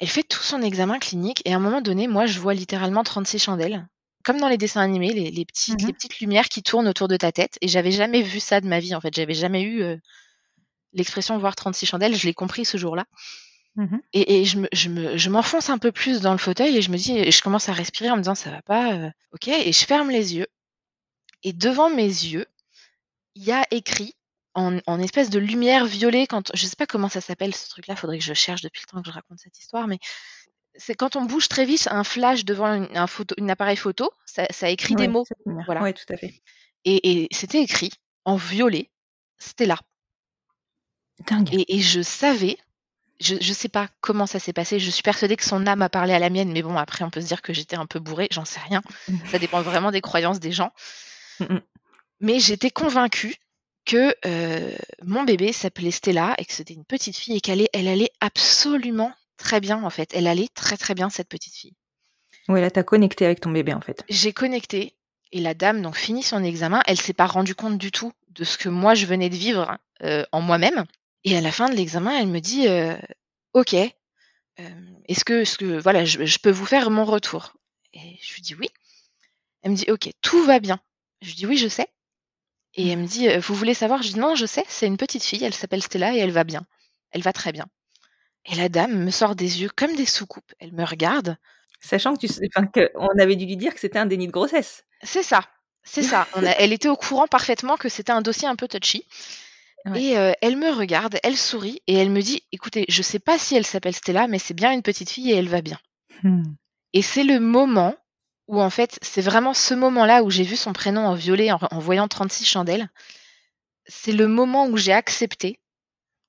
elle 0.00 0.06
fait 0.06 0.22
tout 0.22 0.44
son 0.44 0.62
examen 0.62 1.00
clinique 1.00 1.42
et 1.44 1.52
à 1.52 1.56
un 1.56 1.58
moment 1.58 1.80
donné, 1.80 2.06
moi, 2.06 2.24
je 2.24 2.38
vois 2.38 2.54
littéralement 2.54 3.02
36 3.02 3.40
chandelles. 3.40 3.88
Comme 4.22 4.38
dans 4.38 4.48
les 4.48 4.56
dessins 4.56 4.80
animés, 4.80 5.12
les, 5.12 5.32
les 5.32 5.44
petites, 5.44 5.82
mmh 5.82 5.86
les 5.88 5.92
petites 5.92 6.20
lumières 6.20 6.48
qui 6.48 6.62
tournent 6.62 6.86
autour 6.86 7.08
de 7.08 7.16
ta 7.16 7.32
tête. 7.32 7.58
Et 7.62 7.66
j'avais 7.66 7.90
jamais 7.90 8.22
vu 8.22 8.38
ça 8.38 8.60
de 8.60 8.68
ma 8.68 8.78
vie, 8.78 8.94
en 8.94 9.00
fait. 9.00 9.12
J'avais 9.12 9.34
jamais 9.34 9.62
eu 9.62 9.82
l'expression 10.92 11.38
voir 11.38 11.56
36 11.56 11.86
chandelles, 11.86 12.14
je 12.14 12.26
l'ai 12.26 12.34
compris 12.34 12.64
ce 12.64 12.78
jour-là. 12.78 13.06
Mmh 13.76 13.98
et, 14.12 14.44
je, 14.44 14.58
me, 14.58 14.68
je, 14.72 14.88
me, 14.88 15.16
je 15.16 15.30
m'enfonce 15.30 15.70
un 15.70 15.78
peu 15.78 15.92
plus 15.92 16.20
dans 16.20 16.32
le 16.32 16.38
fauteuil 16.38 16.76
et 16.76 16.82
je 16.82 16.90
me 16.90 16.96
dis, 16.96 17.16
et 17.16 17.30
je 17.30 17.42
commence 17.42 17.68
à 17.68 17.72
respirer 17.72 18.10
en 18.10 18.16
me 18.16 18.22
disant 18.22 18.34
ça 18.34 18.50
va 18.50 18.62
pas, 18.62 18.92
euh, 18.94 19.10
ok, 19.32 19.48
et 19.48 19.72
je 19.72 19.84
ferme 19.86 20.10
les 20.10 20.34
yeux. 20.34 20.46
Et 21.42 21.52
devant 21.52 21.90
mes 21.90 22.02
yeux, 22.02 22.46
il 23.34 23.44
y 23.44 23.52
a 23.52 23.64
écrit 23.70 24.14
en, 24.54 24.78
en, 24.86 25.00
espèce 25.00 25.30
de 25.30 25.38
lumière 25.38 25.86
violet, 25.86 26.26
quand 26.26 26.50
je 26.54 26.66
sais 26.66 26.76
pas 26.76 26.86
comment 26.86 27.08
ça 27.08 27.20
s'appelle 27.20 27.54
ce 27.54 27.68
truc-là, 27.68 27.94
faudrait 27.94 28.18
que 28.18 28.24
je 28.24 28.34
cherche 28.34 28.62
depuis 28.62 28.82
le 28.82 28.90
temps 28.90 29.02
que 29.02 29.08
je 29.08 29.14
raconte 29.14 29.38
cette 29.38 29.58
histoire, 29.58 29.86
mais 29.86 29.98
c'est 30.74 30.94
quand 30.94 31.16
on 31.16 31.24
bouge 31.24 31.48
très 31.48 31.64
vite 31.64 31.88
un 31.90 32.04
flash 32.04 32.44
devant 32.44 32.66
un, 32.66 33.06
photo, 33.06 33.34
une 33.38 33.50
appareil 33.50 33.76
photo, 33.76 34.10
ça, 34.26 34.46
ça 34.50 34.70
écrit 34.70 34.94
des 34.94 35.08
mots. 35.08 35.24
Voilà. 35.66 35.82
Oui, 35.82 35.94
tout 35.94 36.12
à 36.12 36.16
fait. 36.16 36.34
Et, 36.84 37.22
et 37.22 37.28
c'était 37.32 37.62
écrit 37.62 37.90
en 38.24 38.36
violet, 38.36 38.90
c'était 39.38 39.66
là. 39.66 39.78
Et, 41.52 41.80
je 41.80 42.00
savais, 42.00 42.58
je 43.20 43.34
ne 43.34 43.54
sais 43.54 43.68
pas 43.68 43.88
comment 44.00 44.26
ça 44.26 44.38
s'est 44.38 44.52
passé, 44.52 44.78
je 44.78 44.90
suis 44.90 45.02
persuadée 45.02 45.36
que 45.36 45.44
son 45.44 45.66
âme 45.66 45.82
a 45.82 45.88
parlé 45.88 46.14
à 46.14 46.18
la 46.18 46.30
mienne, 46.30 46.52
mais 46.52 46.62
bon, 46.62 46.76
après, 46.76 47.04
on 47.04 47.10
peut 47.10 47.20
se 47.20 47.26
dire 47.26 47.42
que 47.42 47.52
j'étais 47.52 47.76
un 47.76 47.86
peu 47.86 47.98
bourrée, 47.98 48.28
j'en 48.30 48.44
sais 48.44 48.60
rien. 48.60 48.82
Ça 49.30 49.38
dépend 49.38 49.60
vraiment 49.62 49.90
des 49.90 50.00
croyances 50.00 50.38
des 50.38 50.52
gens. 50.52 50.72
Mm, 51.40 51.54
mm. 51.54 51.62
Mais 52.20 52.40
j'étais 52.40 52.70
convaincue 52.70 53.36
que 53.84 54.14
euh, 54.26 54.76
mon 55.02 55.22
bébé 55.22 55.52
s'appelait 55.52 55.90
Stella 55.90 56.34
et 56.38 56.44
que 56.44 56.52
c'était 56.52 56.74
une 56.74 56.84
petite 56.84 57.16
fille 57.16 57.36
et 57.36 57.40
qu'elle 57.40 57.66
elle 57.72 57.88
allait 57.88 58.10
absolument 58.20 59.12
très 59.36 59.60
bien, 59.60 59.82
en 59.82 59.90
fait. 59.90 60.10
Elle 60.14 60.26
allait 60.26 60.48
très, 60.54 60.76
très 60.76 60.94
bien, 60.94 61.08
cette 61.08 61.28
petite 61.28 61.54
fille. 61.54 61.74
Oui, 62.48 62.60
là, 62.60 62.70
tu 62.70 62.78
as 62.78 62.82
connecté 62.82 63.24
avec 63.24 63.40
ton 63.40 63.50
bébé, 63.50 63.72
en 63.72 63.80
fait. 63.80 64.04
J'ai 64.08 64.32
connecté. 64.32 64.94
Et 65.30 65.40
la 65.40 65.52
dame 65.52 65.82
donc 65.82 65.96
finit 65.96 66.22
son 66.22 66.42
examen. 66.42 66.82
Elle 66.86 66.98
s'est 66.98 67.12
pas 67.12 67.26
rendue 67.26 67.54
compte 67.54 67.76
du 67.76 67.92
tout 67.92 68.12
de 68.30 68.44
ce 68.44 68.56
que 68.56 68.70
moi 68.70 68.94
je 68.94 69.04
venais 69.04 69.28
de 69.28 69.36
vivre 69.36 69.76
euh, 70.02 70.24
en 70.32 70.40
moi-même. 70.40 70.86
Et 71.24 71.36
à 71.36 71.42
la 71.42 71.52
fin 71.52 71.68
de 71.68 71.74
l'examen, 71.74 72.18
elle 72.18 72.28
me 72.28 72.40
dit 72.40 72.66
euh, 72.66 72.96
OK, 73.52 73.74
est-ce 73.74 75.24
que, 75.24 75.44
ce 75.44 75.58
que 75.58 75.78
voilà, 75.78 76.04
je, 76.04 76.38
peux 76.38 76.50
vous 76.50 76.66
faire 76.66 76.90
mon 76.90 77.04
retour? 77.04 77.54
Et 77.92 78.18
je 78.22 78.34
lui 78.34 78.42
dis 78.42 78.54
oui. 78.54 78.68
Elle 79.62 79.72
me 79.72 79.76
dit 79.76 79.90
OK, 79.90 80.10
tout 80.22 80.42
va 80.44 80.60
bien. 80.60 80.80
Je 81.22 81.28
lui 81.28 81.34
dis 81.34 81.46
oui, 81.46 81.56
je 81.56 81.68
sais. 81.68 81.88
Et 82.74 82.88
elle 82.88 82.98
me 82.98 83.06
dit 83.06 83.28
vous 83.38 83.54
voulez 83.54 83.74
savoir? 83.74 84.02
Je 84.02 84.12
dis 84.12 84.18
non, 84.18 84.34
je 84.34 84.46
sais, 84.46 84.64
c'est 84.68 84.86
une 84.86 84.96
petite 84.96 85.24
fille, 85.24 85.44
elle 85.44 85.54
s'appelle 85.54 85.82
Stella 85.82 86.14
et 86.14 86.18
elle 86.18 86.30
va 86.30 86.44
bien. 86.44 86.66
Elle 87.10 87.22
va 87.22 87.32
très 87.32 87.52
bien. 87.52 87.66
Et 88.44 88.54
la 88.54 88.68
dame 88.68 89.04
me 89.04 89.10
sort 89.10 89.34
des 89.34 89.62
yeux 89.62 89.70
comme 89.74 89.94
des 89.94 90.06
soucoupes. 90.06 90.52
Elle 90.58 90.72
me 90.72 90.84
regarde. 90.84 91.36
Sachant 91.80 92.14
que 92.14 92.26
tu 92.26 92.50
enfin, 92.56 92.66
qu'on 92.66 93.18
avait 93.20 93.36
dû 93.36 93.46
lui 93.46 93.56
dire 93.56 93.74
que 93.74 93.80
c'était 93.80 93.98
un 93.98 94.06
déni 94.06 94.26
de 94.26 94.32
grossesse. 94.32 94.84
C'est 95.02 95.22
ça, 95.22 95.42
c'est 95.84 96.02
ça. 96.02 96.26
elle 96.58 96.72
était 96.72 96.88
au 96.88 96.96
courant 96.96 97.26
parfaitement 97.26 97.76
que 97.76 97.88
c'était 97.88 98.12
un 98.12 98.22
dossier 98.22 98.48
un 98.48 98.56
peu 98.56 98.68
touchy. 98.68 99.04
Et 99.94 100.12
elle 100.42 100.56
me 100.56 100.70
regarde, 100.70 101.18
elle 101.22 101.36
sourit 101.36 101.80
et 101.86 101.94
elle 101.94 102.10
me 102.10 102.20
dit 102.20 102.42
Écoutez, 102.52 102.84
je 102.88 103.00
sais 103.00 103.18
pas 103.18 103.38
si 103.38 103.56
elle 103.56 103.64
s'appelle 103.64 103.94
Stella, 103.94 104.26
mais 104.26 104.38
c'est 104.38 104.52
bien 104.52 104.72
une 104.72 104.82
petite 104.82 105.08
fille 105.08 105.30
et 105.32 105.36
elle 105.36 105.48
va 105.48 105.62
bien. 105.62 105.78
Mmh. 106.22 106.42
Et 106.92 107.02
c'est 107.02 107.24
le 107.24 107.40
moment 107.40 107.94
où, 108.48 108.60
en 108.60 108.70
fait, 108.70 108.98
c'est 109.02 109.20
vraiment 109.20 109.54
ce 109.54 109.74
moment-là 109.74 110.22
où 110.22 110.30
j'ai 110.30 110.42
vu 110.42 110.56
son 110.56 110.72
prénom 110.72 111.06
en 111.06 111.14
violet 111.14 111.50
en, 111.52 111.78
voyant 111.78 112.08
36 112.08 112.44
chandelles. 112.44 112.90
C'est 113.86 114.12
le 114.12 114.28
moment 114.28 114.66
où 114.66 114.76
j'ai 114.76 114.92
accepté, 114.92 115.60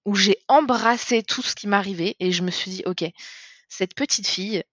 où 0.05 0.15
j'ai 0.15 0.37
embrassé 0.47 1.23
tout 1.23 1.41
ce 1.41 1.55
qui 1.55 1.67
m'arrivait 1.67 2.15
et 2.19 2.31
je 2.31 2.43
me 2.43 2.51
suis 2.51 2.71
dit 2.71 2.83
Ok, 2.85 3.03
cette 3.67 3.95
petite 3.95 4.27
fille, 4.27 4.63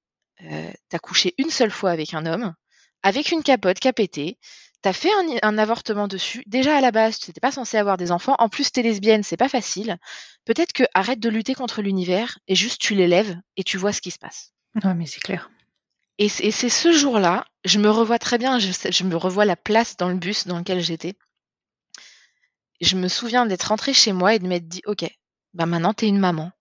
euh, 0.42 0.72
t'as 0.88 0.98
couché 0.98 1.35
une 1.38 1.50
seule 1.50 1.70
fois 1.70 1.90
avec 1.90 2.14
un 2.14 2.26
homme, 2.26 2.54
avec 3.02 3.32
une 3.32 3.42
capote 3.42 3.78
qui 3.78 3.88
a 3.88 3.92
pété, 3.92 4.38
T'as 4.87 4.92
fait 4.92 5.11
un, 5.42 5.59
avortement 5.59 6.06
dessus. 6.06 6.44
Déjà 6.46 6.76
à 6.76 6.80
la 6.80 6.92
base, 6.92 7.18
tu 7.18 7.28
n'étais 7.28 7.40
pas 7.40 7.50
censé 7.50 7.76
avoir 7.76 7.96
des 7.96 8.12
enfants. 8.12 8.37
En 8.38 8.48
plus, 8.48 8.70
t'es 8.70 8.82
lesbienne, 8.82 9.24
c'est 9.24 9.37
pas 9.37 9.48
facile. 9.48 9.96
Peut-être 10.44 10.72
que 10.72 10.85
arrête 10.94 11.18
de 11.18 11.28
lutter 11.28 11.54
contre 11.54 11.82
l'univers 11.82 12.38
et 12.46 12.54
juste 12.54 12.80
tu 12.80 12.94
l'élèves 12.94 13.37
et 13.56 13.64
tu 13.64 13.78
vois 13.78 13.92
ce 13.92 14.00
qui 14.00 14.12
se 14.12 14.18
passe. 14.20 14.52
Ouais, 14.85 14.94
mais 14.94 15.06
c'est 15.06 15.18
clair. 15.18 15.50
Et 16.18 16.29
c'est 16.29 16.50
ce 16.50 16.92
jour-là, 16.92 17.44
je 17.64 17.79
me 17.79 17.90
revois 17.90 18.18
très 18.18 18.38
bien, 18.38 18.59
je, 18.59 18.72
je, 18.90 19.05
me 19.05 19.16
revois 19.16 19.44
la 19.44 19.57
place 19.57 19.96
dans 19.96 20.09
le 20.09 20.14
bus 20.14 20.46
dans 20.46 20.59
lequel 20.59 20.81
j'étais. 20.81 21.14
Je 22.81 22.96
me 22.96 23.09
souviens 23.09 23.44
d'être 23.44 23.64
rentrée 23.64 23.92
chez 23.92 24.12
moi 24.12 24.35
et 24.35 24.38
de 24.38 24.46
m'être 24.46 24.66
dit, 24.66 24.83
ok, 24.87 25.05
bah 25.52 25.66
maintenant 25.66 25.92
t'es 25.92 26.09
une 26.09 26.18
maman, 26.18 26.52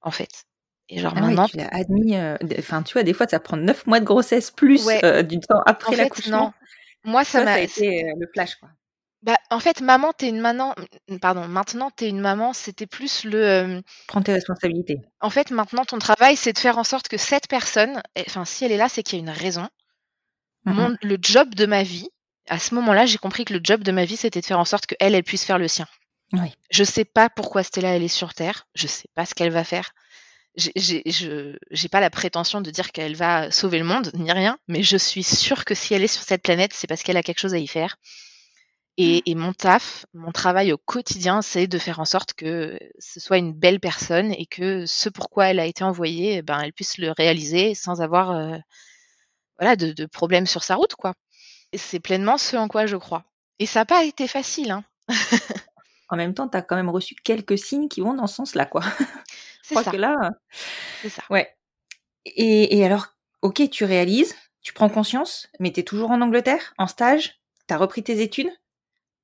en 0.00 0.10
fait. 0.10 0.44
Et 0.88 1.00
genre 1.00 1.12
ah 1.16 1.20
maintenant. 1.20 1.48
tu 1.48 1.60
admis, 1.60 2.16
euh, 2.16 2.36
enfin 2.58 2.82
tu 2.82 2.94
vois, 2.94 3.02
des 3.02 3.12
fois 3.12 3.26
ça 3.28 3.40
prend 3.40 3.58
neuf 3.58 3.86
mois 3.86 4.00
de 4.00 4.06
grossesse 4.06 4.50
plus 4.50 4.88
euh, 5.04 5.22
du 5.22 5.38
temps 5.38 5.60
après 5.66 5.96
l'accouchement. 5.96 6.54
Moi, 7.04 7.24
ça 7.24 7.44
m'a. 7.44 7.60
été 7.60 8.04
euh, 8.04 8.14
le 8.18 8.26
flash, 8.32 8.56
quoi. 8.56 8.70
Bah, 9.22 9.36
en 9.50 9.58
fait, 9.58 9.80
maman, 9.80 10.12
t'es 10.12 10.28
une 10.28 10.40
maman. 10.40 10.74
Pardon, 11.20 11.48
maintenant, 11.48 11.90
t'es 11.90 12.08
une 12.08 12.20
maman, 12.20 12.52
c'était 12.52 12.86
plus 12.86 13.24
le. 13.24 13.44
euh, 13.44 13.80
Prends 14.06 14.22
tes 14.22 14.32
responsabilités. 14.32 14.98
En 15.20 15.30
fait, 15.30 15.50
maintenant, 15.50 15.84
ton 15.84 15.98
travail, 15.98 16.36
c'est 16.36 16.52
de 16.52 16.58
faire 16.58 16.78
en 16.78 16.84
sorte 16.84 17.08
que 17.08 17.16
cette 17.16 17.48
personne, 17.48 18.00
eh, 18.14 18.22
enfin, 18.28 18.44
si 18.44 18.64
elle 18.64 18.70
est 18.72 18.76
là, 18.76 18.88
c'est 18.88 19.02
qu'il 19.02 19.18
y 19.18 19.20
a 19.20 19.24
une 19.24 19.30
raison. 19.36 19.68
Mhm. 20.64 20.74
Mon, 20.74 20.96
le 21.02 21.18
job 21.20 21.54
de 21.54 21.66
ma 21.66 21.82
vie, 21.82 22.08
à 22.48 22.58
ce 22.60 22.74
moment-là, 22.76 23.06
j'ai 23.06 23.18
compris 23.18 23.44
que 23.44 23.54
le 23.54 23.60
job 23.62 23.82
de 23.82 23.90
ma 23.92 24.04
vie, 24.04 24.16
c'était 24.16 24.40
de 24.40 24.46
faire 24.46 24.58
en 24.60 24.64
sorte 24.64 24.86
qu'elle, 24.86 25.14
elle 25.14 25.24
puisse 25.24 25.44
faire 25.44 25.58
le 25.58 25.68
sien. 25.68 25.86
Oui. 26.32 26.52
Je 26.70 26.84
sais 26.84 27.04
pas 27.04 27.28
pourquoi 27.28 27.62
Stella, 27.64 27.96
elle 27.96 28.02
est 28.04 28.08
sur 28.08 28.34
Terre. 28.34 28.66
Je 28.74 28.86
sais 28.86 29.08
pas 29.14 29.26
ce 29.26 29.34
qu'elle 29.34 29.50
va 29.50 29.64
faire. 29.64 29.92
J'ai- 30.54 30.72
J'ai 30.76 31.02
je- 31.06 31.56
j'ai 31.70 31.88
pas 31.88 32.00
la 32.00 32.10
prétention 32.10 32.60
de 32.60 32.70
dire 32.70 32.92
qu'elle 32.92 33.16
va 33.16 33.50
sauver 33.50 33.78
le 33.78 33.84
monde, 33.84 34.10
ni 34.14 34.30
rien, 34.30 34.58
mais 34.68 34.82
je 34.82 34.96
suis 34.96 35.22
sûre 35.24 35.64
que 35.64 35.74
si 35.74 35.94
elle 35.94 36.02
est 36.04 36.06
sur 36.08 36.22
cette 36.22 36.42
planète, 36.42 36.72
c'est 36.74 36.86
parce 36.86 37.02
qu'elle 37.02 37.16
a 37.16 37.22
quelque 37.22 37.40
chose 37.40 37.54
à 37.54 37.58
y 37.58 37.66
faire. 37.66 37.96
Et, 39.00 39.30
et 39.30 39.34
mon 39.36 39.52
taf, 39.52 40.06
mon 40.12 40.32
travail 40.32 40.72
au 40.72 40.76
quotidien, 40.78 41.40
c'est 41.40 41.68
de 41.68 41.78
faire 41.78 42.00
en 42.00 42.04
sorte 42.04 42.34
que 42.34 42.78
ce 42.98 43.20
soit 43.20 43.38
une 43.38 43.52
belle 43.54 43.78
personne 43.80 44.32
et 44.32 44.44
que 44.46 44.86
ce 44.86 45.08
pourquoi 45.08 45.46
elle 45.48 45.60
a 45.60 45.66
été 45.66 45.84
envoyée, 45.84 46.38
eh 46.38 46.42
ben, 46.42 46.58
elle 46.60 46.72
puisse 46.72 46.98
le 46.98 47.12
réaliser 47.12 47.74
sans 47.76 48.00
avoir 48.02 48.32
euh, 48.32 48.56
voilà, 49.58 49.76
de, 49.76 49.92
de 49.92 50.06
problèmes 50.06 50.46
sur 50.46 50.64
sa 50.64 50.74
route. 50.76 50.94
quoi. 50.96 51.14
C'est 51.74 52.00
pleinement 52.00 52.38
ce 52.38 52.56
en 52.56 52.68
quoi 52.68 52.86
je 52.86 52.96
crois. 52.96 53.24
Et 53.60 53.66
ça 53.66 53.80
n'a 53.80 53.86
pas 53.86 54.04
été 54.04 54.28
facile. 54.28 54.70
Hein. 54.72 54.84
En 56.10 56.16
même 56.16 56.34
temps, 56.34 56.48
tu 56.48 56.56
as 56.56 56.62
quand 56.62 56.76
même 56.76 56.88
reçu 56.88 57.14
quelques 57.14 57.58
signes 57.58 57.88
qui 57.88 58.00
vont 58.00 58.14
dans 58.14 58.26
ce 58.26 58.36
sens-là, 58.36 58.64
quoi. 58.66 58.82
Je 59.62 59.74
C'est 59.74 59.74
crois 59.74 59.84
ça. 59.84 59.90
que 59.90 59.96
là, 59.96 60.16
C'est 61.02 61.10
ça. 61.10 61.22
ouais. 61.30 61.54
Et, 62.24 62.78
et 62.78 62.84
alors, 62.84 63.08
ok, 63.42 63.68
tu 63.70 63.84
réalises, 63.84 64.34
tu 64.62 64.72
prends 64.72 64.88
conscience, 64.88 65.48
mais 65.60 65.72
tu 65.72 65.80
es 65.80 65.82
toujours 65.84 66.10
en 66.10 66.20
Angleterre, 66.22 66.74
en 66.78 66.86
stage, 66.86 67.40
tu 67.68 67.74
as 67.74 67.78
repris 67.78 68.02
tes 68.02 68.22
études? 68.22 68.50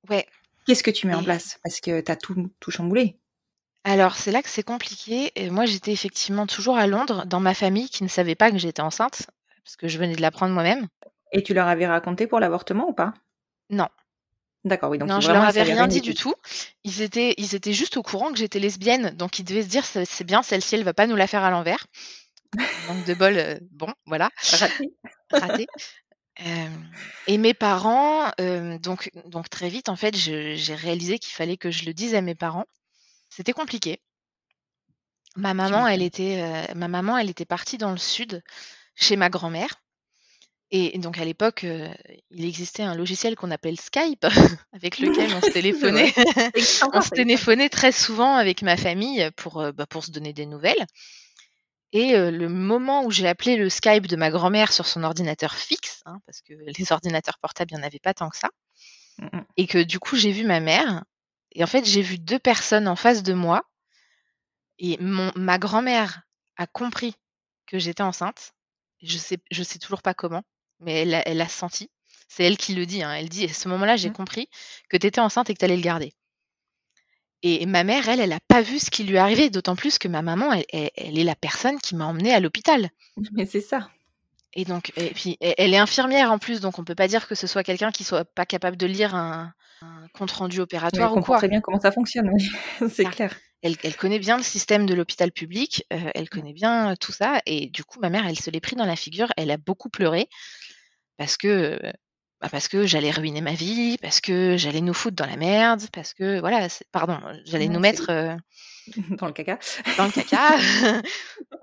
Ouais. 0.08 0.26
Qu'est-ce 0.66 0.82
que 0.82 0.90
tu 0.90 1.06
mets 1.06 1.14
en 1.14 1.22
place? 1.22 1.58
Parce 1.62 1.80
que 1.80 2.00
tu 2.00 2.10
as 2.10 2.16
tout, 2.16 2.50
tout 2.60 2.70
chamboulé. 2.70 3.18
Alors, 3.84 4.14
c'est 4.16 4.32
là 4.32 4.42
que 4.42 4.48
c'est 4.48 4.62
compliqué. 4.62 5.30
Et 5.36 5.50
moi, 5.50 5.66
j'étais 5.66 5.92
effectivement 5.92 6.46
toujours 6.46 6.78
à 6.78 6.86
Londres, 6.86 7.24
dans 7.26 7.40
ma 7.40 7.54
famille 7.54 7.90
qui 7.90 8.02
ne 8.02 8.08
savait 8.08 8.34
pas 8.34 8.50
que 8.50 8.58
j'étais 8.58 8.80
enceinte, 8.80 9.26
parce 9.62 9.76
que 9.76 9.88
je 9.88 9.98
venais 9.98 10.16
de 10.16 10.22
l'apprendre 10.22 10.54
moi-même. 10.54 10.88
Et 11.32 11.42
tu 11.42 11.52
leur 11.52 11.68
avais 11.68 11.86
raconté 11.86 12.26
pour 12.26 12.40
l'avortement 12.40 12.88
ou 12.88 12.94
pas? 12.94 13.12
Non. 13.68 13.88
D'accord, 14.64 14.90
oui. 14.90 14.98
Donc 14.98 15.10
non, 15.10 15.20
je 15.20 15.30
leur 15.30 15.44
avais 15.44 15.62
rien 15.62 15.86
dit 15.86 16.00
du 16.00 16.14
tout. 16.14 16.34
Ils 16.84 17.02
étaient, 17.02 17.34
ils 17.36 17.54
étaient 17.54 17.74
juste 17.74 17.98
au 17.98 18.02
courant 18.02 18.32
que 18.32 18.38
j'étais 18.38 18.58
lesbienne, 18.58 19.10
donc 19.10 19.38
ils 19.38 19.44
devaient 19.44 19.62
se 19.62 19.68
dire 19.68 19.84
c'est 19.84 20.06
c'est 20.06 20.24
bien, 20.24 20.42
celle-ci, 20.42 20.76
elle 20.76 20.84
va 20.84 20.94
pas 20.94 21.06
nous 21.06 21.16
la 21.16 21.26
faire 21.26 21.42
à 21.42 21.50
l'envers. 21.50 21.86
Manque 22.88 23.04
de 23.04 23.14
bol, 23.14 23.36
euh, 23.36 23.58
bon, 23.72 23.92
voilà, 24.06 24.30
Raté. 24.52 24.94
raté. 25.30 25.66
Euh, 26.40 26.68
et 27.27 27.38
mes 27.38 27.55
parents, 27.55 28.31
euh, 28.40 28.79
donc, 28.79 29.11
donc 29.27 29.49
très 29.49 29.68
vite, 29.68 29.88
en 29.88 29.97
fait, 29.97 30.16
j'ai 30.16 30.75
réalisé 30.75 31.18
qu'il 31.18 31.33
fallait 31.33 31.57
que 31.57 31.70
je 31.70 31.85
le 31.85 31.94
dise 31.94 32.14
à 32.14 32.20
mes 32.20 32.35
parents. 32.35 32.66
C'était 33.31 33.53
compliqué. 33.53 34.01
Ma 35.37 35.55
maman, 35.55 35.87
elle 35.87 36.03
était, 36.03 36.40
euh, 36.42 36.75
ma 36.75 36.88
maman, 36.88 37.18
elle 37.18 37.31
était 37.31 37.44
partie 37.44 37.79
dans 37.79 37.90
le 37.90 37.99
sud 37.99 38.42
chez 38.94 39.16
ma 39.16 39.31
grand-mère. 39.31 39.81
Et 40.70 40.99
donc 40.99 41.18
à 41.18 41.25
l'époque, 41.25 41.64
il 42.31 42.44
existait 42.44 42.83
un 42.83 42.97
logiciel 42.97 43.37
qu'on 43.37 43.53
appelle 43.53 43.79
Skype, 43.79 44.25
avec 44.73 44.99
lequel 44.99 45.33
on 45.35 45.40
se 45.40 45.51
téléphonait. 45.51 46.12
On 46.92 47.01
se 47.01 47.11
téléphonait 47.11 47.68
très 47.68 47.92
souvent 47.92 48.35
avec 48.35 48.62
ma 48.62 48.77
famille 48.77 49.31
pour, 49.37 49.73
bah, 49.73 49.87
pour 49.87 50.05
se 50.05 50.11
donner 50.11 50.33
des 50.33 50.47
nouvelles. 50.47 50.87
Et 51.94 52.14
euh, 52.16 52.30
le 52.30 52.48
moment 52.50 53.04
où 53.07 53.11
j'ai 53.11 53.26
appelé 53.26 53.57
le 53.57 53.70
Skype 53.70 54.07
de 54.07 54.16
ma 54.16 54.30
grand-mère 54.30 54.70
sur 54.72 54.87
son 54.87 55.02
ordinateur 55.04 55.54
fixe, 55.54 56.02
hein, 56.07 56.18
parce 56.26 56.42
que 56.42 56.52
les 56.78 56.92
ordinateurs 56.92 57.38
portables, 57.38 57.72
il 57.72 57.76
n'y 57.78 57.83
en 57.83 57.87
avait 57.87 58.00
pas 58.00 58.12
tant 58.14 58.28
que 58.28 58.37
ça, 58.37 58.50
Mm, 59.18 59.26
mm. 59.38 59.44
et 59.57 59.66
que 59.68 59.78
du 59.83 59.98
coup 60.00 60.16
j'ai 60.16 60.33
vu 60.33 60.44
ma 60.44 60.61
mère, 60.61 61.04
et 61.52 61.64
en 61.64 61.68
fait 61.68 61.85
j'ai 61.87 62.02
vu 62.02 62.18
deux 62.18 62.38
personnes 62.40 62.88
en 62.88 62.96
face 62.96 63.22
de 63.22 63.33
moi, 63.33 63.62
et 64.78 64.96
mon, 65.00 65.33
ma 65.37 65.59
grand-mère 65.59 66.22
a 66.57 66.66
compris 66.66 67.14
que 67.66 67.78
j'étais 67.78 68.02
enceinte. 68.02 68.52
Je 69.02 69.18
sais, 69.18 69.38
je 69.50 69.62
sais 69.62 69.78
toujours 69.78 70.02
pas 70.02 70.14
comment, 70.14 70.42
mais 70.80 71.02
elle 71.02 71.14
a, 71.14 71.28
elle 71.28 71.40
a 71.40 71.48
senti. 71.48 71.90
C'est 72.28 72.44
elle 72.44 72.57
qui 72.57 72.74
le 72.74 72.87
dit. 72.87 73.02
hein. 73.02 73.12
Elle 73.14 73.28
dit 73.28 73.44
à 73.44 73.52
ce 73.52 73.68
moment-là, 73.68 73.96
j'ai 73.96 74.11
Mhm. 74.11 74.14
compris 74.16 74.48
que 74.88 74.96
tu 74.96 75.07
étais 75.07 75.20
enceinte 75.20 75.50
et 75.50 75.54
que 75.54 75.59
tu 75.59 75.64
allais 75.64 75.76
le 75.76 75.83
garder. 75.83 76.12
Et 77.46 77.66
ma 77.66 77.85
mère, 77.85 78.09
elle, 78.09 78.20
elle 78.20 78.33
a 78.33 78.40
pas 78.48 78.62
vu 78.62 78.78
ce 78.78 78.90
qui 78.90 79.04
lui 79.04 79.18
arrivait, 79.18 79.50
d'autant 79.50 79.76
plus 79.76 79.98
que 79.98 80.09
ma 80.09 80.22
maman, 80.22 80.52
elle, 80.52 80.64
elle- 80.72 80.90
elle 80.96 81.18
est 81.18 81.24
la 81.24 81.35
personne 81.37 81.78
qui 81.78 81.94
m'a 81.94 82.07
emmenée 82.07 82.33
à 82.33 82.40
l'hôpital. 82.40 82.88
Mais 83.33 83.44
c'est 83.46 83.61
ça. 83.61 83.90
Et 84.54 84.64
donc, 84.64 84.92
et 84.96 85.11
puis, 85.11 85.37
elle 85.40 85.74
est 85.74 85.78
infirmière 85.78 86.30
en 86.33 86.38
plus, 86.38 86.61
donc 86.61 86.78
on 86.78 86.85
peut 86.85 86.94
pas 86.94 87.09
dire 87.09 87.26
que 87.28 87.35
ce 87.35 87.46
soit 87.46 87.62
quelqu'un 87.64 87.90
qui 87.90 88.02
soit 88.04 88.24
pas 88.24 88.46
capable 88.46 88.76
de 88.76 88.87
lire 88.87 89.14
un, 89.14 89.52
un 89.83 90.07
compte 90.14 90.30
rendu 90.30 90.61
opératoire 90.61 91.09
elle 91.09 91.12
ou 91.12 91.14
comprend 91.16 91.33
quoi. 91.33 91.38
très 91.38 91.48
bien 91.48 91.61
comment 91.61 91.80
ça 91.80 91.90
fonctionne. 91.92 92.30
oui. 92.33 92.48
c'est 92.90 93.04
Ah. 93.07 93.11
clair. 93.11 93.37
Elle, 93.62 93.76
elle 93.83 93.96
connaît 93.96 94.18
bien 94.18 94.37
le 94.37 94.42
système 94.42 94.87
de 94.87 94.94
l'hôpital 94.94 95.33
public, 95.33 95.85
euh, 95.92 96.11
elle 96.14 96.28
connaît 96.28 96.52
bien 96.52 96.92
euh, 96.92 96.96
tout 97.00 97.12
ça, 97.12 97.40
et 97.46 97.66
du 97.68 97.83
coup, 97.83 97.98
ma 98.00 98.11
mère, 98.11 98.26
elle 98.26 98.38
se 98.38 98.50
l'est 98.50 98.61
pris 98.61 98.76
dans 98.76 98.85
la 98.87 98.94
figure, 98.96 99.33
elle 99.37 99.50
a 99.50 99.57
beaucoup 99.57 99.88
pleuré 99.88 100.28
parce 101.16 101.37
que, 101.37 101.48
euh, 101.83 101.92
bah, 102.44 102.48
parce 102.50 102.68
que 102.68 102.87
j'allais 102.87 103.11
ruiner 103.11 103.40
ma 103.40 103.54
vie, 103.54 103.96
parce 103.98 104.20
que 104.20 104.57
j'allais 104.57 104.80
nous 104.80 104.94
foutre 104.94 105.16
dans 105.16 105.26
la 105.26 105.37
merde, 105.37 105.83
parce 105.92 106.14
que, 106.14 106.40
voilà, 106.40 106.68
pardon, 106.92 107.18
j'allais 107.46 107.68
nous 107.68 107.80
mettre 107.80 108.11
euh, 108.11 108.37
Dans 109.18 109.26
le 109.26 109.33
caca. 109.33 109.59
dans 109.96 110.07
le 110.07 110.12
caca. 110.12 110.57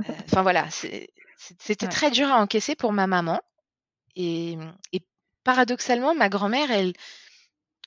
Euh, 0.10 0.14
Enfin 0.26 0.42
voilà, 0.42 0.68
c'était 0.72 1.86
Ouais. 1.86 1.92
très 1.92 2.10
dur 2.12 2.28
à 2.32 2.42
encaisser 2.42 2.76
pour 2.76 2.92
ma 2.94 3.06
maman. 3.08 3.40
Et, 4.16 4.58
et 4.94 5.02
paradoxalement, 5.44 6.16
ma 6.16 6.28
grand-mère, 6.30 6.72
elle, 6.72 6.94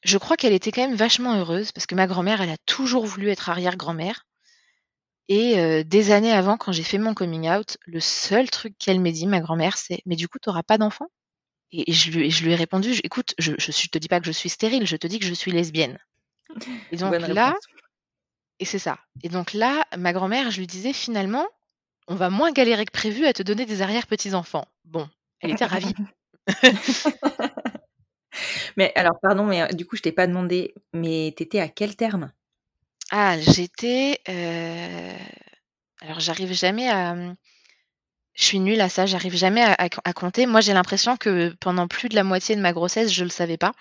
je 0.04 0.18
crois 0.18 0.36
qu'elle 0.36 0.52
était 0.52 0.70
quand 0.70 0.82
même 0.86 0.94
vachement 0.96 1.34
heureuse 1.36 1.72
parce 1.72 1.86
que 1.86 1.94
ma 1.96 2.06
grand-mère, 2.06 2.40
elle 2.40 2.50
a 2.50 2.56
toujours 2.66 3.06
voulu 3.06 3.30
être 3.30 3.50
arrière-grand-mère. 3.50 4.26
Et 5.28 5.58
euh, 5.58 5.82
des 5.84 6.10
années 6.12 6.32
avant, 6.32 6.56
quand 6.56 6.72
j'ai 6.72 6.82
fait 6.84 6.98
mon 6.98 7.14
coming 7.14 7.48
out, 7.50 7.78
le 7.86 8.00
seul 8.00 8.50
truc 8.50 8.74
qu'elle 8.78 9.00
m'a 9.00 9.10
dit, 9.10 9.26
ma 9.26 9.40
grand-mère, 9.40 9.76
c'est 9.78 10.00
Mais 10.06 10.16
du 10.16 10.28
coup, 10.28 10.38
tu 10.38 10.48
n'auras 10.48 10.62
pas 10.62 10.78
d'enfant? 10.78 11.08
Et, 11.74 11.92
je, 11.92 12.10
lui, 12.10 12.30
je 12.30 12.44
lui 12.44 12.52
ai 12.52 12.56
répondu 12.56 12.92
Écoute, 13.04 13.34
je 13.38 13.52
ne 13.52 13.56
te 13.88 13.98
dis 13.98 14.08
pas 14.08 14.20
que 14.20 14.26
je 14.26 14.32
suis 14.32 14.48
stérile, 14.48 14.86
je 14.86 14.96
te 14.96 15.06
dis 15.06 15.18
que 15.18 15.26
je 15.26 15.34
suis 15.34 15.52
lesbienne. 15.52 15.98
Et 16.90 16.96
donc 16.96 17.10
Bonne 17.10 17.26
là, 17.26 17.48
réponse. 17.48 17.64
et 18.60 18.64
c'est 18.64 18.78
ça. 18.78 18.98
Et 19.22 19.28
donc 19.28 19.52
là, 19.52 19.84
ma 19.96 20.12
grand-mère, 20.12 20.50
je 20.50 20.58
lui 20.60 20.66
disais 20.66 20.92
finalement, 20.92 21.46
on 22.08 22.14
va 22.16 22.30
moins 22.30 22.52
galérer 22.52 22.84
que 22.84 22.92
prévu 22.92 23.26
à 23.26 23.32
te 23.32 23.42
donner 23.42 23.66
des 23.66 23.82
arrière-petits-enfants. 23.82 24.66
Bon, 24.84 25.08
elle 25.40 25.50
était 25.50 25.64
ravie. 25.66 25.94
Mais 28.76 28.92
alors, 28.96 29.18
pardon, 29.20 29.44
mais 29.46 29.62
euh, 29.62 29.66
du 29.68 29.86
coup, 29.86 29.96
je 29.96 30.02
t'ai 30.02 30.12
pas 30.12 30.26
demandé, 30.26 30.74
mais 30.92 31.32
t'étais 31.36 31.60
à 31.60 31.68
quel 31.68 31.96
terme? 31.96 32.32
Ah, 33.10 33.38
j'étais. 33.40 34.20
euh, 34.28 35.16
Alors, 36.00 36.20
j'arrive 36.20 36.52
jamais 36.52 36.88
à. 36.88 37.14
Je 38.34 38.44
suis 38.44 38.58
nulle 38.58 38.80
à 38.80 38.88
ça, 38.88 39.06
j'arrive 39.06 39.34
jamais 39.36 39.62
à, 39.62 39.72
à- 39.78 39.88
à 40.04 40.12
compter. 40.12 40.46
Moi, 40.46 40.60
j'ai 40.60 40.72
l'impression 40.72 41.16
que 41.16 41.54
pendant 41.60 41.86
plus 41.86 42.08
de 42.08 42.14
la 42.16 42.24
moitié 42.24 42.56
de 42.56 42.60
ma 42.60 42.72
grossesse, 42.72 43.12
je 43.12 43.22
le 43.24 43.30
savais 43.30 43.56
pas. 43.56 43.72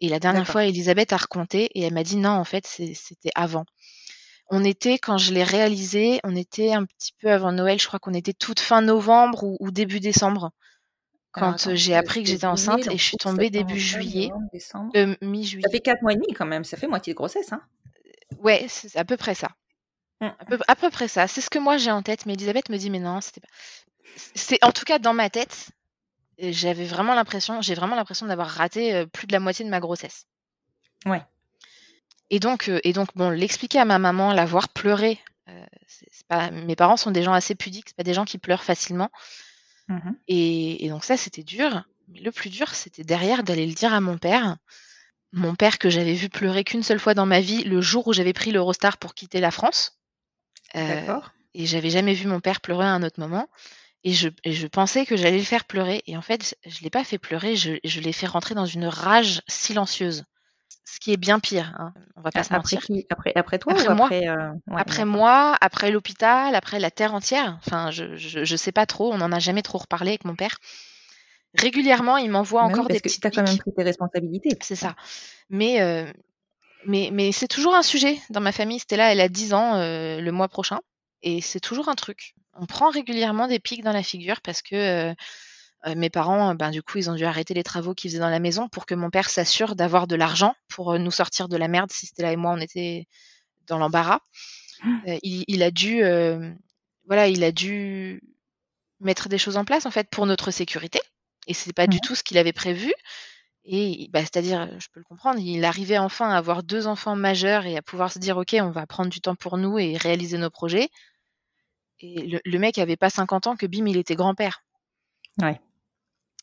Et 0.00 0.08
la 0.08 0.20
dernière 0.20 0.46
fois, 0.46 0.64
Elisabeth 0.64 1.12
a 1.12 1.16
recompté 1.16 1.64
et 1.74 1.82
elle 1.82 1.94
m'a 1.94 2.04
dit 2.04 2.16
non, 2.16 2.30
en 2.30 2.44
fait, 2.44 2.66
c'était 2.66 3.30
avant. 3.34 3.64
On 4.48 4.62
était, 4.62 4.98
quand 4.98 5.18
je 5.18 5.32
l'ai 5.34 5.42
réalisé, 5.42 6.20
on 6.22 6.36
était 6.36 6.72
un 6.72 6.84
petit 6.84 7.12
peu 7.20 7.32
avant 7.32 7.50
Noël, 7.50 7.80
je 7.80 7.86
crois 7.88 7.98
qu'on 7.98 8.14
était 8.14 8.32
toute 8.32 8.60
fin 8.60 8.80
novembre 8.80 9.42
ou, 9.42 9.56
ou 9.58 9.72
début 9.72 9.98
décembre, 9.98 10.52
Alors, 11.32 11.56
quand 11.56 11.66
euh, 11.66 11.74
j'ai 11.74 11.96
appris 11.96 12.22
que 12.22 12.28
j'étais 12.28 12.46
enceinte 12.46 12.86
et 12.86 12.96
je 12.96 13.02
suis 13.02 13.16
tombée 13.16 13.50
début 13.50 13.78
juillet, 13.80 14.30
euh, 14.94 15.14
Ça 15.20 15.26
mi-juillet. 15.26 15.64
fait 15.72 15.80
quatre 15.80 16.02
mois 16.02 16.12
et 16.12 16.16
demi 16.16 16.32
quand 16.32 16.46
même, 16.46 16.62
ça 16.62 16.76
fait 16.76 16.86
moitié 16.86 17.12
de 17.12 17.16
grossesse, 17.16 17.52
hein 17.52 17.62
Ouais, 18.38 18.66
c'est 18.68 18.94
à 18.96 19.04
peu 19.04 19.16
près 19.16 19.34
ça. 19.34 19.48
Mm. 20.20 20.26
À 20.26 20.44
peu, 20.44 20.58
à 20.68 20.76
peu 20.76 20.90
près 20.90 21.08
ça. 21.08 21.26
C'est 21.26 21.40
ce 21.40 21.50
que 21.50 21.58
moi 21.58 21.76
j'ai 21.76 21.90
en 21.90 22.02
tête, 22.02 22.24
mais 22.24 22.34
Elisabeth 22.34 22.68
me 22.68 22.76
dit 22.76 22.88
mais 22.90 23.00
non, 23.00 23.20
c'était 23.20 23.40
pas. 23.40 23.48
C'est 24.34 24.62
en 24.64 24.72
tout 24.72 24.84
cas 24.84 24.98
dans 24.98 25.14
ma 25.14 25.30
tête, 25.30 25.70
euh, 26.42 26.48
j'avais 26.52 26.84
vraiment 26.84 27.14
l'impression, 27.14 27.60
j'ai 27.62 27.74
vraiment 27.74 27.96
l'impression 27.96 28.26
d'avoir 28.26 28.48
raté 28.48 28.94
euh, 28.94 29.06
plus 29.06 29.26
de 29.26 29.32
la 29.32 29.40
moitié 29.40 29.64
de 29.64 29.70
ma 29.70 29.80
grossesse. 29.80 30.26
Ouais. 31.04 31.22
Et 32.30 32.40
donc, 32.40 32.68
euh, 32.68 32.80
et 32.84 32.92
donc 32.92 33.08
bon, 33.14 33.30
l'expliquer 33.30 33.78
à 33.78 33.84
ma 33.84 33.98
maman, 33.98 34.32
la 34.32 34.44
voir 34.46 34.68
pleurer. 34.68 35.18
euh, 35.48 35.64
c'est- 35.86 36.08
c'est 36.10 36.26
pas, 36.26 36.50
mes 36.50 36.74
parents 36.74 36.96
sont 36.96 37.12
des 37.12 37.22
gens 37.22 37.32
assez 37.32 37.54
pudiques, 37.54 37.84
c'est 37.90 37.96
pas 37.96 38.02
des 38.02 38.14
gens 38.14 38.24
qui 38.24 38.36
pleurent 38.38 38.64
facilement. 38.64 39.10
Mhm. 39.88 40.16
Et, 40.26 40.84
et 40.84 40.88
donc 40.88 41.04
ça, 41.04 41.16
c'était 41.16 41.44
dur. 41.44 41.84
Mais 42.08 42.18
le 42.20 42.32
plus 42.32 42.50
dur, 42.50 42.74
c'était 42.74 43.04
derrière 43.04 43.44
d'aller 43.44 43.64
le 43.66 43.72
dire 43.74 43.94
à 43.94 44.00
mon 44.00 44.18
père. 44.18 44.56
Mon 45.32 45.54
père 45.54 45.78
que 45.78 45.88
j'avais 45.88 46.14
vu 46.14 46.28
pleurer 46.28 46.64
qu'une 46.64 46.82
seule 46.82 46.98
fois 46.98 47.14
dans 47.14 47.26
ma 47.26 47.40
vie, 47.40 47.62
le 47.62 47.80
jour 47.80 48.08
où 48.08 48.12
j'avais 48.12 48.32
pris 48.32 48.50
l'Eurostar 48.50 48.96
pour 48.98 49.14
quitter 49.14 49.38
la 49.38 49.52
France. 49.52 49.98
Euh, 50.74 50.88
D'accord. 51.06 51.30
et 51.54 51.64
j'avais 51.66 51.90
jamais 51.90 52.14
vu 52.14 52.26
mon 52.26 52.40
père 52.40 52.60
pleurer 52.60 52.84
à 52.86 52.90
un 52.90 53.02
autre 53.04 53.20
moment. 53.20 53.48
Et 54.04 54.12
je, 54.12 54.28
et 54.44 54.52
je 54.52 54.66
pensais 54.66 55.04
que 55.06 55.16
j'allais 55.16 55.38
le 55.38 55.44
faire 55.44 55.64
pleurer. 55.64 56.02
Et 56.06 56.16
en 56.16 56.22
fait, 56.22 56.56
je 56.64 56.80
l'ai 56.82 56.90
pas 56.90 57.04
fait 57.04 57.18
pleurer, 57.18 57.56
je, 57.56 57.74
je 57.84 58.00
l'ai 58.00 58.12
fait 58.12 58.26
rentrer 58.26 58.54
dans 58.54 58.66
une 58.66 58.86
rage 58.86 59.42
silencieuse. 59.48 60.24
Ce 60.84 61.00
qui 61.00 61.12
est 61.12 61.16
bien 61.16 61.40
pire, 61.40 61.74
hein, 61.78 61.94
on 62.16 62.22
va 62.22 62.32
pas 62.32 62.44
se 62.44 62.52
Après 62.52 62.54
mentir. 62.54 62.80
qui 62.80 63.06
après, 63.10 63.32
après 63.34 63.58
toi 63.58 63.74
Après 63.74 63.88
ou 63.88 63.92
moi. 63.92 64.12
après 64.14 64.28
euh, 64.28 64.50
ouais, 64.68 64.82
Après 64.82 65.04
moi, 65.04 65.56
après 65.60 65.90
l'hôpital, 65.90 66.54
après 66.54 66.78
la 66.80 66.90
terre 66.90 67.14
entière. 67.14 67.58
Enfin, 67.66 67.90
je, 67.90 68.16
je, 68.16 68.44
je 68.44 68.56
sais 68.56 68.72
pas 68.72 68.86
trop, 68.86 69.12
on 69.12 69.18
n'en 69.18 69.32
a 69.32 69.38
jamais 69.40 69.62
trop 69.62 69.78
reparlé 69.78 70.10
avec 70.10 70.24
mon 70.24 70.36
père. 70.36 70.58
régulièrement, 71.54 72.16
il 72.18 72.30
m'envoie 72.30 72.62
Bah 72.62 72.66
encore 72.66 72.88
des 72.90 73.00
parce 73.00 73.00
que 73.00 73.08
petites 73.08 73.22
tu 73.22 73.26
as 73.26 73.30
quand 73.30 73.42
même 73.42 73.58
pris 73.58 73.72
tes 73.74 73.82
responsabilités. 73.82 74.58
C'est 74.62 74.76
ça. 74.76 74.94
Mais, 75.50 75.80
euh, 75.82 76.12
mais, 76.86 77.10
mais 77.12 77.32
c'est 77.32 77.48
toujours 77.48 77.74
un 77.74 77.82
sujet 77.82 78.18
dans 78.30 78.40
ma 78.40 78.52
famille. 78.52 78.80
Stella, 78.80 79.12
elle 79.12 79.20
a 79.20 79.28
10 79.28 79.54
ans 79.54 79.76
euh, 79.76 80.20
le 80.20 80.32
mois 80.32 80.48
prochain. 80.48 80.80
Et 81.22 81.40
c'est 81.42 81.60
toujours 81.60 81.88
un 81.88 81.94
truc. 81.96 82.34
On 82.58 82.66
prend 82.66 82.90
régulièrement 82.90 83.48
des 83.48 83.58
pics 83.58 83.82
dans 83.82 83.92
la 83.92 84.02
figure 84.02 84.40
parce 84.40 84.62
que 84.62 84.74
euh, 84.74 85.14
euh, 85.86 85.94
mes 85.94 86.10
parents, 86.10 86.54
ben, 86.54 86.70
du 86.70 86.82
coup, 86.82 86.98
ils 86.98 87.10
ont 87.10 87.14
dû 87.14 87.24
arrêter 87.24 87.54
les 87.54 87.62
travaux 87.62 87.94
qu'ils 87.94 88.10
faisaient 88.10 88.20
dans 88.20 88.30
la 88.30 88.40
maison 88.40 88.68
pour 88.68 88.86
que 88.86 88.94
mon 88.94 89.10
père 89.10 89.30
s'assure 89.30 89.76
d'avoir 89.76 90.06
de 90.06 90.16
l'argent 90.16 90.54
pour 90.68 90.92
euh, 90.92 90.98
nous 90.98 91.10
sortir 91.10 91.48
de 91.48 91.56
la 91.56 91.68
merde 91.68 91.90
si 91.92 92.06
Stella 92.06 92.32
et 92.32 92.36
moi, 92.36 92.52
on 92.52 92.60
était 92.60 93.06
dans 93.66 93.78
l'embarras. 93.78 94.20
Euh, 95.08 95.18
il, 95.22 95.44
il 95.48 95.62
a 95.62 95.70
dû, 95.70 96.02
euh, 96.02 96.52
voilà, 97.06 97.28
il 97.28 97.44
a 97.44 97.52
dû 97.52 98.22
mettre 99.00 99.28
des 99.28 99.38
choses 99.38 99.56
en 99.56 99.64
place 99.64 99.86
en 99.86 99.90
fait 99.90 100.08
pour 100.10 100.26
notre 100.26 100.50
sécurité. 100.50 101.00
Et 101.46 101.54
c'est 101.54 101.72
pas 101.72 101.86
du 101.86 102.00
tout 102.00 102.14
ce 102.14 102.22
qu'il 102.22 102.38
avait 102.38 102.52
prévu. 102.52 102.92
Et 103.64 104.08
bah, 104.12 104.20
c'est-à-dire, 104.20 104.68
je 104.78 104.86
peux 104.92 105.00
le 105.00 105.04
comprendre, 105.04 105.40
il 105.40 105.64
arrivait 105.64 105.98
enfin 105.98 106.30
à 106.30 106.36
avoir 106.36 106.62
deux 106.62 106.86
enfants 106.86 107.16
majeurs 107.16 107.66
et 107.66 107.76
à 107.76 107.82
pouvoir 107.82 108.12
se 108.12 108.18
dire, 108.18 108.36
ok, 108.36 108.56
on 108.60 108.70
va 108.70 108.86
prendre 108.86 109.10
du 109.10 109.20
temps 109.20 109.34
pour 109.34 109.58
nous 109.58 109.78
et 109.78 109.96
réaliser 109.96 110.38
nos 110.38 110.50
projets. 110.50 110.88
Et 112.00 112.26
le, 112.26 112.40
le 112.44 112.58
mec 112.58 112.78
avait 112.78 112.96
pas 112.96 113.10
50 113.10 113.46
ans 113.46 113.56
que 113.56 113.66
bim, 113.66 113.86
il 113.86 113.96
était 113.96 114.14
grand-père. 114.14 114.62
Ouais. 115.40 115.60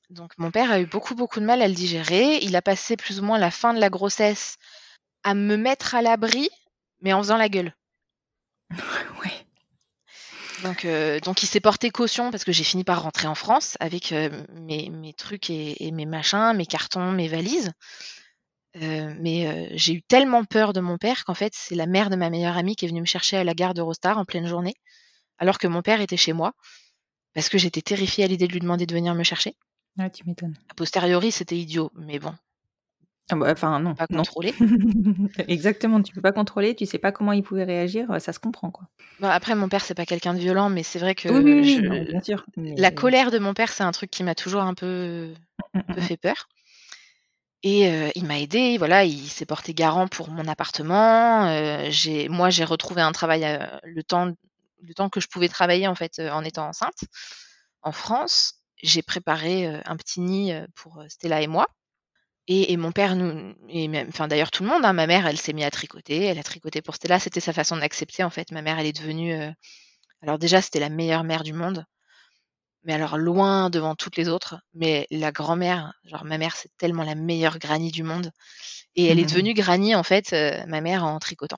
Donc 0.10 0.38
mon 0.38 0.52
père 0.52 0.72
a 0.72 0.80
eu 0.80 0.86
beaucoup 0.86 1.16
beaucoup 1.16 1.40
de 1.40 1.46
mal 1.46 1.62
à 1.62 1.68
le 1.68 1.74
digérer. 1.74 2.38
Il 2.42 2.56
a 2.56 2.62
passé 2.62 2.98
plus 2.98 3.20
ou 3.20 3.24
moins 3.24 3.40
la 3.40 3.52
fin 3.52 3.74
de 3.74 3.80
la 3.80 3.90
grossesse 3.90 4.58
à 5.24 5.34
me 5.34 5.56
mettre 5.58 5.96
à 5.96 6.02
l'abri, 6.02 6.50
mais 7.02 7.14
en 7.14 7.20
faisant 7.20 7.38
la 7.38 7.50
gueule. 7.50 7.76
Ouais. 9.24 9.32
Donc, 10.64 10.86
euh, 10.86 11.20
donc 11.20 11.44
il 11.44 11.48
s'est 11.48 11.60
porté 11.60 11.90
caution 11.90 12.32
parce 12.32 12.44
que 12.44 12.52
j'ai 12.52 12.64
fini 12.64 12.84
par 12.84 13.04
rentrer 13.04 13.28
en 13.28 13.36
France 13.36 13.76
avec 13.80 14.12
euh, 14.12 14.30
mes, 14.54 14.90
mes 14.90 15.14
trucs 15.14 15.50
et, 15.50 15.86
et 15.86 15.92
mes 15.92 16.06
machins, 16.06 16.54
mes 16.56 16.66
cartons, 16.66 17.12
mes 17.12 17.28
valises. 17.28 17.72
Euh, 18.82 19.14
mais 19.20 19.70
j'ai 19.78 19.94
eu 19.94 20.02
tellement 20.02 20.46
peur 20.46 20.74
de 20.74 20.80
mon 20.80 20.98
père 20.98 21.26
qu'en 21.26 21.36
fait 21.36 21.54
c'est 21.54 21.76
la 21.76 21.86
mère 21.86 22.10
de 22.10 22.16
ma 22.16 22.30
meilleure 22.30 22.58
amie 22.58 22.76
qui 22.76 22.86
est 22.86 22.88
venue 22.88 23.02
me 23.02 23.06
chercher 23.06 23.38
à 23.38 23.44
la 23.44 23.54
gare 23.54 23.74
d'Eurostar 23.74 24.18
en 24.18 24.26
pleine 24.26 24.48
journée, 24.48 24.74
alors 25.44 25.58
que 25.58 25.68
mon 25.68 25.82
père 25.82 26.00
était 26.00 26.16
chez 26.16 26.32
moi, 26.32 26.54
parce 27.34 27.50
que 27.50 27.58
j'étais 27.58 27.82
terrifiée 27.82 28.24
à 28.24 28.28
l'idée 28.28 28.48
de 28.48 28.54
lui 28.54 28.62
demander 28.62 28.86
de 28.86 28.94
venir 28.96 29.14
me 29.14 29.24
chercher. 29.24 29.56
Ouais, 30.00 30.10
tu 30.10 30.24
m'étonnes. 30.26 30.56
A 30.70 30.74
posteriori 30.74 31.32
c'était 31.34 31.58
idiot, 31.58 31.92
mais 31.96 32.18
bon, 32.18 32.34
Ah 33.30 33.36
bah, 33.36 33.52
Enfin, 33.52 33.78
non. 33.82 33.94
pas 33.94 34.08
non. 34.10 34.20
contrôlé. 34.20 34.54
Exactement, 35.50 36.02
tu 36.02 36.14
peux 36.14 36.22
pas 36.22 36.32
contrôler, 36.32 36.76
tu 36.76 36.86
sais 36.86 36.98
pas 36.98 37.12
comment 37.12 37.34
il 37.34 37.44
pouvait 37.44 37.66
réagir, 37.66 38.10
euh, 38.10 38.20
ça 38.20 38.32
se 38.32 38.40
comprend 38.40 38.72
quoi. 38.72 38.88
Bon, 39.20 39.28
après 39.28 39.54
mon 39.56 39.68
père 39.68 39.84
c'est 39.84 39.94
pas 39.96 40.06
quelqu'un 40.06 40.34
de 40.34 40.40
violent, 40.40 40.70
mais 40.70 40.84
c'est 40.84 41.00
vrai 41.00 41.14
que 41.14 41.28
oui, 41.28 41.42
oui, 41.44 41.54
oui, 41.60 41.76
je- 41.76 41.82
non, 41.82 42.04
bien 42.06 42.22
sûr. 42.22 42.46
mais- 42.56 42.76
la 42.78 42.92
colère 42.92 43.30
de 43.32 43.40
mon 43.40 43.54
père 43.54 43.70
c'est 43.74 43.84
un 43.84 43.92
truc 43.92 44.10
qui 44.10 44.24
m'a 44.24 44.36
toujours 44.36 44.62
un 44.62 44.74
peu 44.74 45.34
Mm, 45.74 45.80
un 45.80 45.94
peu 45.94 46.00
mm, 46.00 46.04
fait 46.04 46.18
peur. 46.18 46.48
Et 47.66 47.88
euh, 47.90 48.10
il 48.16 48.26
m'a 48.26 48.40
aidé, 48.40 48.78
voilà, 48.78 49.06
il 49.06 49.28
s'est 49.30 49.46
porté 49.46 49.74
garant 49.74 50.08
pour 50.10 50.30
mon 50.30 50.46
appartement. 50.48 51.46
euh, 51.48 51.86
j'ai, 51.90 52.28
moi, 52.28 52.50
j'ai 52.50 52.66
retrouvé 52.66 53.02
un 53.02 53.14
travail 53.14 53.46
euh, 53.46 53.66
le 53.84 54.04
temps, 54.04 54.34
le 54.84 54.94
temps 54.94 55.10
que 55.10 55.20
je 55.20 55.28
pouvais 55.28 55.50
travailler 55.50 55.88
en 55.88 55.96
fait 55.96 56.20
euh, 56.20 56.30
en 56.32 56.44
étant 56.44 56.68
enceinte 56.68 57.06
en 57.82 57.92
France. 57.92 58.56
J'ai 58.82 59.02
préparé 59.02 59.68
euh, 59.68 59.82
un 59.86 59.98
petit 59.98 60.22
nid 60.22 60.54
euh, 60.54 60.66
pour 60.76 61.04
Stella 61.10 61.42
et 61.42 61.48
moi. 61.48 61.68
Et, 62.48 62.74
et 62.74 62.78
mon 62.78 62.92
père 62.92 63.16
nous, 63.16 63.56
et 63.70 63.88
même, 63.88 64.10
enfin 64.10 64.28
d'ailleurs 64.28 64.52
tout 64.52 64.64
le 64.64 64.70
monde, 64.70 64.84
hein, 64.84 64.92
ma 64.92 65.08
mère, 65.08 65.26
elle 65.26 65.40
s'est 65.40 65.54
mise 65.54 65.64
à 65.64 65.72
tricoter, 65.72 66.26
elle 66.26 66.40
a 66.40 66.44
tricoté 66.44 66.82
pour 66.82 66.96
Stella. 66.96 67.20
C'était 67.20 67.40
sa 67.40 67.54
façon 67.54 67.78
d'accepter 67.78 68.24
en 68.24 68.30
fait. 68.30 68.52
Ma 68.52 68.62
mère, 68.62 68.80
elle 68.80 68.86
est 68.88 68.98
devenue, 68.98 69.34
euh, 69.34 69.52
alors 70.22 70.38
déjà 70.40 70.62
c'était 70.62 70.80
la 70.80 70.90
meilleure 70.90 71.24
mère 71.24 71.44
du 71.44 71.54
monde 71.54 71.86
mais 72.84 72.94
alors 72.94 73.18
loin 73.18 73.70
devant 73.70 73.96
toutes 73.96 74.18
les 74.18 74.30
autres. 74.30 74.58
Mais 74.74 75.08
la 75.10 75.32
grand-mère, 75.32 75.94
genre 76.06 76.26
ma 76.26 76.38
mère, 76.38 76.56
c'est 76.56 76.72
tellement 76.78 77.04
la 77.04 77.16
meilleure 77.16 77.60
granny 77.60 77.92
du 77.92 78.04
monde. 78.04 78.32
Et 78.96 79.06
elle 79.06 79.20
est 79.20 79.26
devenue 79.26 79.54
granny, 79.54 79.96
en 79.96 80.04
fait, 80.04 80.34
euh, 80.34 80.64
ma 80.68 80.82
mère, 80.82 81.04
en 81.04 81.18
tricotant. 81.20 81.58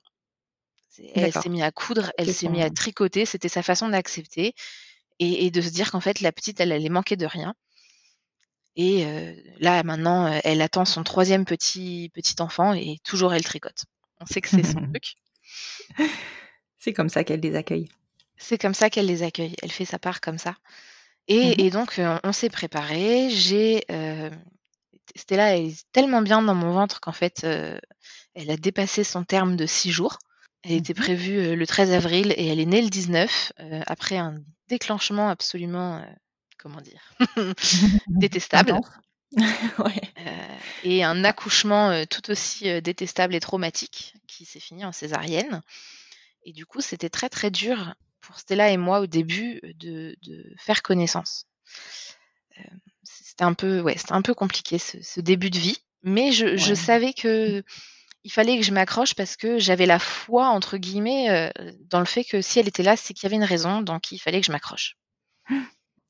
Elle 1.13 1.33
s'est 1.33 1.49
mise 1.49 1.63
à 1.63 1.71
coudre, 1.71 2.11
elle 2.17 2.33
s'est 2.33 2.49
mise 2.49 2.63
à 2.63 2.69
tricoter, 2.69 3.25
c'était 3.25 3.49
sa 3.49 3.63
façon 3.63 3.89
d'accepter 3.89 4.53
et, 5.19 5.45
et 5.45 5.51
de 5.51 5.61
se 5.61 5.69
dire 5.69 5.91
qu'en 5.91 5.99
fait, 5.99 6.21
la 6.21 6.31
petite, 6.31 6.59
elle 6.59 6.71
allait 6.71 6.89
manquer 6.89 7.15
de 7.15 7.25
rien. 7.25 7.55
Et 8.75 9.05
euh, 9.05 9.33
là, 9.59 9.83
maintenant, 9.83 10.27
euh, 10.27 10.39
elle 10.43 10.61
attend 10.61 10.85
son 10.85 11.03
troisième 11.03 11.45
petit, 11.45 12.11
petit 12.13 12.41
enfant 12.41 12.73
et 12.73 12.99
toujours 13.03 13.33
elle 13.33 13.43
tricote. 13.43 13.85
On 14.19 14.25
sait 14.25 14.41
que 14.41 14.49
c'est 14.49 14.63
son 14.63 14.81
truc. 14.91 15.15
C'est 16.79 16.93
comme 16.93 17.09
ça 17.09 17.23
qu'elle 17.23 17.39
les 17.39 17.55
accueille. 17.55 17.89
C'est 18.37 18.57
comme 18.57 18.73
ça 18.73 18.89
qu'elle 18.89 19.05
les 19.05 19.23
accueille. 19.23 19.55
Elle 19.61 19.71
fait 19.71 19.85
sa 19.85 19.97
part 19.97 20.19
comme 20.19 20.37
ça. 20.37 20.55
Et, 21.27 21.65
et 21.65 21.69
donc, 21.69 21.99
euh, 21.99 22.19
on 22.23 22.33
s'est 22.33 22.49
préparé. 22.49 23.29
J'ai 23.29 23.85
euh, 23.89 24.29
Stella 25.15 25.57
est 25.57 25.85
tellement 25.93 26.21
bien 26.21 26.41
dans 26.41 26.53
mon 26.53 26.71
ventre 26.71 26.99
qu'en 26.99 27.13
fait, 27.13 27.43
elle 27.43 28.51
a 28.51 28.57
dépassé 28.57 29.05
son 29.05 29.23
terme 29.23 29.55
de 29.55 29.65
six 29.65 29.91
jours. 29.91 30.19
Elle 30.67 30.73
était 30.73 30.95
prévue 30.95 31.37
euh, 31.37 31.55
le 31.55 31.67
13 31.67 31.91
avril 31.91 32.33
et 32.37 32.47
elle 32.47 32.59
est 32.59 32.65
née 32.65 32.81
le 32.81 32.89
19 32.89 33.53
euh, 33.59 33.81
après 33.85 34.17
un 34.17 34.35
déclenchement 34.67 35.29
absolument, 35.29 35.97
euh, 35.97 36.05
comment 36.57 36.81
dire, 36.81 37.13
détestable 38.07 38.73
ouais. 39.37 40.01
euh, 40.25 40.57
et 40.83 41.03
un 41.03 41.23
accouchement 41.23 42.05
tout 42.07 42.31
aussi 42.31 42.81
détestable 42.81 43.35
et 43.35 43.39
traumatique 43.39 44.15
qui 44.27 44.45
s'est 44.45 44.59
fini 44.59 44.85
en 44.85 44.91
césarienne. 44.91 45.61
Et 46.43 46.51
du 46.51 46.65
coup, 46.65 46.81
c'était 46.81 47.09
très 47.09 47.29
très 47.29 47.51
dur 47.51 47.93
pour 48.21 48.39
Stella 48.39 48.71
et 48.71 48.77
moi 48.77 49.01
au 49.01 49.07
début 49.07 49.59
de, 49.79 50.15
de 50.23 50.53
faire 50.57 50.81
connaissance. 50.81 51.45
C'était 53.03 53.43
un 53.43 53.53
peu, 53.53 53.81
ouais, 53.81 53.97
c'était 53.97 54.13
un 54.13 54.21
peu 54.21 54.33
compliqué 54.33 54.77
ce, 54.79 55.01
ce 55.01 55.19
début 55.19 55.49
de 55.49 55.57
vie, 55.57 55.77
mais 56.03 56.31
je, 56.31 56.73
savais 56.73 57.13
que 57.13 57.63
il 58.25 58.31
fallait 58.31 58.57
que 58.57 58.63
je 58.65 58.73
m'accroche 58.73 59.13
parce 59.13 59.37
que 59.37 59.59
j'avais 59.59 59.85
la 59.85 59.99
foi 59.99 60.47
entre 60.47 60.75
guillemets 60.77 61.29
euh, 61.29 61.71
dans 61.89 61.99
le 61.99 62.05
fait 62.05 62.23
que 62.25 62.41
si 62.41 62.59
elle 62.59 62.67
était 62.67 62.83
là, 62.83 62.97
c'est 62.97 63.13
qu'il 63.13 63.23
y 63.23 63.27
avait 63.27 63.35
une 63.37 63.43
raison, 63.47 63.81
donc 63.81 64.11
il 64.11 64.17
fallait 64.17 64.41
que 64.41 64.47
je 64.47 64.51
m'accroche. 64.51 64.97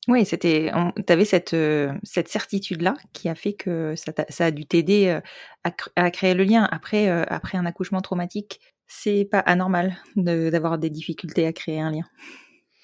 Oui, 0.08 0.24
c'était, 0.24 0.70
tu 1.04 1.12
avais 1.12 1.24
cette, 1.24 1.52
euh, 1.52 1.92
cette 2.04 2.28
certitude-là 2.28 2.94
qui 3.12 3.28
a 3.28 3.34
fait 3.34 3.54
que 3.54 3.94
ça, 3.96 4.12
t'a- 4.12 4.26
ça 4.28 4.44
a 4.46 4.50
dû 4.52 4.64
t'aider 4.64 5.08
euh, 5.08 5.20
à, 5.64 5.70
cr- 5.70 5.88
à 5.96 6.12
créer 6.12 6.34
le 6.34 6.44
lien. 6.44 6.68
Après, 6.70 7.08
après 7.08 7.58
un 7.58 7.66
accouchement 7.66 8.00
traumatique, 8.00 8.60
c'est 8.86 9.24
pas 9.28 9.40
anormal 9.40 9.96
de- 10.14 10.48
d'avoir 10.48 10.78
des 10.78 10.90
difficultés 10.90 11.44
à 11.44 11.52
créer 11.52 11.80
un 11.80 11.90
lien. 11.90 12.04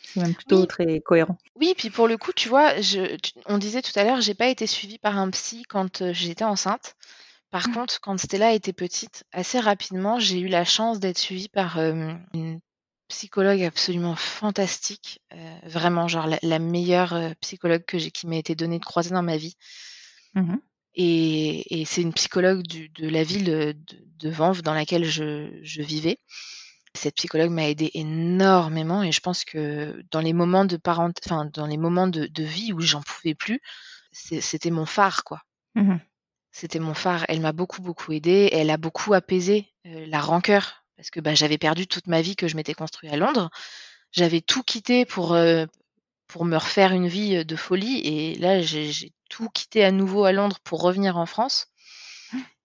C'est 0.03 0.21
même 0.21 0.35
plutôt 0.35 0.63
Oui. 0.63 0.67
très 0.67 1.01
cohérent. 1.01 1.39
Oui, 1.55 1.75
puis 1.79 1.91
pour 1.91 2.09
le 2.09 2.17
coup, 2.17 2.33
tu 2.33 2.49
vois, 2.49 2.81
je, 2.81 3.15
tu- 3.15 3.35
on 3.47 3.59
disait 3.59 3.83
tout 3.83 3.97
à 3.97 4.03
l'heure, 4.03 4.21
j'ai 4.21 4.35
pas 4.35 4.49
été 4.49 4.67
suivie 4.67 4.99
par 4.99 5.17
un 5.17 5.31
psy 5.31 5.63
quand 5.69 6.13
j'étais 6.13 6.43
enceinte. 6.43 6.97
Par 7.53 7.71
contre, 7.71 8.01
quand 8.01 8.19
Stella 8.19 8.53
était 8.55 8.73
petite, 8.73 9.25
assez 9.31 9.61
rapidement, 9.61 10.19
j'ai 10.19 10.41
eu 10.41 10.49
la 10.49 10.65
chance 10.65 10.99
d'être 10.99 11.19
suivie 11.19 11.49
par 11.51 11.79
euh, 11.79 12.15
une 12.35 12.61
psychologue 13.09 13.63
absolument 13.63 14.17
fantastique, 14.17 15.21
euh, 15.35 15.59
vraiment, 15.65 16.09
genre 16.09 16.27
la, 16.27 16.39
la 16.43 16.59
meilleure 16.59 17.13
euh, 17.13 17.31
psychologue 17.43 17.85
que 17.85 17.99
j'ai, 17.99 18.11
qui 18.11 18.27
m'a 18.27 18.37
été 18.37 18.55
donnée 18.57 18.81
de 18.81 18.85
croiser 18.85 19.11
dans 19.11 19.23
ma 19.23 19.37
vie. 19.37 19.55
Mhm. 20.35 20.61
Et, 20.95 21.81
et 21.81 21.85
c'est 21.85 22.03
une 22.03 22.15
psychologue 22.15 22.63
du- 22.63 22.89
de 22.91 23.09
la 23.09 23.23
ville 23.23 23.45
de, 23.45 23.77
de 24.19 24.31
Vanves 24.31 24.63
dans 24.63 24.75
laquelle 24.75 25.05
je, 25.05 25.59
je 25.63 25.83
vivais. 25.83 26.19
Cette 26.95 27.17
psychologue 27.17 27.51
m'a 27.51 27.69
aidé 27.69 27.91
énormément 27.95 29.03
et 29.03 29.13
je 29.13 29.21
pense 29.21 29.45
que 29.45 30.03
dans 30.11 30.21
les 30.21 30.35
moments 30.35 30.65
de 30.67 30.77
parent, 30.79 31.11
enfin 31.27 31.47
dans 31.53 31.67
les 31.67 31.79
moments 31.79 32.09
de, 32.09 32.27
de 32.27 32.43
vie 32.45 32.73
où 32.75 32.81
j'en 32.81 33.03
pouvais 33.03 33.35
plus, 33.35 33.61
c'était 34.13 34.71
mon 34.71 34.87
phare 34.87 35.25
quoi. 35.25 35.41
Mhm. 35.75 36.01
C'était 36.53 36.79
mon 36.79 36.95
phare. 36.95 37.25
Elle 37.29 37.41
m'a 37.41 37.53
beaucoup 37.53 37.83
beaucoup 37.83 38.13
aidé. 38.13 38.51
Elle 38.53 38.71
a 38.71 38.77
beaucoup 38.77 39.15
apaisé 39.15 39.73
euh, 39.87 40.07
la 40.07 40.21
rancœur 40.21 40.85
parce 40.97 41.11
que 41.11 41.19
bah, 41.19 41.35
j'avais 41.35 41.59
perdu 41.59 41.87
toute 41.87 42.07
ma 42.07 42.21
vie 42.21 42.37
que 42.37 42.47
je 42.47 42.57
m'étais 42.57 42.75
construit 42.75 43.09
à 43.09 43.17
Londres. 43.17 43.51
J'avais 44.13 44.43
tout 44.43 44.63
quitté 44.63 45.07
pour 45.07 45.33
euh, 45.33 45.65
pour 46.29 46.45
me 46.45 46.57
refaire 46.57 46.93
une 46.93 47.09
vie 47.09 47.37
euh, 47.37 47.45
de 47.45 47.57
folie 47.57 48.01
et 48.01 48.35
là 48.37 48.61
j'ai 48.61 49.13
tout 49.31 49.49
quitté 49.49 49.83
à 49.83 49.91
nouveau 49.91 50.25
à 50.25 50.33
Londres 50.33 50.59
pour 50.63 50.83
revenir 50.83 51.17
en 51.17 51.27
France. 51.27 51.69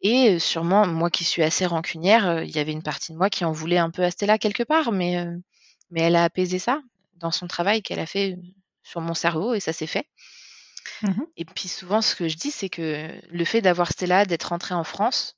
Et 0.02 0.38
sûrement, 0.38 0.86
moi 0.86 1.10
qui 1.10 1.24
suis 1.24 1.42
assez 1.42 1.66
rancunière, 1.66 2.44
il 2.44 2.56
y 2.56 2.60
avait 2.60 2.72
une 2.72 2.84
partie 2.84 3.14
de 3.14 3.18
moi 3.18 3.30
qui 3.30 3.46
en 3.46 3.52
voulait 3.52 3.80
un 3.80 3.90
peu 3.90 4.04
à 4.04 4.12
Stella 4.12 4.38
quelque 4.38 4.64
part, 4.64 4.92
mais, 4.92 5.26
mais 5.90 6.02
elle 6.02 6.16
a 6.16 6.24
apaisé 6.24 6.60
ça 6.60 6.82
dans 7.16 7.32
son 7.32 7.48
travail 7.48 7.82
qu'elle 7.82 8.00
a 8.00 8.06
fait 8.06 8.38
sur 8.84 9.02
mon 9.02 9.16
cerveau 9.16 9.56
et 9.56 9.60
ça 9.60 9.74
s'est 9.74 9.88
fait. 9.88 10.08
Mhm. 11.02 11.28
Et 11.38 11.46
puis 11.46 11.68
souvent, 11.70 12.02
ce 12.02 12.16
que 12.16 12.28
je 12.28 12.36
dis, 12.38 12.52
c'est 12.52 12.70
que 12.70 13.12
le 13.30 13.46
fait 13.46 13.62
d'avoir 13.62 13.92
Stella, 13.92 14.26
d'être 14.26 14.46
rentrée 14.50 14.76
en 14.76 14.84
France, 14.84 15.38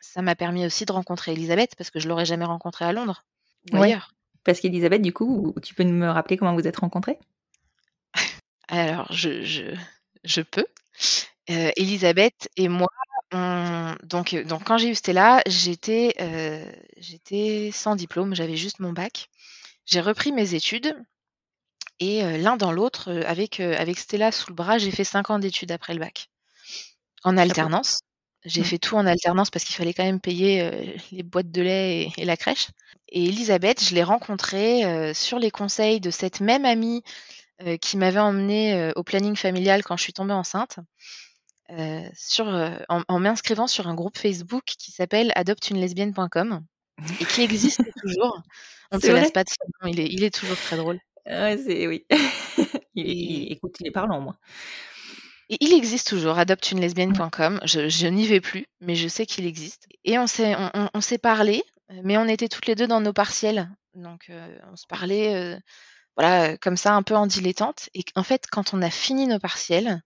ça 0.00 0.22
m'a 0.22 0.34
permis 0.34 0.66
aussi 0.66 0.84
de 0.84 0.92
rencontrer 0.92 1.32
Elisabeth 1.32 1.74
parce 1.76 1.90
que 1.90 2.00
je 2.00 2.08
l'aurais 2.08 2.26
jamais 2.26 2.44
rencontrée 2.44 2.84
à 2.84 2.92
Londres 2.92 3.24
ou 3.72 3.76
Ouais. 3.76 3.82
ailleurs. 3.82 4.14
Parce 4.44 4.60
qu'Elisabeth, 4.60 5.02
du 5.02 5.12
coup, 5.12 5.54
tu 5.62 5.74
peux 5.74 5.84
me 5.84 6.08
rappeler 6.08 6.36
comment 6.36 6.54
vous 6.54 6.66
êtes 6.66 6.78
rencontrés 6.78 7.18
Alors, 8.68 9.12
je, 9.12 9.42
je, 9.42 9.74
je 10.24 10.40
peux. 10.42 10.66
Euh, 11.50 11.70
Elisabeth 11.76 12.48
et 12.56 12.68
moi, 12.68 12.88
on- 13.32 13.94
donc, 14.02 14.34
euh, 14.34 14.44
donc 14.44 14.64
quand 14.64 14.78
j'ai 14.78 14.90
eu 14.90 14.94
Stella, 14.94 15.42
j'étais 15.46 16.14
euh, 16.20 16.70
j'étais 16.98 17.70
sans 17.72 17.96
diplôme, 17.96 18.34
j'avais 18.34 18.56
juste 18.56 18.80
mon 18.80 18.92
bac. 18.92 19.28
J'ai 19.86 20.00
repris 20.00 20.32
mes 20.32 20.54
études 20.54 20.94
Et 22.00 22.22
l'un 22.38 22.56
dans 22.56 22.70
l'autre, 22.70 23.10
avec, 23.26 23.60
avec 23.60 23.98
Stella 23.98 24.30
sous 24.30 24.50
le 24.50 24.54
bras, 24.54 24.78
j'ai 24.78 24.90
fait 24.90 25.04
cinq 25.04 25.30
ans 25.30 25.38
d'études 25.38 25.72
après 25.72 25.94
le 25.94 26.00
bac. 26.00 26.30
En 27.24 27.36
alternance. 27.36 28.00
J'ai 28.44 28.60
mmh. 28.60 28.64
fait 28.64 28.78
tout 28.78 28.96
en 28.96 29.04
alternance 29.04 29.50
parce 29.50 29.64
qu'il 29.64 29.74
fallait 29.74 29.92
quand 29.92 30.04
même 30.04 30.20
payer 30.20 30.96
les 31.10 31.24
boîtes 31.24 31.50
de 31.50 31.60
lait 31.60 32.12
et, 32.16 32.24
la 32.24 32.36
crèche. 32.36 32.68
Et 33.08 33.24
Elisabeth, 33.26 33.82
je 33.82 33.94
l'ai 33.96 34.04
rencontrée 34.04 35.12
sur 35.12 35.40
les 35.40 35.50
conseils 35.50 36.00
de 36.00 36.10
cette 36.10 36.40
même 36.40 36.64
amie 36.64 37.02
qui 37.80 37.96
m'avait 37.96 38.20
emmenée 38.20 38.92
au 38.94 39.02
planning 39.02 39.34
familial 39.34 39.82
quand 39.82 39.96
je 39.96 40.04
suis 40.04 40.12
tombée 40.12 40.34
enceinte. 40.34 40.78
sur, 42.14 42.46
en, 42.88 43.18
m'inscrivant 43.18 43.66
sur 43.66 43.88
un 43.88 43.94
groupe 43.94 44.16
Facebook 44.16 44.62
qui 44.64 44.92
s'appelle 44.92 45.32
adopteunelesbienne.com 45.34 46.64
et 47.20 47.24
qui 47.24 47.42
existe 47.42 47.82
toujours. 48.00 48.40
On 48.90 48.96
ne 48.96 49.02
se 49.02 49.08
laisse 49.08 49.32
pas 49.32 49.44
de 49.44 49.50
il 49.86 50.00
est, 50.00 50.06
il 50.06 50.24
est 50.24 50.34
toujours 50.34 50.56
très 50.56 50.76
drôle. 50.76 50.98
Ouais, 51.26 51.58
c'est 51.58 51.86
oui. 51.86 52.06
il, 52.94 53.52
écoute, 53.52 53.76
il 53.80 53.86
est 53.86 53.92
parlant, 53.92 54.20
moi. 54.20 54.36
Et 55.50 55.56
il 55.60 55.72
existe 55.72 56.08
toujours, 56.08 56.38
adopteunelesbienne.com. 56.38 57.60
Je, 57.64 57.88
je 57.88 58.06
n'y 58.06 58.26
vais 58.26 58.40
plus, 58.40 58.66
mais 58.80 58.94
je 58.94 59.08
sais 59.08 59.26
qu'il 59.26 59.46
existe. 59.46 59.86
Et 60.04 60.18
on 60.18 60.26
s'est, 60.26 60.54
on, 60.56 60.90
on, 60.92 61.00
s'est 61.00 61.18
parlé, 61.18 61.62
mais 62.02 62.18
on 62.18 62.28
était 62.28 62.48
toutes 62.48 62.66
les 62.66 62.74
deux 62.74 62.86
dans 62.86 63.00
nos 63.00 63.14
partiels. 63.14 63.70
Donc, 63.94 64.26
euh, 64.28 64.58
on 64.70 64.76
se 64.76 64.86
parlait, 64.86 65.34
euh, 65.34 65.58
voilà, 66.16 66.56
comme 66.58 66.76
ça, 66.76 66.94
un 66.94 67.02
peu 67.02 67.16
en 67.16 67.26
dilettante. 67.26 67.88
Et 67.94 68.04
en 68.14 68.22
fait, 68.22 68.46
quand 68.50 68.74
on 68.74 68.82
a 68.82 68.90
fini 68.90 69.26
nos 69.26 69.38
partiels, 69.38 70.02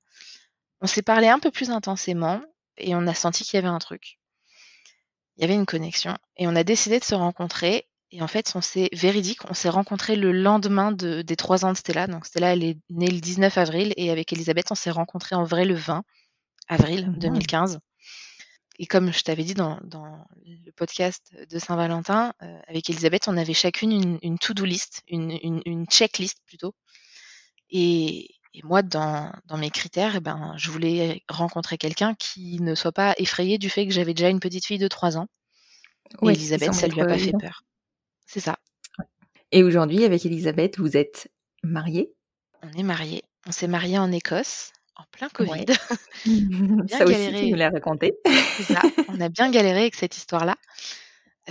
on 0.81 0.87
s'est 0.87 1.03
parlé 1.03 1.29
un 1.29 1.41
peu 1.41 1.51
plus 1.51 1.71
intensément 1.71 2.41
et 2.77 2.95
on 2.95 3.07
a 3.07 3.15
senti 3.15 3.45
qu'il 3.45 3.55
y 3.55 3.59
avait 3.59 3.69
un 3.69 3.79
truc. 3.79 4.19
Il 5.37 5.43
y 5.43 5.45
avait 5.45 5.55
une 5.55 5.67
connexion. 5.67 6.17
Et 6.37 6.47
on 6.47 6.55
a 6.55 6.65
décidé 6.65 6.99
de 6.99 7.05
se 7.05 7.15
rencontrer 7.15 7.89
et 8.13 8.21
en 8.21 8.29
fait, 8.29 8.53
on 8.55 8.61
s'est 8.61 8.91
véridique, 8.93 9.41
on 9.49 9.55
s'est 9.55 9.71
rencontrés 9.71 10.17
le 10.17 10.33
lendemain 10.33 10.93
de, 10.93 11.23
des 11.23 11.35
trois 11.35 11.65
ans 11.65 11.73
de 11.73 11.79
Stella. 11.79 12.07
Donc 12.07 12.27
Stella, 12.27 12.53
elle 12.53 12.63
est 12.63 12.79
née 12.91 13.11
le 13.11 13.21
19 13.21 13.57
avril 13.57 13.95
et 13.97 14.11
avec 14.11 14.35
Elisabeth, 14.35 14.71
on 14.71 14.75
s'est 14.75 14.91
rencontrés 14.91 15.35
en 15.35 15.45
vrai 15.45 15.65
le 15.65 15.75
20 15.75 16.05
avril 16.69 17.11
2015. 17.17 17.81
Et 18.79 18.87
comme 18.87 19.13
je 19.13 19.23
t'avais 19.23 19.45
dit 19.45 19.55
dans, 19.55 19.81
dans, 19.85 20.27
le 20.45 20.73
podcast 20.73 21.35
de 21.51 21.59
Saint-Valentin, 21.59 22.35
euh, 22.43 22.59
avec 22.69 22.91
Elisabeth, 22.91 23.29
on 23.29 23.37
avait 23.39 23.55
chacune 23.55 23.93
une, 23.93 24.19
une 24.23 24.39
to-do 24.39 24.65
list, 24.65 25.03
une, 25.09 25.39
une, 25.43 25.63
une, 25.65 25.87
checklist 25.87 26.39
plutôt. 26.47 26.75
Et, 27.71 28.35
et 28.53 28.61
moi, 28.63 28.83
dans, 28.83 29.33
dans, 29.47 29.57
mes 29.57 29.71
critères, 29.71 30.17
eh 30.17 30.21
ben, 30.21 30.55
je 30.59 30.71
voulais 30.71 31.23
rencontrer 31.29 31.79
quelqu'un 31.79 32.15
qui 32.15 32.61
ne 32.61 32.75
soit 32.75 32.93
pas 32.93 33.15
effrayé 33.17 33.57
du 33.57 33.71
fait 33.71 33.87
que 33.87 33.93
j'avais 33.93 34.13
déjà 34.13 34.29
une 34.29 34.41
petite 34.41 34.67
fille 34.67 34.79
de 34.79 34.89
trois 34.89 35.17
ans. 35.17 35.29
Et 36.23 36.29
Elisabeth, 36.29 36.75
ça 36.75 36.89
lui 36.89 37.01
a 37.01 37.07
pas 37.07 37.19
fait 37.19 37.33
peur. 37.33 37.63
C'est 38.33 38.41
ça. 38.41 38.57
Et 39.51 39.63
aujourd'hui, 39.63 40.07
avec 40.07 40.25
Elisabeth, 40.25 40.79
vous 40.79 40.97
êtes 40.97 41.29
mariée? 41.63 42.15
On 42.63 42.73
est 42.73 42.83
mariés. 42.83 43.23
On 43.47 43.53
s'est 43.53 43.69
mariés 43.69 43.99
en 43.99 44.11
Écosse, 44.11 44.73
en 44.97 45.03
plein 45.13 45.29
Covid. 45.29 45.67
ça 46.89 47.05
aussi, 47.05 47.31
tu 47.35 47.51
nous 47.51 47.57
l'as 47.57 47.69
raconté. 47.69 48.15
C'est 48.57 48.73
ça. 48.73 48.81
On 49.09 49.21
a 49.21 49.29
bien 49.29 49.51
galéré 49.51 49.83
avec 49.83 49.97
cette 49.97 50.17
histoire-là. 50.17 50.57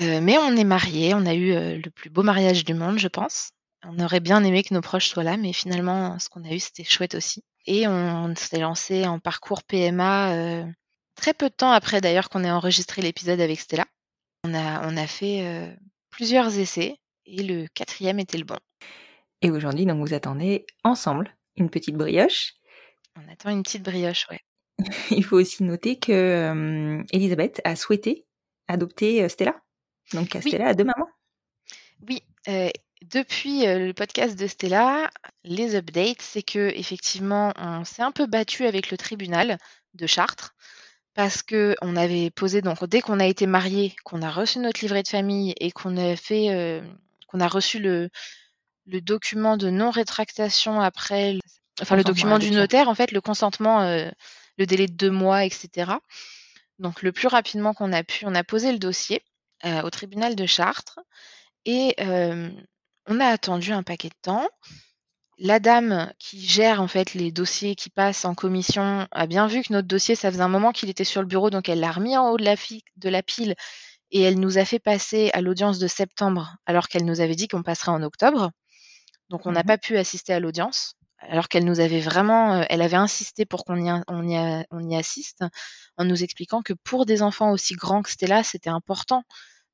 Euh, 0.01 0.21
mais 0.21 0.39
on 0.39 0.55
est 0.55 0.63
mariés. 0.63 1.13
On 1.13 1.27
a 1.27 1.35
eu 1.35 1.51
euh, 1.51 1.77
le 1.77 1.91
plus 1.91 2.09
beau 2.09 2.23
mariage 2.23 2.65
du 2.65 2.73
monde, 2.73 2.97
je 2.97 3.09
pense. 3.09 3.51
On 3.83 3.99
aurait 3.99 4.19
bien 4.19 4.43
aimé 4.43 4.63
que 4.63 4.73
nos 4.73 4.81
proches 4.81 5.07
soient 5.07 5.23
là, 5.23 5.37
mais 5.37 5.53
finalement, 5.53 6.17
ce 6.17 6.29
qu'on 6.29 6.43
a 6.45 6.51
eu, 6.51 6.59
c'était 6.59 6.83
chouette 6.83 7.13
aussi. 7.13 7.43
Et 7.67 7.87
on 7.87 8.33
s'est 8.35 8.57
lancé 8.57 9.05
en 9.05 9.19
parcours 9.19 9.61
PMA 9.61 10.33
euh, 10.33 10.65
très 11.13 11.35
peu 11.35 11.47
de 11.47 11.53
temps 11.53 11.73
après, 11.73 12.01
d'ailleurs, 12.01 12.29
qu'on 12.29 12.43
ait 12.43 12.49
enregistré 12.49 13.03
l'épisode 13.03 13.39
avec 13.39 13.59
Stella. 13.59 13.85
On 14.45 14.55
a, 14.55 14.87
on 14.87 14.97
a 14.97 15.05
fait 15.05 15.77
plusieurs 16.11 16.57
essais 16.57 16.97
et 17.25 17.43
le 17.43 17.67
quatrième 17.73 18.19
était 18.19 18.37
le 18.37 18.45
bon. 18.45 18.57
Et 19.41 19.49
aujourd'hui, 19.49 19.85
donc 19.85 20.05
vous 20.05 20.13
attendez 20.13 20.65
ensemble 20.83 21.35
une 21.55 21.69
petite 21.69 21.95
brioche. 21.95 22.53
On 23.15 23.31
attend 23.31 23.49
une 23.49 23.63
petite 23.63 23.83
brioche, 23.83 24.27
ouais. 24.29 24.39
Il 25.11 25.23
faut 25.23 25.37
aussi 25.37 25.63
noter 25.63 25.97
que 25.97 26.11
euh, 26.11 27.03
Elisabeth 27.11 27.61
a 27.63 27.75
souhaité 27.75 28.25
adopter 28.67 29.23
euh, 29.23 29.29
Stella. 29.29 29.55
Donc 30.13 30.37
Stella 30.39 30.69
a 30.69 30.73
deux 30.73 30.83
mamans. 30.83 31.09
Oui, 32.07 32.21
euh, 32.47 32.69
depuis 33.01 33.61
le 33.65 33.93
podcast 33.93 34.37
de 34.37 34.47
Stella, 34.47 35.09
les 35.43 35.75
updates, 35.75 36.21
c'est 36.21 36.43
que 36.43 36.71
effectivement, 36.75 37.53
on 37.57 37.83
s'est 37.83 38.01
un 38.01 38.11
peu 38.11 38.27
battu 38.27 38.65
avec 38.65 38.91
le 38.91 38.97
tribunal 38.97 39.57
de 39.93 40.07
Chartres 40.07 40.53
parce 41.13 41.43
que 41.43 41.75
on 41.81 41.95
avait 41.95 42.29
posé 42.29 42.61
donc 42.61 42.83
dès 42.87 43.01
qu'on 43.01 43.19
a 43.19 43.25
été 43.25 43.45
marié, 43.47 43.95
qu'on 44.03 44.21
a 44.21 44.29
reçu 44.29 44.59
notre 44.59 44.81
livret 44.81 45.03
de 45.03 45.07
famille 45.07 45.53
et 45.59 45.71
qu'on 45.71 45.97
a 45.97 46.15
fait, 46.15 46.49
euh, 46.49 46.81
qu'on 47.27 47.39
a 47.39 47.47
reçu 47.47 47.79
le 47.79 48.09
le 48.87 49.01
document 49.01 49.57
de 49.57 49.69
non-rétractation 49.69 50.81
après 50.81 51.37
enfin 51.81 51.95
le 51.95 52.03
document 52.03 52.39
du 52.39 52.51
notaire 52.51 52.89
en 52.89 52.95
fait, 52.95 53.11
le 53.11 53.21
consentement, 53.21 53.81
euh, 53.81 54.09
le 54.57 54.65
délai 54.65 54.87
de 54.87 54.93
deux 54.93 55.11
mois 55.11 55.45
etc. 55.45 55.91
Donc 56.79 57.01
le 57.01 57.11
plus 57.11 57.27
rapidement 57.27 57.73
qu'on 57.73 57.93
a 57.93 58.03
pu, 58.03 58.25
on 58.25 58.35
a 58.35 58.43
posé 58.43 58.71
le 58.71 58.79
dossier, 58.79 59.21
euh, 59.65 59.81
au 59.83 59.89
tribunal 59.89 60.35
de 60.35 60.45
Chartres 60.45 60.99
et 61.65 61.95
on 63.07 63.19
a 63.19 63.25
attendu 63.25 63.71
un 63.71 63.83
paquet 63.83 64.09
de 64.09 64.15
temps 64.21 64.47
la 65.43 65.59
dame 65.59 66.13
qui 66.19 66.39
gère 66.45 66.81
en 66.81 66.87
fait 66.87 67.15
les 67.15 67.31
dossiers 67.31 67.75
qui 67.75 67.89
passent 67.89 68.25
en 68.25 68.35
commission 68.35 69.07
a 69.11 69.25
bien 69.25 69.47
vu 69.47 69.63
que 69.63 69.73
notre 69.73 69.87
dossier, 69.87 70.13
ça 70.13 70.31
faisait 70.31 70.43
un 70.43 70.47
moment 70.47 70.71
qu'il 70.71 70.89
était 70.89 71.03
sur 71.03 71.21
le 71.21 71.27
bureau, 71.27 71.49
donc 71.49 71.67
elle 71.67 71.79
l'a 71.79 71.91
remis 71.91 72.15
en 72.15 72.29
haut 72.29 72.37
de 72.37 72.45
la, 72.45 72.55
de 72.97 73.09
la 73.09 73.23
pile 73.23 73.55
et 74.11 74.21
elle 74.21 74.39
nous 74.39 74.59
a 74.59 74.65
fait 74.65 74.77
passer 74.77 75.31
à 75.33 75.41
l'audience 75.41 75.79
de 75.79 75.87
septembre 75.87 76.57
alors 76.67 76.87
qu'elle 76.87 77.05
nous 77.05 77.21
avait 77.21 77.35
dit 77.35 77.47
qu'on 77.47 77.63
passerait 77.63 77.91
en 77.91 78.03
octobre. 78.03 78.51
Donc 79.29 79.47
on 79.47 79.51
n'a 79.51 79.61
mmh 79.61 79.65
pas 79.65 79.77
pu 79.79 79.97
assister 79.97 80.31
à 80.31 80.39
l'audience 80.39 80.93
alors 81.17 81.47
qu'elle 81.47 81.65
nous 81.65 81.79
avait 81.79 82.01
vraiment, 82.01 82.53
euh, 82.53 82.63
elle 82.69 82.81
avait 82.83 82.97
insisté 82.97 83.45
pour 83.45 83.65
qu'on 83.65 83.77
y, 83.77 83.91
on 84.07 84.27
y, 84.27 84.65
on 84.69 84.89
y 84.89 84.95
assiste 84.95 85.43
en 85.97 86.05
nous 86.05 86.23
expliquant 86.23 86.61
que 86.61 86.73
pour 86.73 87.07
des 87.07 87.23
enfants 87.23 87.51
aussi 87.51 87.73
grands 87.73 88.03
que 88.03 88.11
Stella, 88.11 88.43
c'était 88.43 88.69
important 88.69 89.23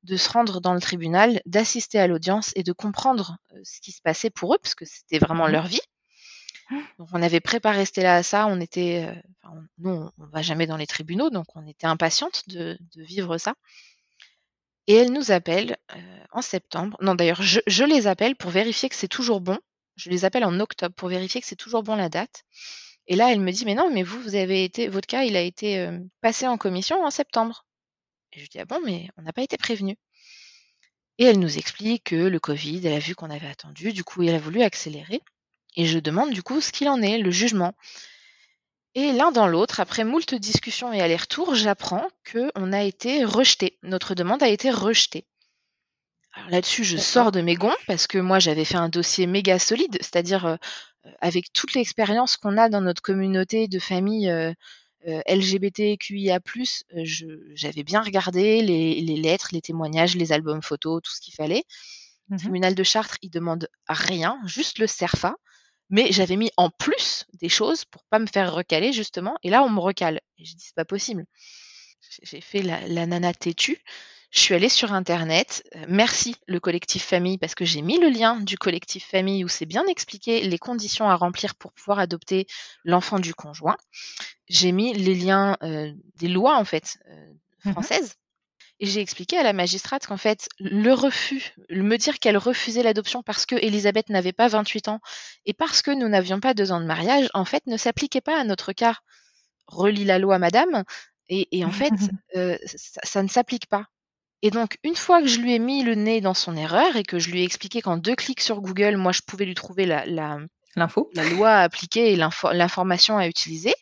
de 0.04 0.16
se 0.16 0.28
rendre 0.30 0.60
dans 0.60 0.74
le 0.74 0.80
tribunal, 0.80 1.40
d'assister 1.46 1.98
à 1.98 2.06
l'audience 2.06 2.52
et 2.54 2.62
de 2.62 2.72
comprendre 2.72 3.36
ce 3.64 3.80
qui 3.80 3.92
se 3.92 4.00
passait 4.00 4.30
pour 4.30 4.54
eux, 4.54 4.58
parce 4.62 4.74
que 4.74 4.84
c'était 4.84 5.18
vraiment 5.18 5.48
mmh 5.48 5.52
leur 5.52 5.66
vie. 5.66 5.80
Donc 6.98 7.08
on 7.12 7.22
avait 7.22 7.40
préparé 7.40 7.84
Stella 7.84 8.16
à 8.16 8.22
ça, 8.22 8.46
on 8.46 8.60
était, 8.60 9.08
nous 9.78 10.10
on, 10.18 10.26
va 10.26 10.42
jamais 10.42 10.66
dans 10.66 10.76
les 10.76 10.86
tribunaux, 10.86 11.30
donc 11.30 11.46
on 11.56 11.66
était 11.66 11.86
impatiente 11.86 12.44
de, 12.48 12.78
vivre 12.96 13.38
ça. 13.38 13.54
Et 14.86 14.94
elle 14.94 15.12
nous 15.12 15.32
appelle 15.32 15.76
en 16.30 16.42
septembre. 16.42 16.96
Non 17.00 17.14
d'ailleurs, 17.14 17.42
je, 17.42 17.60
je, 17.66 17.84
les 17.84 18.06
appelle 18.06 18.36
pour 18.36 18.50
vérifier 18.50 18.88
que 18.88 18.94
c'est 18.94 19.08
toujours 19.08 19.40
bon. 19.40 19.58
Je 19.96 20.10
les 20.10 20.24
appelle 20.24 20.44
en 20.44 20.60
octobre 20.60 20.94
pour 20.94 21.08
vérifier 21.08 21.40
que 21.40 21.46
c'est 21.46 21.56
toujours 21.56 21.82
bon 21.82 21.96
la 21.96 22.08
date. 22.08 22.44
Et 23.06 23.16
là, 23.16 23.32
elle 23.32 23.40
me 23.40 23.50
dit, 23.50 23.64
mais 23.64 23.74
non, 23.74 23.90
mais 23.90 24.02
vous, 24.02 24.20
vous 24.20 24.34
avez 24.34 24.64
été, 24.64 24.88
votre 24.88 25.06
cas, 25.06 25.24
il 25.24 25.36
a 25.36 25.40
été 25.40 25.88
passé 26.20 26.46
en 26.46 26.58
commission 26.58 27.02
en 27.02 27.10
septembre. 27.10 27.64
Et 28.32 28.40
je 28.40 28.48
dis, 28.48 28.58
ah 28.58 28.64
bon, 28.64 28.80
mais 28.84 29.08
on 29.16 29.22
n'a 29.22 29.32
pas 29.32 29.42
été 29.42 29.56
prévenu. 29.56 29.96
Et 31.18 31.24
elle 31.24 31.38
nous 31.38 31.58
explique 31.58 32.04
que 32.04 32.16
le 32.16 32.38
Covid, 32.38 32.86
elle 32.86 32.94
a 32.94 32.98
vu 32.98 33.14
qu'on 33.14 33.30
avait 33.30 33.48
attendu, 33.48 33.92
du 33.92 34.04
coup, 34.04 34.22
elle 34.22 34.34
a 34.34 34.38
voulu 34.38 34.62
accélérer. 34.62 35.20
Et 35.76 35.86
je 35.86 35.98
demande 35.98 36.32
du 36.32 36.42
coup 36.42 36.60
ce 36.60 36.72
qu'il 36.72 36.88
en 36.88 37.02
est, 37.02 37.18
le 37.18 37.30
jugement. 37.30 37.74
Et 38.94 39.12
l'un 39.12 39.30
dans 39.30 39.46
l'autre, 39.46 39.80
après 39.80 40.04
moult 40.04 40.34
discussions 40.34 40.92
et 40.92 41.00
allers-retours, 41.00 41.54
j'apprends 41.54 42.08
qu'on 42.30 42.72
a 42.72 42.82
été 42.82 43.24
rejeté. 43.24 43.78
Notre 43.82 44.14
demande 44.14 44.42
a 44.42 44.48
été 44.48 44.70
rejetée. 44.70 45.24
Alors 46.32 46.50
là-dessus, 46.50 46.84
je 46.84 46.96
sors 46.96 47.32
de 47.32 47.40
mes 47.40 47.54
gonds 47.54 47.74
parce 47.86 48.06
que 48.06 48.18
moi, 48.18 48.38
j'avais 48.38 48.64
fait 48.64 48.76
un 48.76 48.88
dossier 48.88 49.26
méga 49.26 49.58
solide, 49.58 49.98
c'est-à-dire 50.00 50.46
euh, 50.46 50.56
avec 51.20 51.52
toute 51.52 51.74
l'expérience 51.74 52.36
qu'on 52.36 52.56
a 52.56 52.68
dans 52.68 52.80
notre 52.80 53.02
communauté 53.02 53.68
de 53.68 53.78
famille 53.78 54.28
euh, 54.30 54.50
euh, 54.50 54.54
LGBTQIA+, 55.26 56.40
euh, 56.96 57.04
j'avais 57.54 57.82
bien 57.82 58.02
regardé 58.02 58.62
les, 58.62 59.00
les, 59.00 59.16
lettres, 59.16 59.48
les 59.52 59.60
témoignages, 59.60 60.16
les 60.16 60.32
albums 60.32 60.62
photos, 60.62 61.02
tout 61.02 61.12
ce 61.12 61.20
qu'il 61.20 61.34
fallait. 61.34 61.64
Le 62.28 62.36
mmh 62.36 62.38
tribunal 62.38 62.74
de 62.74 62.82
Chartres, 62.82 63.16
il 63.22 63.30
demande 63.30 63.68
rien, 63.88 64.38
juste 64.46 64.78
le 64.78 64.86
CERFA. 64.86 65.34
Mais 65.90 66.12
j'avais 66.12 66.36
mis 66.36 66.50
en 66.58 66.68
plus 66.68 67.24
des 67.40 67.48
choses 67.48 67.86
pour 67.86 68.04
pas 68.10 68.18
me 68.18 68.26
faire 68.26 68.52
recaler 68.52 68.92
justement. 68.92 69.36
Et 69.42 69.48
là, 69.48 69.62
on 69.62 69.70
me 69.70 69.80
recale. 69.80 70.20
Et 70.36 70.44
je 70.44 70.54
dis 70.54 70.64
c'est 70.64 70.74
pas 70.74 70.84
possible. 70.84 71.24
J'ai 72.22 72.42
fait 72.42 72.60
la, 72.60 72.86
la 72.86 73.06
nana 73.06 73.32
têtue. 73.32 73.82
Je 74.30 74.40
suis 74.40 74.54
allée 74.54 74.68
sur 74.68 74.92
Internet. 74.92 75.64
Euh, 75.74 75.84
merci 75.88 76.36
le 76.46 76.60
collectif 76.60 77.04
famille 77.04 77.38
parce 77.38 77.54
que 77.54 77.64
j'ai 77.64 77.80
mis 77.80 77.98
le 77.98 78.10
lien 78.10 78.38
du 78.38 78.58
collectif 78.58 79.06
famille 79.06 79.44
où 79.44 79.48
c'est 79.48 79.66
bien 79.66 79.86
expliqué 79.86 80.42
les 80.42 80.58
conditions 80.58 81.08
à 81.08 81.16
remplir 81.16 81.54
pour 81.54 81.72
pouvoir 81.72 81.98
adopter 81.98 82.46
l'enfant 82.84 83.18
du 83.18 83.34
conjoint. 83.34 83.76
J'ai 84.48 84.72
mis 84.72 84.92
les 84.92 85.14
liens 85.14 85.56
euh, 85.62 85.92
des 86.16 86.28
lois 86.28 86.58
en 86.58 86.64
fait 86.64 86.98
euh, 87.08 87.32
mmh 87.64 87.72
françaises. 87.72 88.14
Et 88.80 88.86
j'ai 88.86 89.00
expliqué 89.00 89.36
à 89.36 89.42
la 89.42 89.52
magistrate 89.52 90.06
qu'en 90.06 90.16
fait, 90.16 90.48
le 90.60 90.92
refus, 90.92 91.52
me 91.68 91.96
dire 91.96 92.20
qu'elle 92.20 92.36
refusait 92.36 92.84
l'adoption 92.84 93.24
parce 93.24 93.44
que 93.44 93.56
Elisabeth 93.56 94.08
n'avait 94.08 94.32
pas 94.32 94.46
28 94.46 94.86
ans 94.86 95.00
et 95.46 95.52
parce 95.52 95.82
que 95.82 95.90
nous 95.90 96.08
n'avions 96.08 96.38
pas 96.38 96.54
deux 96.54 96.70
ans 96.70 96.80
de 96.80 96.86
mariage, 96.86 97.28
en 97.34 97.44
fait, 97.44 97.66
ne 97.66 97.76
s'appliquait 97.76 98.20
pas 98.20 98.38
à 98.38 98.44
notre 98.44 98.72
cas. 98.72 98.94
Relis 99.66 100.04
la 100.04 100.20
loi, 100.20 100.38
madame. 100.38 100.84
Et, 101.28 101.64
en 101.64 101.72
fait, 101.72 101.92
ça, 102.66 103.00
ça, 103.02 103.22
ne 103.24 103.28
s'applique 103.28 103.66
pas. 103.66 103.88
Et 104.42 104.50
donc, 104.50 104.78
une 104.84 104.94
fois 104.94 105.20
que 105.20 105.26
je 105.28 105.40
lui 105.40 105.54
ai 105.54 105.58
mis 105.58 105.82
le 105.82 105.94
nez 105.94 106.20
dans 106.20 106.34
son 106.34 106.56
erreur 106.56 106.96
et 106.96 107.02
que 107.02 107.18
je 107.18 107.30
lui 107.30 107.40
ai 107.40 107.44
expliqué 107.44 107.80
qu'en 107.82 107.96
deux 107.96 108.14
clics 108.14 108.40
sur 108.40 108.60
Google, 108.60 108.96
moi, 108.96 109.12
je 109.12 109.22
pouvais 109.26 109.44
lui 109.44 109.54
trouver 109.54 109.84
la, 109.84 110.06
la, 110.06 110.38
L'info. 110.76 111.10
la 111.14 111.24
loi 111.28 111.50
à 111.50 111.62
appliquer 111.62 112.12
et 112.12 112.16
l'info- 112.16 112.52
l'information 112.52 113.18
à 113.18 113.26
utiliser, 113.26 113.74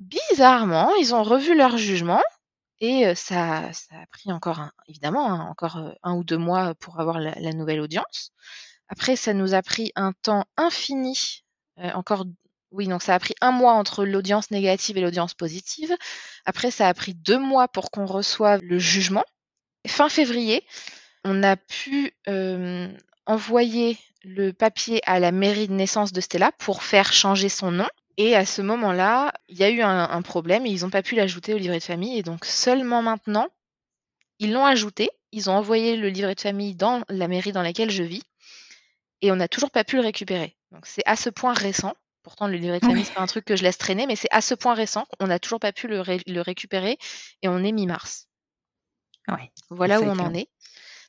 bizarrement, 0.00 0.92
ils 0.96 1.14
ont 1.14 1.22
revu 1.22 1.56
leur 1.56 1.76
jugement 1.78 2.22
et 2.80 3.06
euh, 3.06 3.14
ça, 3.14 3.72
ça 3.72 3.94
a 4.02 4.06
pris 4.10 4.32
encore, 4.32 4.60
un- 4.60 4.72
évidemment, 4.88 5.30
hein, 5.32 5.46
encore 5.50 5.76
euh, 5.78 5.92
un 6.02 6.14
ou 6.14 6.24
deux 6.24 6.36
mois 6.38 6.74
pour 6.74 7.00
avoir 7.00 7.20
la, 7.20 7.34
la 7.38 7.52
nouvelle 7.52 7.80
audience. 7.80 8.32
Après, 8.88 9.16
ça 9.16 9.34
nous 9.34 9.54
a 9.54 9.62
pris 9.62 9.92
un 9.96 10.12
temps 10.22 10.44
infini, 10.56 11.44
euh, 11.78 11.90
encore, 11.92 12.24
oui, 12.72 12.86
donc 12.88 13.02
ça 13.02 13.14
a 13.14 13.18
pris 13.18 13.34
un 13.40 13.52
mois 13.52 13.72
entre 13.72 14.04
l'audience 14.04 14.50
négative 14.50 14.98
et 14.98 15.00
l'audience 15.00 15.34
positive. 15.34 15.94
Après, 16.44 16.70
ça 16.70 16.88
a 16.88 16.94
pris 16.94 17.14
deux 17.14 17.38
mois 17.38 17.68
pour 17.68 17.90
qu'on 17.90 18.06
reçoive 18.06 18.60
le 18.62 18.78
jugement. 18.78 19.24
Fin 19.86 20.08
février, 20.08 20.64
on 21.24 21.42
a 21.42 21.56
pu 21.56 22.12
euh, 22.28 22.88
envoyer 23.26 23.98
le 24.24 24.52
papier 24.52 25.00
à 25.06 25.20
la 25.20 25.32
mairie 25.32 25.68
de 25.68 25.72
naissance 25.72 26.12
de 26.12 26.20
Stella 26.20 26.52
pour 26.58 26.82
faire 26.82 27.12
changer 27.12 27.48
son 27.48 27.70
nom. 27.70 27.86
Et 28.18 28.34
à 28.34 28.46
ce 28.46 28.62
moment-là, 28.62 29.32
il 29.48 29.58
y 29.58 29.64
a 29.64 29.70
eu 29.70 29.82
un, 29.82 30.08
un 30.10 30.22
problème 30.22 30.64
et 30.66 30.70
ils 30.70 30.82
n'ont 30.82 30.90
pas 30.90 31.02
pu 31.02 31.14
l'ajouter 31.14 31.52
au 31.54 31.58
livret 31.58 31.78
de 31.78 31.84
famille. 31.84 32.18
Et 32.18 32.22
donc 32.22 32.44
seulement 32.44 33.02
maintenant, 33.02 33.48
ils 34.38 34.52
l'ont 34.52 34.64
ajouté. 34.64 35.10
Ils 35.32 35.50
ont 35.50 35.54
envoyé 35.54 35.96
le 35.96 36.08
livret 36.08 36.34
de 36.34 36.40
famille 36.40 36.74
dans 36.74 37.02
la 37.08 37.28
mairie 37.28 37.52
dans 37.52 37.62
laquelle 37.62 37.90
je 37.90 38.02
vis. 38.02 38.22
Et 39.22 39.30
on 39.32 39.36
n'a 39.36 39.48
toujours 39.48 39.70
pas 39.70 39.84
pu 39.84 39.96
le 39.96 40.02
récupérer. 40.02 40.56
Donc 40.72 40.86
c'est 40.86 41.02
à 41.06 41.16
ce 41.16 41.28
point 41.30 41.52
récent. 41.52 41.94
Pourtant, 42.22 42.48
le 42.48 42.56
livret 42.56 42.80
de 42.80 42.84
famille, 42.84 43.02
Oui. 43.02 43.04
c'est 43.06 43.14
pas 43.14 43.20
un 43.20 43.26
truc 43.26 43.44
que 43.44 43.54
je 43.54 43.62
laisse 43.62 43.78
traîner, 43.78 44.06
mais 44.06 44.16
c'est 44.16 44.28
à 44.32 44.40
ce 44.40 44.54
point 44.54 44.74
récent 44.74 45.06
qu'on 45.18 45.28
n'a 45.28 45.38
toujours 45.38 45.60
pas 45.60 45.72
pu 45.72 45.86
le, 45.86 46.00
ré- 46.00 46.22
le 46.26 46.40
récupérer. 46.40 46.98
Et 47.42 47.48
on 47.48 47.62
est 47.62 47.70
mi-mars. 47.70 48.26
Ouais. 49.28 49.50
Voilà 49.70 50.00
où 50.00 50.04
on 50.04 50.18
en 50.18 50.34
est. 50.34 50.48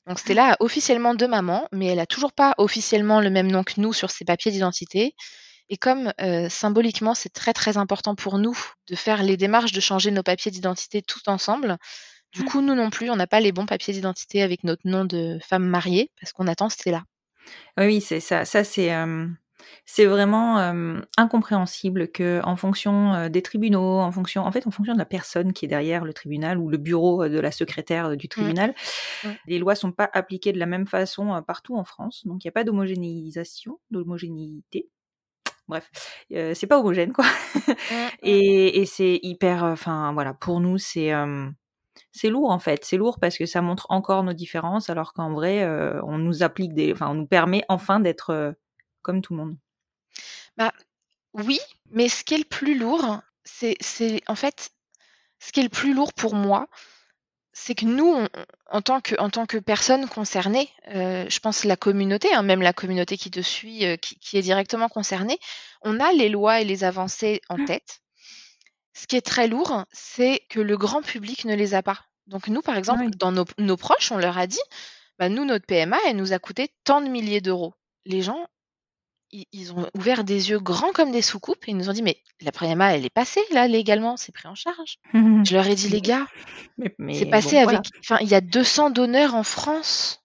Donc 0.08 0.20
Stella 0.20 0.54
a 0.54 0.58
officiellement 0.62 1.16
deux 1.16 1.28
mamans, 1.28 1.68
mais 1.72 1.88
elle 1.88 2.00
a 2.00 2.06
toujours 2.06 2.32
pas 2.32 2.56
officiellement 2.58 3.20
le 3.20 3.30
même 3.30 3.52
nom 3.52 3.64
que 3.64 3.74
nous 3.78 3.94
sur 3.94 4.10
ses 4.10 4.24
papiers 4.24 4.52
d'identité. 4.52 5.14
Et 5.70 5.76
comme 5.76 6.14
euh, 6.22 6.48
symboliquement 6.48 7.14
c'est 7.14 7.34
très 7.34 7.52
très 7.52 7.76
important 7.76 8.16
pour 8.16 8.38
nous 8.38 8.58
de 8.88 8.96
faire 8.96 9.22
les 9.22 9.36
démarches 9.36 9.74
de 9.74 9.82
changer 9.82 10.12
nos 10.12 10.24
papiers 10.24 10.50
d'identité 10.50 11.02
tout 11.02 11.28
ensemble, 11.28 11.78
du 12.32 12.46
coup 12.46 12.62
nous 12.62 12.74
non 12.74 12.90
plus 12.90 13.10
on 13.10 13.18
n'a 13.18 13.28
pas 13.28 13.42
les 13.42 13.52
bons 13.52 13.66
papiers 13.66 13.94
d'identité 13.94 14.42
avec 14.42 14.64
notre 14.64 14.84
nom 14.86 15.04
de 15.04 15.40
femme 15.46 15.66
mariée 15.66 16.10
parce 16.22 16.32
qu'on 16.32 16.48
attend 16.48 16.70
Stella. 16.70 17.04
Oui, 17.78 17.86
oui, 17.86 18.02
c'est 18.02 18.20
ça. 18.20 18.46
Ça, 18.46 18.64
c'est 18.64 18.94
euh, 18.94 19.28
c'est 19.86 20.06
vraiment 20.06 20.60
euh, 20.60 21.00
incompréhensible 21.18 22.10
que, 22.10 22.42
en 22.44 22.56
fonction 22.56 23.14
euh, 23.14 23.30
des 23.30 23.42
tribunaux, 23.42 24.00
en 24.00 24.12
fonction, 24.12 24.44
en 24.44 24.52
fait, 24.52 24.68
en 24.68 24.72
fonction 24.72 24.94
de 24.94 25.00
la 25.00 25.06
personne 25.06 25.54
qui 25.54 25.66
est 25.66 25.70
derrière 25.70 26.06
le 26.06 26.14
tribunal 26.14 26.58
ou 26.58 26.70
le 26.70 26.78
bureau 26.78 27.24
euh, 27.24 27.30
de 27.30 27.40
la 27.40 27.52
secrétaire 27.52 28.18
du 28.18 28.28
tribunal, 28.28 28.74
les 29.48 29.60
lois 29.60 29.76
sont 29.76 29.92
pas 29.92 30.10
appliquées 30.14 30.54
de 30.54 30.60
la 30.60 30.66
même 30.66 30.88
façon 30.88 31.42
partout 31.46 31.78
en 31.78 31.84
France. 31.84 32.24
Donc, 32.26 32.44
il 32.44 32.48
n'y 32.48 32.50
a 32.50 32.54
pas 32.54 32.64
d'homogénéisation, 32.64 33.80
d'homogénéité. 33.92 34.90
Bref, 35.68 35.90
euh, 36.32 36.54
c'est 36.54 36.68
pas 36.68 36.80
homogène, 36.80 37.12
quoi. 37.12 37.26
Et, 38.24 38.82
et 38.82 38.86
c'est 38.86 39.20
hyper, 39.22 39.64
euh, 39.64 39.74
enfin 39.74 40.14
voilà, 40.14 40.34
pour 40.34 40.60
nous 40.62 40.78
c'est 40.78 41.14
euh, 41.14 41.50
c'est 42.12 42.30
lourd 42.30 42.52
en 42.52 42.60
fait, 42.60 42.86
c'est 42.86 42.98
lourd 42.98 43.20
parce 43.20 43.38
que 43.38 43.46
ça 43.46 43.62
montre 43.62 43.86
encore 43.90 44.24
nos 44.24 44.34
différences, 44.34 44.90
alors 44.90 45.14
qu'en 45.14 45.34
vrai 45.34 45.66
on 46.04 46.18
nous 46.18 46.44
applique 46.44 46.74
des, 46.74 46.94
enfin 46.94 47.10
on 47.10 47.16
nous 47.16 47.28
permet 47.28 47.64
enfin 47.70 48.00
d'être 48.00 48.56
comme 49.08 49.22
tout 49.22 49.34
le 49.36 49.40
monde. 49.44 49.58
Oui, 51.34 51.60
mais 51.92 52.10
ce 52.10 52.24
qui 52.24 52.34
est 52.34 52.40
le 52.40 52.44
plus 52.44 52.78
lourd, 52.78 53.20
c'est 53.46 53.78
en 54.28 54.36
fait 54.36 54.72
ce 55.40 55.52
qui 55.52 55.60
est 55.60 55.64
le 55.64 55.70
plus 55.70 55.94
lourd 55.94 56.14
pour 56.14 56.34
moi, 56.36 56.68
c'est 57.54 57.76
que 57.76 57.86
nous, 57.86 58.08
on- 58.08 58.28
en 58.72 58.82
tant 58.82 59.02
que, 59.02 59.16
en 59.20 59.30
tant 59.30 59.46
que 59.46 59.58
personne 59.58 60.08
concernée, 60.10 60.70
euh, 60.96 61.26
je 61.30 61.40
pense 61.40 61.64
la 61.64 61.76
communauté, 61.76 62.34
hein, 62.34 62.42
même 62.44 62.62
la 62.62 62.74
communauté 62.74 63.18
qui 63.18 63.30
te 63.32 63.40
suit, 63.40 63.86
euh, 63.86 63.98
qui, 63.98 64.18
qui 64.20 64.38
est 64.38 64.42
directement 64.42 64.90
concernée, 64.90 65.38
on 65.82 66.00
a 66.00 66.12
les 66.12 66.30
lois 66.30 66.62
et 66.62 66.66
les 66.66 66.84
avancées 66.84 67.42
en 67.50 67.64
tête. 67.66 68.00
Ce 68.94 69.06
qui 69.08 69.16
est 69.16 69.22
très 69.26 69.48
lourd, 69.48 69.86
c'est 69.92 70.42
que 70.50 70.60
le 70.60 70.76
grand 70.78 71.02
public 71.04 71.46
ne 71.46 71.56
les 71.56 71.74
a 71.76 71.84
pas. 71.84 72.00
Donc 72.26 72.48
nous, 72.48 72.62
par 72.62 72.78
exemple, 72.78 73.04
Oui. 73.06 73.12
dans 73.16 73.32
nos, 73.32 73.46
nos 73.60 73.78
proches, 73.78 74.12
on 74.12 74.18
leur 74.18 74.38
a 74.40 74.48
dit, 74.48 74.60
bah, 75.20 75.30
nous, 75.30 75.46
notre 75.46 75.66
PMA, 75.68 75.98
elle 76.08 76.16
nous 76.18 76.34
a 76.34 76.40
coûté 76.40 76.70
tant 76.84 77.02
de 77.02 77.08
milliers 77.08 77.42
d'euros. 77.42 77.74
Les 78.06 78.22
gens, 78.24 78.48
ils, 79.32 79.74
ont 79.74 79.90
ouvert 79.96 80.24
des 80.24 80.50
yeux 80.50 80.60
grands 80.60 80.92
comme 80.94 81.12
des 81.12 81.22
soucoupes 81.22 81.68
et 81.68 81.72
ils 81.72 81.78
nous 81.78 81.90
ont 81.90 81.94
dit, 81.94 82.02
mais 82.02 82.18
la 82.42 82.52
PMA, 82.52 82.96
elle 82.96 83.06
est 83.06 83.10
passée 83.10 83.42
là 83.52 83.68
légalement, 83.68 84.18
c'est 84.18 84.32
pris 84.32 84.48
en 84.48 84.56
charge. 84.56 84.98
Je 85.14 85.54
leur 85.54 85.68
ai 85.68 85.76
dit, 85.76 85.90
les 85.90 86.02
gars, 86.02 86.28
Mais, 86.78 86.94
mais 86.98 87.14
c'est 87.14 87.26
passé 87.26 87.56
bon, 87.56 87.58
avec. 87.58 87.66
voilà. 87.66 87.82
Enfin, 88.00 88.18
il 88.22 88.30
y 88.30 88.36
a 88.36 88.42
200 88.42 88.92
donneurs 88.92 89.36
en 89.36 89.44
France. 89.44 90.24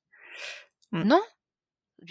Mm. 0.93 1.03
Non 1.05 1.23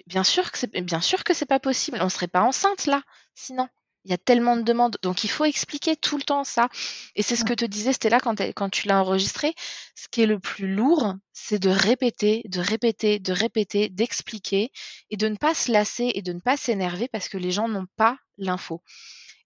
Bien 0.08 0.24
sûr 0.24 0.52
que 0.52 0.58
c'est 0.58 0.72
bien 0.82 1.02
sûr 1.02 1.26
que 1.26 1.34
c'est 1.34 1.46
pas 1.46 1.60
possible. 1.60 1.98
On 2.02 2.08
serait 2.08 2.30
pas 2.30 2.44
enceinte 2.44 2.86
là, 2.86 3.04
sinon. 3.36 3.68
Il 4.04 4.12
y 4.12 4.14
a 4.16 4.18
tellement 4.18 4.58
de 4.58 4.64
demandes, 4.64 4.97
donc 5.04 5.24
il 5.24 5.30
faut 5.30 5.45
expliquer 5.45 5.95
tout 5.95 6.18
le 6.18 6.24
temps 6.24 6.43
ça. 6.43 6.70
Et 7.16 7.22
c'est 7.22 7.36
ce 7.36 7.45
que 7.45 7.54
te 7.54 7.66
disait 7.66 7.93
Stella 7.93 8.20
quand, 8.20 8.70
tu 8.70 8.88
l'as 8.88 8.99
enregistré. 8.99 9.54
Ce 9.95 10.08
qui 10.10 10.22
est 10.24 10.26
le 10.26 10.39
plus 10.39 10.74
lourd, 10.74 11.16
c'est 11.34 11.60
de 11.60 11.70
répéter, 11.70 12.41
de 12.45 12.60
répéter, 12.60 13.20
de 13.20 13.32
répéter, 13.32 13.89
d'expliquer 13.89 14.72
et 15.12 15.18
de 15.18 15.28
ne 15.28 15.36
pas 15.36 15.54
se 15.54 15.72
lasser 15.72 16.12
et 16.16 16.24
de 16.24 16.34
ne 16.34 16.39
pas 16.39 16.58
s'énerver 16.58 17.08
parce 17.10 17.30
que 17.30 17.38
les 17.38 17.52
gens 17.52 17.68
n'ont 17.68 17.86
pas 17.95 18.18
l'info. 18.38 18.82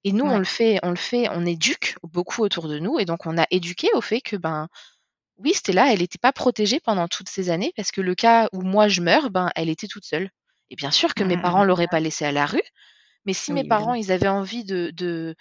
Et 0.06 0.14
nous, 0.14 0.26
on 0.26 0.38
le 0.38 0.46
fait, 0.46 0.80
on 0.84 0.92
le 0.92 0.96
fait, 0.96 1.28
on 1.32 1.46
éduque 1.46 1.96
beaucoup 2.04 2.42
autour 2.44 2.70
de 2.70 2.80
nous 2.80 3.00
et 3.00 3.06
donc 3.06 3.26
on 3.26 3.38
a 3.38 3.48
éduqué 3.52 3.90
au 3.94 4.02
fait 4.02 4.22
que 4.22 4.38
ben 4.38 4.70
oui, 5.38 5.54
Stella, 5.54 5.92
elle 5.92 6.00
n'était 6.00 6.18
pas 6.20 6.32
protégée 6.34 6.80
pendant 6.80 7.08
toutes 7.08 7.30
ces 7.30 7.50
années 7.50 7.74
parce 7.76 7.92
que 7.92 8.02
le 8.02 8.16
cas 8.16 8.50
où 8.54 8.62
moi 8.62 8.88
je 8.88 9.02
meurs, 9.02 9.30
ben 9.32 9.50
elle 9.56 9.70
était 9.70 9.88
toute 9.88 10.06
seule. 10.06 10.30
Et 10.70 10.76
bien 10.76 10.92
sûr 10.92 11.14
que 11.14 11.24
mes 11.24 11.38
Mhm, 11.38 11.42
parents 11.42 11.64
mhm. 11.64 11.68
l'auraient 11.68 11.88
pas 11.88 12.00
laissée 12.00 12.26
à 12.26 12.32
la 12.32 12.46
rue, 12.46 12.62
mais 13.26 13.34
si 13.34 13.52
Oui, 13.52 13.62
mes 13.62 13.64
parents 13.64 13.94
ils 13.94 14.12
avaient 14.12 14.28
envie 14.28 14.64
de, 14.64 14.92
de 14.92 15.36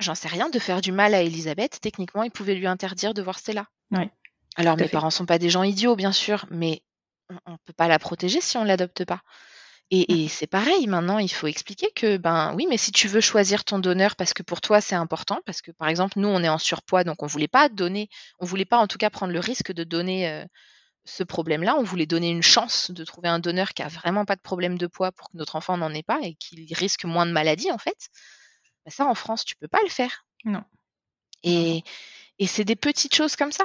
j'en 0.00 0.14
sais 0.14 0.28
rien, 0.28 0.48
de 0.50 0.58
faire 0.58 0.80
du 0.80 0.92
mal 0.92 1.14
à 1.14 1.22
Elisabeth, 1.22 1.80
techniquement 1.80 2.22
ils 2.22 2.30
pouvaient 2.30 2.54
lui 2.54 2.66
interdire 2.66 3.14
de 3.14 3.22
voir 3.22 3.38
Stella. 3.38 3.66
Ouais, 3.90 4.10
Alors 4.56 4.76
mes 4.76 4.88
fait. 4.88 4.88
parents 4.88 5.10
sont 5.10 5.26
pas 5.26 5.38
des 5.38 5.50
gens 5.50 5.62
idiots 5.62 5.96
bien 5.96 6.12
sûr, 6.12 6.46
mais 6.50 6.82
on, 7.30 7.36
on 7.46 7.58
peut 7.64 7.72
pas 7.72 7.88
la 7.88 7.98
protéger 7.98 8.40
si 8.40 8.56
on 8.56 8.64
l'adopte 8.64 9.04
pas. 9.04 9.22
Et, 9.90 10.24
et 10.24 10.28
c'est 10.28 10.46
pareil, 10.46 10.86
maintenant 10.86 11.18
il 11.18 11.30
faut 11.30 11.46
expliquer 11.48 11.90
que 11.94 12.16
ben 12.16 12.54
oui, 12.56 12.66
mais 12.68 12.78
si 12.78 12.92
tu 12.92 13.08
veux 13.08 13.20
choisir 13.20 13.64
ton 13.64 13.78
donneur 13.78 14.16
parce 14.16 14.32
que 14.32 14.42
pour 14.42 14.60
toi 14.62 14.80
c'est 14.80 14.94
important, 14.94 15.40
parce 15.44 15.60
que 15.60 15.70
par 15.70 15.88
exemple 15.88 16.18
nous 16.18 16.28
on 16.28 16.42
est 16.42 16.48
en 16.48 16.58
surpoids 16.58 17.04
donc 17.04 17.22
on 17.22 17.26
voulait 17.26 17.48
pas 17.48 17.68
donner, 17.68 18.08
on 18.40 18.46
voulait 18.46 18.64
pas 18.64 18.78
en 18.78 18.86
tout 18.86 18.98
cas 18.98 19.10
prendre 19.10 19.32
le 19.34 19.40
risque 19.40 19.72
de 19.72 19.84
donner 19.84 20.28
euh, 20.30 20.44
ce 21.04 21.22
problème-là, 21.24 21.76
on 21.76 21.82
voulait 21.82 22.06
donner 22.06 22.30
une 22.30 22.42
chance 22.42 22.90
de 22.90 23.04
trouver 23.04 23.28
un 23.28 23.38
donneur 23.38 23.74
qui 23.74 23.82
a 23.82 23.88
vraiment 23.88 24.24
pas 24.24 24.36
de 24.36 24.40
problème 24.40 24.78
de 24.78 24.86
poids 24.86 25.12
pour 25.12 25.30
que 25.30 25.36
notre 25.36 25.56
enfant 25.56 25.76
n'en 25.76 25.92
ait 25.92 26.02
pas 26.02 26.20
et 26.22 26.34
qu'il 26.34 26.72
risque 26.74 27.04
moins 27.04 27.26
de 27.26 27.32
maladies 27.32 27.72
en 27.72 27.78
fait. 27.78 28.08
Ben 28.84 28.90
ça 28.90 29.06
en 29.06 29.14
France 29.14 29.44
tu 29.44 29.56
peux 29.56 29.68
pas 29.68 29.82
le 29.82 29.88
faire. 29.88 30.24
Non. 30.44 30.62
Et, 31.42 31.82
et 32.38 32.46
c'est 32.46 32.64
des 32.64 32.76
petites 32.76 33.14
choses 33.14 33.36
comme 33.36 33.52
ça. 33.52 33.64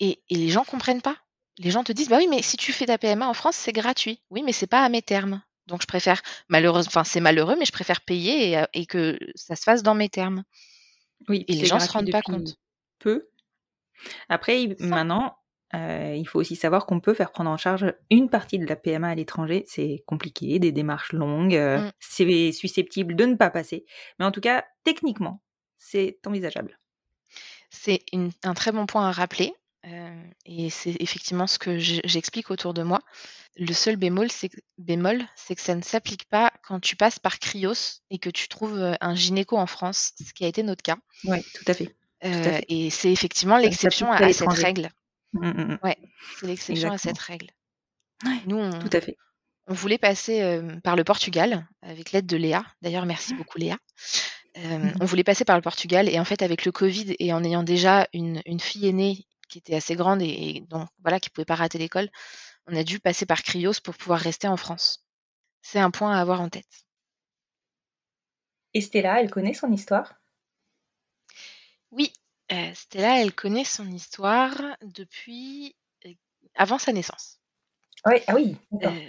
Et, 0.00 0.20
et 0.28 0.34
les 0.34 0.48
gens 0.48 0.64
comprennent 0.64 1.02
pas. 1.02 1.16
Les 1.58 1.70
gens 1.70 1.84
te 1.84 1.92
disent, 1.92 2.08
bah 2.08 2.16
oui, 2.16 2.26
mais 2.26 2.42
si 2.42 2.56
tu 2.56 2.72
fais 2.72 2.86
ta 2.86 2.96
PMA 2.96 3.28
en 3.28 3.34
France, 3.34 3.56
c'est 3.56 3.72
gratuit. 3.72 4.22
Oui, 4.30 4.42
mais 4.42 4.52
c'est 4.52 4.66
pas 4.66 4.82
à 4.82 4.88
mes 4.88 5.02
termes. 5.02 5.42
Donc 5.66 5.82
je 5.82 5.86
préfère, 5.86 6.20
malheureusement, 6.48 6.88
enfin 6.88 7.04
c'est 7.04 7.20
malheureux, 7.20 7.54
mais 7.58 7.64
je 7.64 7.72
préfère 7.72 8.00
payer 8.00 8.50
et, 8.50 8.58
euh, 8.58 8.64
et 8.72 8.86
que 8.86 9.18
ça 9.34 9.54
se 9.56 9.62
fasse 9.62 9.82
dans 9.82 9.94
mes 9.94 10.08
termes. 10.08 10.42
Oui, 11.28 11.44
Et 11.48 11.54
les 11.54 11.66
gens 11.66 11.78
se 11.78 11.92
rendent 11.92 12.10
pas 12.10 12.22
compte. 12.22 12.56
Peu. 12.98 13.28
Après, 14.28 14.74
maintenant, 14.80 15.36
euh, 15.74 16.14
il 16.16 16.26
faut 16.26 16.40
aussi 16.40 16.56
savoir 16.56 16.86
qu'on 16.86 17.00
peut 17.00 17.14
faire 17.14 17.30
prendre 17.30 17.50
en 17.50 17.56
charge 17.56 17.94
une 18.10 18.28
partie 18.28 18.58
de 18.58 18.66
la 18.66 18.76
PMA 18.76 19.08
à 19.08 19.14
l'étranger. 19.14 19.64
C'est 19.68 20.02
compliqué, 20.06 20.58
des 20.58 20.72
démarches 20.72 21.12
longues, 21.12 21.54
euh, 21.56 21.78
Mm. 21.78 21.92
c'est 22.00 22.52
susceptible 22.52 23.14
de 23.14 23.24
ne 23.26 23.34
pas 23.36 23.50
passer. 23.50 23.84
Mais 24.18 24.24
en 24.24 24.32
tout 24.32 24.40
cas, 24.40 24.64
techniquement, 24.84 25.42
c'est 25.78 26.18
envisageable. 26.26 26.78
C'est 27.70 28.00
un 28.42 28.54
très 28.54 28.72
bon 28.72 28.86
point 28.86 29.08
à 29.08 29.12
rappeler. 29.12 29.54
euh, 29.86 30.22
et 30.44 30.68
c'est 30.68 30.94
effectivement 31.00 31.46
ce 31.46 31.58
que 31.58 31.78
je- 31.78 32.02
j'explique 32.04 32.50
autour 32.50 32.74
de 32.74 32.82
moi. 32.82 33.00
Le 33.56 33.72
seul 33.72 33.96
bémol, 33.96 34.30
c'est 34.30 34.50
que, 34.50 35.60
ça 35.62 35.74
ne 35.74 35.80
s'applique 35.82 36.28
pas 36.28 36.52
quand 36.62 36.80
tu 36.80 36.96
passes 36.96 37.18
par 37.18 37.38
Cryos 37.38 38.00
et 38.10 38.18
que 38.18 38.28
tu 38.28 38.46
trouves 38.48 38.94
un 39.00 39.14
gynéco 39.14 39.56
en 39.56 39.64
France, 39.66 40.12
ce 40.22 40.34
qui 40.34 40.44
a 40.44 40.48
été 40.48 40.62
notre 40.62 40.82
cas. 40.82 40.96
Oui, 41.24 41.42
tout 41.54 41.64
à 41.66 41.72
fait. 41.72 41.96
à 42.22 42.28
fait. 42.30 42.64
et 42.68 42.90
c'est 42.90 43.10
effectivement 43.10 43.56
l'exception 43.56 44.12
à, 44.12 44.30
cette 44.34 44.48
règle. 44.52 44.90
Mm, 45.32 45.48
mm, 45.48 45.72
mm. 45.72 45.78
Ouais, 45.82 45.96
c'est 46.38 46.46
l'exception 46.46 46.90
à 46.90 46.98
cette 46.98 47.18
règle. 47.18 47.48
Ouais, 48.24 48.40
Nous, 48.46 48.58
on, 48.58 48.70
Tout 48.78 48.90
à 48.92 49.00
fait. 49.00 49.16
on 49.66 49.74
voulait 49.74 49.98
passer 49.98 50.42
euh, 50.42 50.78
par 50.80 50.96
le 50.96 51.04
Portugal 51.04 51.66
avec 51.82 52.12
l'aide 52.12 52.26
de 52.26 52.36
Léa. 52.36 52.64
D'ailleurs, 52.82 53.06
merci 53.06 53.34
beaucoup 53.34 53.58
Léa. 53.58 53.78
Euh. 54.58 54.90
On 55.00 55.04
voulait 55.04 55.24
passer 55.24 55.44
par 55.44 55.56
le 55.56 55.62
Portugal 55.62 56.08
et 56.08 56.18
en 56.18 56.24
fait, 56.24 56.42
avec 56.42 56.64
le 56.64 56.72
Covid 56.72 57.14
et 57.18 57.32
en 57.32 57.44
ayant 57.44 57.62
déjà 57.62 58.08
une, 58.12 58.42
une 58.46 58.60
fille 58.60 58.88
aînée 58.88 59.26
qui 59.48 59.58
était 59.58 59.76
assez 59.76 59.94
grande 59.94 60.22
et, 60.22 60.26
et 60.28 60.60
donc 60.68 60.88
voilà, 61.00 61.20
qui 61.20 61.30
pouvait 61.30 61.44
pas 61.44 61.54
rater 61.54 61.78
l'école, 61.78 62.08
on 62.66 62.76
a 62.76 62.84
dû 62.84 63.00
passer 63.00 63.26
par 63.26 63.42
Cryos 63.42 63.80
pour 63.82 63.96
pouvoir 63.96 64.20
rester 64.20 64.48
en 64.48 64.56
France. 64.56 65.04
C'est 65.62 65.78
un 65.78 65.90
point 65.90 66.12
à 66.12 66.20
avoir 66.20 66.40
en 66.40 66.48
tête. 66.48 66.84
Et 68.74 68.80
Stella, 68.80 69.20
elle 69.20 69.30
connaît 69.30 69.54
son 69.54 69.72
histoire? 69.72 70.14
Oui, 71.90 72.12
euh, 72.52 72.74
Stella, 72.74 73.20
elle 73.20 73.34
connaît 73.34 73.64
son 73.64 73.90
histoire 73.90 74.54
depuis 74.82 75.76
avant 76.54 76.78
sa 76.78 76.92
naissance. 76.92 77.38
Ah 78.04 78.34
oui. 78.34 78.56
d'accord. 78.72 78.96
Euh, 78.96 79.08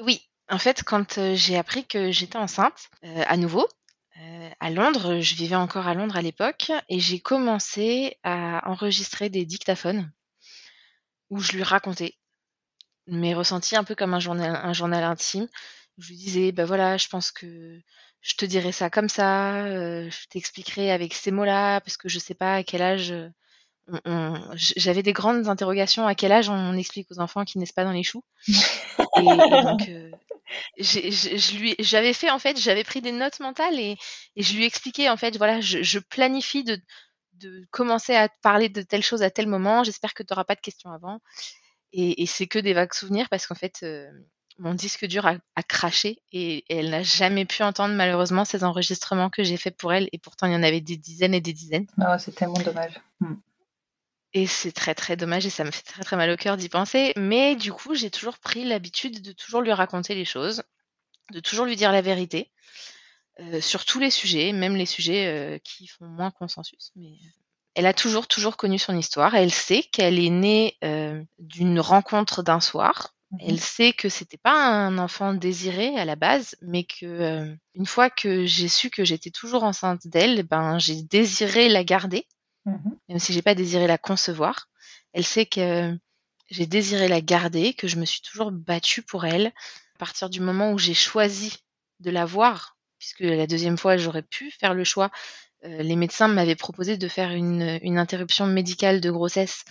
oui, 0.00 0.22
en 0.48 0.58
fait, 0.58 0.82
quand 0.82 1.18
euh, 1.18 1.34
j'ai 1.34 1.56
appris 1.56 1.86
que 1.86 2.10
j'étais 2.10 2.36
enceinte, 2.36 2.90
euh, 3.04 3.24
à 3.26 3.36
nouveau, 3.36 3.66
euh, 4.20 4.50
à 4.60 4.70
Londres, 4.70 5.20
je 5.20 5.34
vivais 5.34 5.56
encore 5.56 5.88
à 5.88 5.94
Londres 5.94 6.16
à 6.16 6.22
l'époque, 6.22 6.70
et 6.88 7.00
j'ai 7.00 7.20
commencé 7.20 8.18
à 8.22 8.68
enregistrer 8.68 9.28
des 9.28 9.44
dictaphones 9.44 10.10
où 11.30 11.40
je 11.40 11.52
lui 11.52 11.62
racontais 11.62 12.14
mes 13.06 13.34
ressentis 13.34 13.76
un 13.76 13.84
peu 13.84 13.94
comme 13.94 14.14
un 14.14 14.20
journal, 14.20 14.60
un 14.62 14.72
journal 14.72 15.04
intime. 15.04 15.48
Je 15.98 16.08
lui 16.08 16.16
disais, 16.16 16.52
bah 16.52 16.64
voilà, 16.64 16.96
je 16.96 17.08
pense 17.08 17.30
que 17.30 17.80
je 18.24 18.34
te 18.36 18.44
dirai 18.46 18.72
ça 18.72 18.88
comme 18.90 19.10
ça, 19.10 19.64
euh, 19.66 20.08
je 20.10 20.26
t'expliquerai 20.30 20.90
avec 20.90 21.12
ces 21.14 21.30
mots-là, 21.30 21.80
parce 21.82 21.98
que 21.98 22.08
je 22.08 22.18
sais 22.18 22.34
pas 22.34 22.56
à 22.56 22.62
quel 22.64 22.80
âge. 22.82 23.12
euh, 23.12 23.28
on- 23.88 24.00
on- 24.06 24.56
j- 24.56 24.72
J'avais 24.78 25.02
des 25.02 25.12
grandes 25.12 25.46
interrogations 25.48 26.06
à 26.06 26.14
quel 26.14 26.32
âge 26.32 26.48
on 26.48 26.74
explique 26.76 27.06
aux 27.12 27.20
enfants 27.20 27.44
qu'ils 27.44 27.60
naissent 27.60 27.72
pas 27.72 27.84
dans 27.84 27.92
les 27.92 28.02
choux. 28.02 28.24
Et, 29.20 29.26
et 29.26 29.36
donc, 29.62 29.88
euh, 29.88 30.10
j'ai- 30.78 31.10
j'ai- 31.12 31.38
je 31.38 31.56
lui, 31.58 31.74
j'avais 31.78 32.14
fait 32.14 32.30
en 32.30 32.38
fait, 32.38 32.58
j'avais 32.58 32.82
pris 32.82 33.00
des 33.02 33.12
notes 33.12 33.40
mentales 33.40 33.78
et, 33.78 33.96
et 34.36 34.42
je 34.42 34.56
lui 34.56 34.64
expliquais 34.64 35.08
en 35.10 35.16
fait, 35.16 35.36
voilà, 35.36 35.60
je, 35.60 35.82
je 35.82 35.98
planifie 35.98 36.64
de, 36.64 36.78
de 37.34 37.64
commencer 37.70 38.14
à 38.14 38.28
parler 38.42 38.68
de 38.70 38.82
telle 38.82 39.02
chose 39.02 39.22
à 39.22 39.30
tel 39.30 39.46
moment. 39.46 39.84
J'espère 39.84 40.14
que 40.14 40.22
tu 40.22 40.32
n'auras 40.32 40.44
pas 40.44 40.54
de 40.56 40.60
questions 40.60 40.90
avant. 40.90 41.20
Et, 41.92 42.22
et 42.22 42.26
c'est 42.26 42.46
que 42.46 42.58
des 42.58 42.72
vagues 42.72 42.92
souvenirs 42.94 43.28
parce 43.30 43.46
qu'en 43.46 43.54
fait, 43.54 43.80
euh, 43.82 44.08
mon 44.58 44.74
disque 44.74 45.06
dur 45.06 45.26
a, 45.26 45.36
a 45.56 45.62
craché 45.62 46.22
et, 46.32 46.64
et 46.68 46.76
elle 46.76 46.90
n'a 46.90 47.02
jamais 47.02 47.44
pu 47.44 47.62
entendre 47.62 47.94
malheureusement 47.94 48.44
ces 48.44 48.64
enregistrements 48.64 49.30
que 49.30 49.42
j'ai 49.42 49.56
faits 49.56 49.76
pour 49.76 49.92
elle. 49.92 50.08
Et 50.12 50.18
pourtant, 50.18 50.46
il 50.46 50.52
y 50.52 50.56
en 50.56 50.62
avait 50.62 50.80
des 50.80 50.96
dizaines 50.96 51.34
et 51.34 51.40
des 51.40 51.52
dizaines. 51.52 51.86
Non, 51.98 52.18
c'est 52.18 52.34
tellement 52.34 52.60
dommage. 52.60 53.00
Hmm. 53.20 53.34
Et 54.32 54.46
c'est 54.46 54.72
très 54.72 54.94
très 54.94 55.16
dommage 55.16 55.46
et 55.46 55.50
ça 55.50 55.64
me 55.64 55.70
fait 55.70 55.82
très 55.82 56.02
très 56.02 56.16
mal 56.16 56.30
au 56.30 56.36
cœur 56.36 56.56
d'y 56.56 56.68
penser. 56.68 57.12
Mais 57.16 57.54
du 57.54 57.72
coup, 57.72 57.94
j'ai 57.94 58.10
toujours 58.10 58.38
pris 58.38 58.64
l'habitude 58.64 59.22
de 59.22 59.32
toujours 59.32 59.60
lui 59.60 59.72
raconter 59.72 60.14
les 60.14 60.24
choses, 60.24 60.62
de 61.32 61.40
toujours 61.40 61.66
lui 61.66 61.76
dire 61.76 61.92
la 61.92 62.02
vérité 62.02 62.50
euh, 63.40 63.60
sur 63.60 63.84
tous 63.84 64.00
les 64.00 64.10
sujets, 64.10 64.52
même 64.52 64.76
les 64.76 64.86
sujets 64.86 65.26
euh, 65.26 65.58
qui 65.62 65.86
font 65.86 66.06
moins 66.06 66.32
consensus. 66.32 66.90
Mais 66.96 67.08
euh, 67.08 67.28
elle 67.74 67.86
a 67.86 67.94
toujours 67.94 68.26
toujours 68.26 68.56
connu 68.56 68.78
son 68.78 68.96
histoire. 68.96 69.34
Elle 69.34 69.52
sait 69.52 69.82
qu'elle 69.82 70.18
est 70.18 70.30
née 70.30 70.76
euh, 70.82 71.22
d'une 71.38 71.80
rencontre 71.80 72.42
d'un 72.42 72.60
soir. 72.60 73.14
Elle 73.40 73.60
sait 73.60 73.92
que 73.92 74.08
c'était 74.08 74.36
pas 74.38 74.54
un 74.54 74.98
enfant 74.98 75.34
désiré 75.34 75.96
à 75.96 76.04
la 76.04 76.16
base, 76.16 76.56
mais 76.62 76.84
que 76.84 77.06
euh, 77.06 77.54
une 77.74 77.86
fois 77.86 78.10
que 78.10 78.44
j'ai 78.46 78.68
su 78.68 78.90
que 78.90 79.04
j'étais 79.04 79.30
toujours 79.30 79.64
enceinte 79.64 80.06
d'elle, 80.06 80.42
ben 80.44 80.78
j'ai 80.78 81.02
désiré 81.02 81.68
la 81.68 81.84
garder 81.84 82.26
Mhm. 82.66 82.98
même 83.08 83.18
si 83.18 83.32
j'ai 83.32 83.42
pas 83.42 83.54
désiré 83.54 83.86
la 83.86 83.98
concevoir. 83.98 84.68
Elle 85.12 85.24
sait 85.24 85.46
que 85.46 85.96
j'ai 86.50 86.66
désiré 86.66 87.08
la 87.08 87.20
garder, 87.20 87.74
que 87.74 87.88
je 87.88 87.96
me 87.96 88.04
suis 88.04 88.22
toujours 88.22 88.50
battue 88.52 89.02
pour 89.02 89.24
elle. 89.24 89.48
À 89.96 89.98
partir 89.98 90.30
du 90.30 90.40
moment 90.40 90.72
où 90.72 90.78
j'ai 90.78 90.94
choisi 90.94 91.58
de 92.00 92.10
la 92.10 92.24
voir, 92.24 92.76
puisque 92.98 93.20
la 93.20 93.46
deuxième 93.46 93.78
fois 93.78 93.96
j'aurais 93.96 94.22
pu 94.22 94.50
faire 94.50 94.74
le 94.74 94.84
choix, 94.84 95.10
euh, 95.64 95.82
les 95.82 95.96
médecins 95.96 96.28
m'avaient 96.28 96.56
proposé 96.56 96.96
de 96.96 97.08
faire 97.08 97.30
une, 97.32 97.78
une 97.82 97.98
interruption 97.98 98.46
médicale 98.46 99.00
de 99.00 99.10
grossesse 99.10 99.64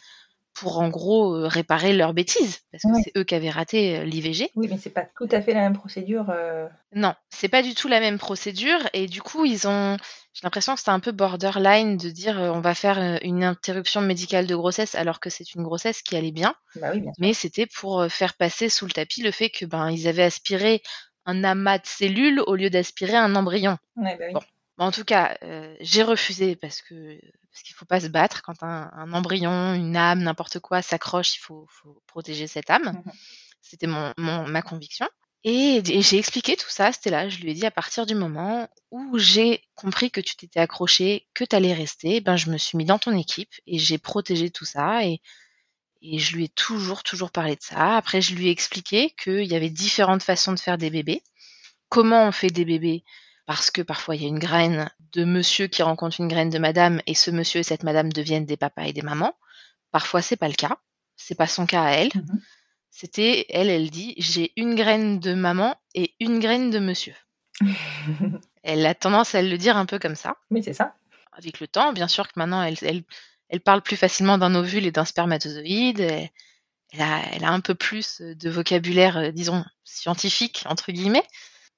pour 0.53 0.79
en 0.79 0.89
gros 0.89 1.35
euh, 1.35 1.47
réparer 1.47 1.93
leurs 1.93 2.13
bêtises, 2.13 2.59
parce 2.71 2.83
que 2.83 2.89
Ouais. 2.89 3.01
c'est 3.03 3.17
eux 3.17 3.23
qui 3.23 3.35
avaient 3.35 3.49
raté 3.49 3.97
euh, 3.99 4.03
l'IVG. 4.05 4.49
Oui, 4.55 4.67
mais 4.69 4.77
c'est 4.77 4.89
pas 4.91 5.05
tout 5.17 5.27
à 5.31 5.41
fait 5.41 5.53
la 5.53 5.61
même 5.61 5.73
procédure. 5.73 6.29
euh, 6.29 6.67
Non, 6.93 7.13
c'est 7.29 7.49
pas 7.49 7.61
du 7.63 7.73
tout 7.75 7.87
la 7.87 7.99
même 7.99 8.17
procédure 8.19 8.79
et 8.93 9.07
du 9.07 9.21
coup 9.21 9.45
ils 9.45 9.67
ont, 9.67 9.97
j'ai 10.33 10.41
l'impression 10.43 10.73
que 10.73 10.79
c'était 10.79 10.91
un 10.91 10.99
peu 10.99 11.11
borderline 11.11 11.97
de 11.97 12.09
dire 12.09 12.39
euh, 12.39 12.51
on 12.51 12.61
va 12.61 12.75
faire 12.75 13.19
une 13.23 13.43
interruption 13.43 14.01
médicale 14.01 14.45
de 14.47 14.55
grossesse 14.55 14.95
alors 14.95 15.19
que 15.19 15.29
c'est 15.29 15.55
une 15.55 15.63
grossesse 15.63 16.01
qui 16.03 16.15
allait 16.15 16.31
bien, 16.31 16.53
Bah 16.75 16.89
oui, 16.93 17.01
bien 17.01 17.11
sûr. 17.13 17.19
mais 17.19 17.33
c'était 17.33 17.65
pour 17.67 18.05
faire 18.09 18.35
passer 18.35 18.69
sous 18.69 18.85
le 18.85 18.91
tapis 18.91 19.21
le 19.23 19.31
fait 19.31 19.49
que 19.49 19.65
ben 19.65 19.89
ils 19.89 20.07
avaient 20.07 20.23
aspiré 20.23 20.81
un 21.25 21.43
amas 21.43 21.77
de 21.79 21.85
cellules 21.85 22.41
au 22.45 22.55
lieu 22.55 22.69
d'aspirer 22.69 23.15
un 23.15 23.35
embryon. 23.35 23.77
Ouais, 23.95 24.15
bah 24.17 24.25
oui. 24.27 24.33
Bon. 24.33 24.41
Mais 24.77 24.85
en 24.85 24.91
tout 24.91 25.05
cas, 25.05 25.37
j'ai 25.81 26.03
refusé 26.03 26.55
parce 26.55 26.81
que 26.81 27.17
parce 27.53 27.63
qu'il 27.63 27.75
faut 27.75 27.85
pas 27.85 28.01
se 28.01 28.07
battre 28.07 28.41
quand 28.41 28.63
un, 28.63 28.89
un 28.93 29.13
embryon, 29.13 29.75
une 29.75 29.95
âme, 29.95 30.23
n'importe 30.23 30.59
quoi 30.59 30.81
s'accroche, 30.81 31.35
il 31.35 31.39
faut, 31.39 31.67
faut 31.69 32.01
protéger 32.07 32.47
cette 32.47 32.69
âme. 32.71 33.01
Mhm. 33.05 33.13
C'était 33.61 33.87
mon, 33.87 34.13
mon- 34.17 34.47
ma 34.47 34.61
conviction. 34.63 35.07
Et, 35.45 35.81
et 35.85 36.01
j'ai 36.01 36.17
expliqué 36.17 36.55
tout 36.55 36.69
ça, 36.69 36.93
c'était 36.93 37.09
là, 37.09 37.27
je 37.29 37.39
lui 37.39 37.51
ai 37.51 37.53
dit 37.53 37.65
à 37.65 37.71
partir 37.71 38.05
du 38.05 38.15
moment 38.15 38.69
où 38.91 39.17
j'ai 39.17 39.61
compris 39.75 40.09
que 40.09 40.21
tu 40.21 40.37
t'étais 40.37 40.61
accroché, 40.61 41.27
que 41.33 41.43
tu 41.43 41.55
allais 41.55 41.73
rester, 41.73 42.21
ben 42.21 42.37
je 42.37 42.49
me 42.49 42.57
suis 42.57 42.77
mis 42.77 42.85
dans 42.85 42.97
ton 42.99 43.15
équipe 43.17 43.51
et 43.67 43.77
j'ai 43.77 43.97
protégé 43.97 44.51
tout 44.51 44.63
ça 44.65 45.05
et, 45.05 45.21
et 46.01 46.19
je 46.19 46.35
lui 46.35 46.45
ai 46.45 46.49
toujours, 46.49 47.03
toujours 47.03 47.31
parlé 47.31 47.55
de 47.55 47.61
ça. 47.61 47.97
Après, 47.97 48.21
je 48.21 48.35
lui 48.35 48.47
ai 48.47 48.51
expliqué 48.51 49.11
qu'il 49.21 49.45
y 49.45 49.55
avait 49.55 49.69
différentes 49.69 50.23
façons 50.23 50.53
de 50.53 50.59
faire 50.59 50.77
des 50.77 50.89
bébés. 50.89 51.23
Comment 51.89 52.27
on 52.27 52.31
fait 52.31 52.49
des 52.49 52.65
bébés 52.65 53.03
Parce 53.45 53.71
que 53.71 53.81
parfois, 53.81 54.15
il 54.15 54.21
y 54.21 54.25
a 54.25 54.29
une 54.29 54.39
graine 54.39 54.89
de 55.11 55.25
monsieur 55.25 55.67
qui 55.67 55.83
rencontre 55.83 56.19
une 56.19 56.27
graine 56.27 56.49
de 56.49 56.59
madame 56.59 57.01
et 57.07 57.15
ce 57.15 57.29
monsieur 57.29 57.59
et 57.59 57.63
cette 57.63 57.83
madame 57.83 58.11
deviennent 58.11 58.45
des 58.45 58.57
papas 58.57 58.83
et 58.83 58.93
des 58.93 59.01
mamans. 59.01 59.35
Parfois, 59.91 60.21
c'est 60.21 60.37
pas 60.37 60.47
le 60.47 60.53
cas. 60.53 60.77
C'est 61.17 61.35
pas 61.35 61.47
son 61.47 61.65
cas 61.65 61.83
à 61.83 61.91
elle. 61.91 62.09
Mhm. 62.15 62.41
C'était, 62.89 63.47
elle, 63.49 63.69
elle 63.69 63.89
dit, 63.89 64.13
j'ai 64.17 64.53
une 64.55 64.75
graine 64.75 65.19
de 65.19 65.33
maman 65.33 65.75
et 65.95 66.13
une 66.19 66.39
graine 66.39 66.69
de 66.69 66.79
monsieur. 66.79 67.15
Elle 68.63 68.85
a 68.85 68.95
tendance 68.95 69.35
à 69.35 69.41
le 69.41 69.57
dire 69.57 69.77
un 69.77 69.85
peu 69.85 69.99
comme 69.99 70.15
ça. 70.15 70.37
Mais 70.51 70.61
c'est 70.61 70.73
ça. 70.73 70.95
Avec 71.33 71.59
le 71.59 71.67
temps, 71.67 71.91
bien 71.91 72.07
sûr 72.07 72.27
que 72.27 72.33
maintenant, 72.37 72.61
elle, 72.61 72.77
elle, 72.81 73.03
elle 73.49 73.59
parle 73.61 73.81
plus 73.81 73.97
facilement 73.97 74.37
d'un 74.37 74.55
ovule 74.55 74.85
et 74.85 74.91
d'un 74.91 75.05
spermatozoïde. 75.05 75.99
Elle, 75.99 76.29
elle 76.91 77.01
a, 77.01 77.21
elle 77.33 77.43
a 77.43 77.49
un 77.49 77.59
peu 77.59 77.75
plus 77.75 78.21
de 78.21 78.49
vocabulaire, 78.49 79.17
euh, 79.17 79.31
disons, 79.31 79.65
scientifique, 79.83 80.63
entre 80.67 80.91
guillemets. 80.91 81.25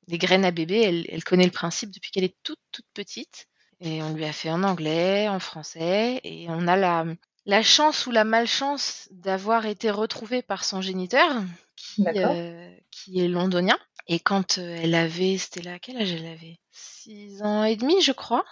Les 0.08 0.18
graines 0.18 0.46
à 0.46 0.52
bébé, 0.52 0.82
elle, 0.82 1.06
elle 1.10 1.24
connaît 1.24 1.46
le 1.46 1.52
principe 1.52 1.92
depuis 1.92 2.12
qu'elle 2.12 2.24
est 2.24 2.38
toute, 2.44 2.60
toute 2.72 2.86
petite. 2.94 3.48
Et 3.82 4.02
on 4.04 4.14
lui 4.14 4.24
a 4.24 4.32
fait 4.32 4.52
en 4.52 4.64
anglais, 4.64 5.28
en 5.28 5.40
français. 5.40 6.22
Et 6.24 6.46
on 6.50 6.68
a 6.68 6.78
la, 6.78 7.06
la 7.46 7.64
chance 7.64 8.06
ou 8.08 8.12
la 8.12 8.24
malchance 8.24 9.10
d'avoir 9.12 9.66
été 9.66 9.90
retrouvée 9.92 10.42
par 10.42 10.64
son 10.64 10.82
géniteur, 10.82 11.30
qui, 11.76 12.06
euh, 12.08 12.70
qui 12.92 13.20
est 13.20 13.28
londonien. 13.28 13.78
Et 14.08 14.20
quand 14.20 14.60
euh, 14.60 14.80
elle 14.82 14.96
avait, 14.96 15.38
c'était 15.38 15.62
là, 15.62 15.80
quel 15.80 15.98
âge 15.98 16.12
elle 16.12 16.28
avait? 16.28 16.60
Six 16.72 17.42
ans 17.42 17.64
et 17.64 17.76
demi, 17.76 18.02
je 18.02 18.12
crois. 18.12 18.46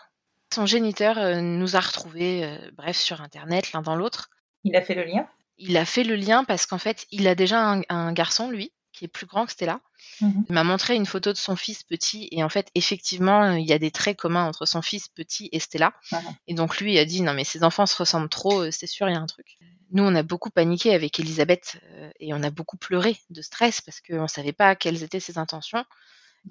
Son 0.53 0.65
géniteur 0.65 1.17
euh, 1.17 1.41
nous 1.41 1.75
a 1.75 1.79
retrouvés, 1.79 2.59
bref, 2.73 2.97
sur 2.97 3.21
Internet, 3.21 3.71
l'un 3.71 3.81
dans 3.81 3.95
l'autre. 3.95 4.29
Il 4.63 4.75
a 4.75 4.81
fait 4.81 4.95
le 4.95 5.03
lien? 5.03 5.27
Il 5.57 5.77
a 5.77 5.85
fait 5.85 6.03
le 6.03 6.15
lien 6.15 6.43
parce 6.43 6.65
qu'en 6.65 6.79
fait, 6.79 7.05
il 7.11 7.27
a 7.27 7.35
déjà 7.35 7.63
un, 7.63 7.81
un 7.89 8.11
garçon, 8.11 8.49
lui, 8.49 8.73
qui 8.93 9.05
est 9.05 9.09
plus 9.09 9.25
grand 9.25 9.45
que 9.45 9.51
Stella. 9.51 9.81
Mhm. 10.21 10.45
Il 10.49 10.53
m'a 10.53 10.63
montré 10.63 10.95
une 10.95 11.05
photo 11.05 11.33
de 11.33 11.37
son 11.37 11.55
fils 11.55 11.83
petit 11.83 12.27
et 12.31 12.43
en 12.43 12.49
fait, 12.49 12.69
effectivement, 12.75 13.51
il 13.53 13.65
y 13.67 13.73
a 13.73 13.79
des 13.79 13.91
traits 13.91 14.17
communs 14.17 14.45
entre 14.45 14.65
son 14.65 14.81
fils 14.81 15.07
petit 15.09 15.49
et 15.51 15.59
Stella. 15.59 15.93
Mhm. 16.11 16.19
Et 16.47 16.53
donc 16.53 16.79
lui 16.79 16.97
a 16.99 17.05
dit 17.05 17.21
non 17.21 17.33
mais 17.33 17.43
ces 17.43 17.63
enfants 17.63 17.85
se 17.85 17.95
ressemblent 17.97 18.29
trop, 18.29 18.61
euh, 18.63 18.71
c'est 18.71 18.87
sûr 18.87 19.09
il 19.09 19.13
y 19.13 19.17
a 19.17 19.19
un 19.19 19.25
truc. 19.25 19.57
Nous 19.91 20.03
on 20.03 20.15
a 20.15 20.23
beaucoup 20.23 20.49
paniqué 20.49 20.93
avec 20.93 21.19
Elisabeth 21.19 21.77
euh, 21.95 22.09
et 22.19 22.33
on 22.33 22.41
a 22.43 22.49
beaucoup 22.49 22.77
pleuré 22.77 23.17
de 23.29 23.41
stress 23.41 23.81
parce 23.81 23.99
qu'on 24.01 24.27
savait 24.27 24.53
pas 24.53 24.75
quelles 24.75 25.03
étaient 25.03 25.19
ses 25.19 25.37
intentions. 25.37 25.83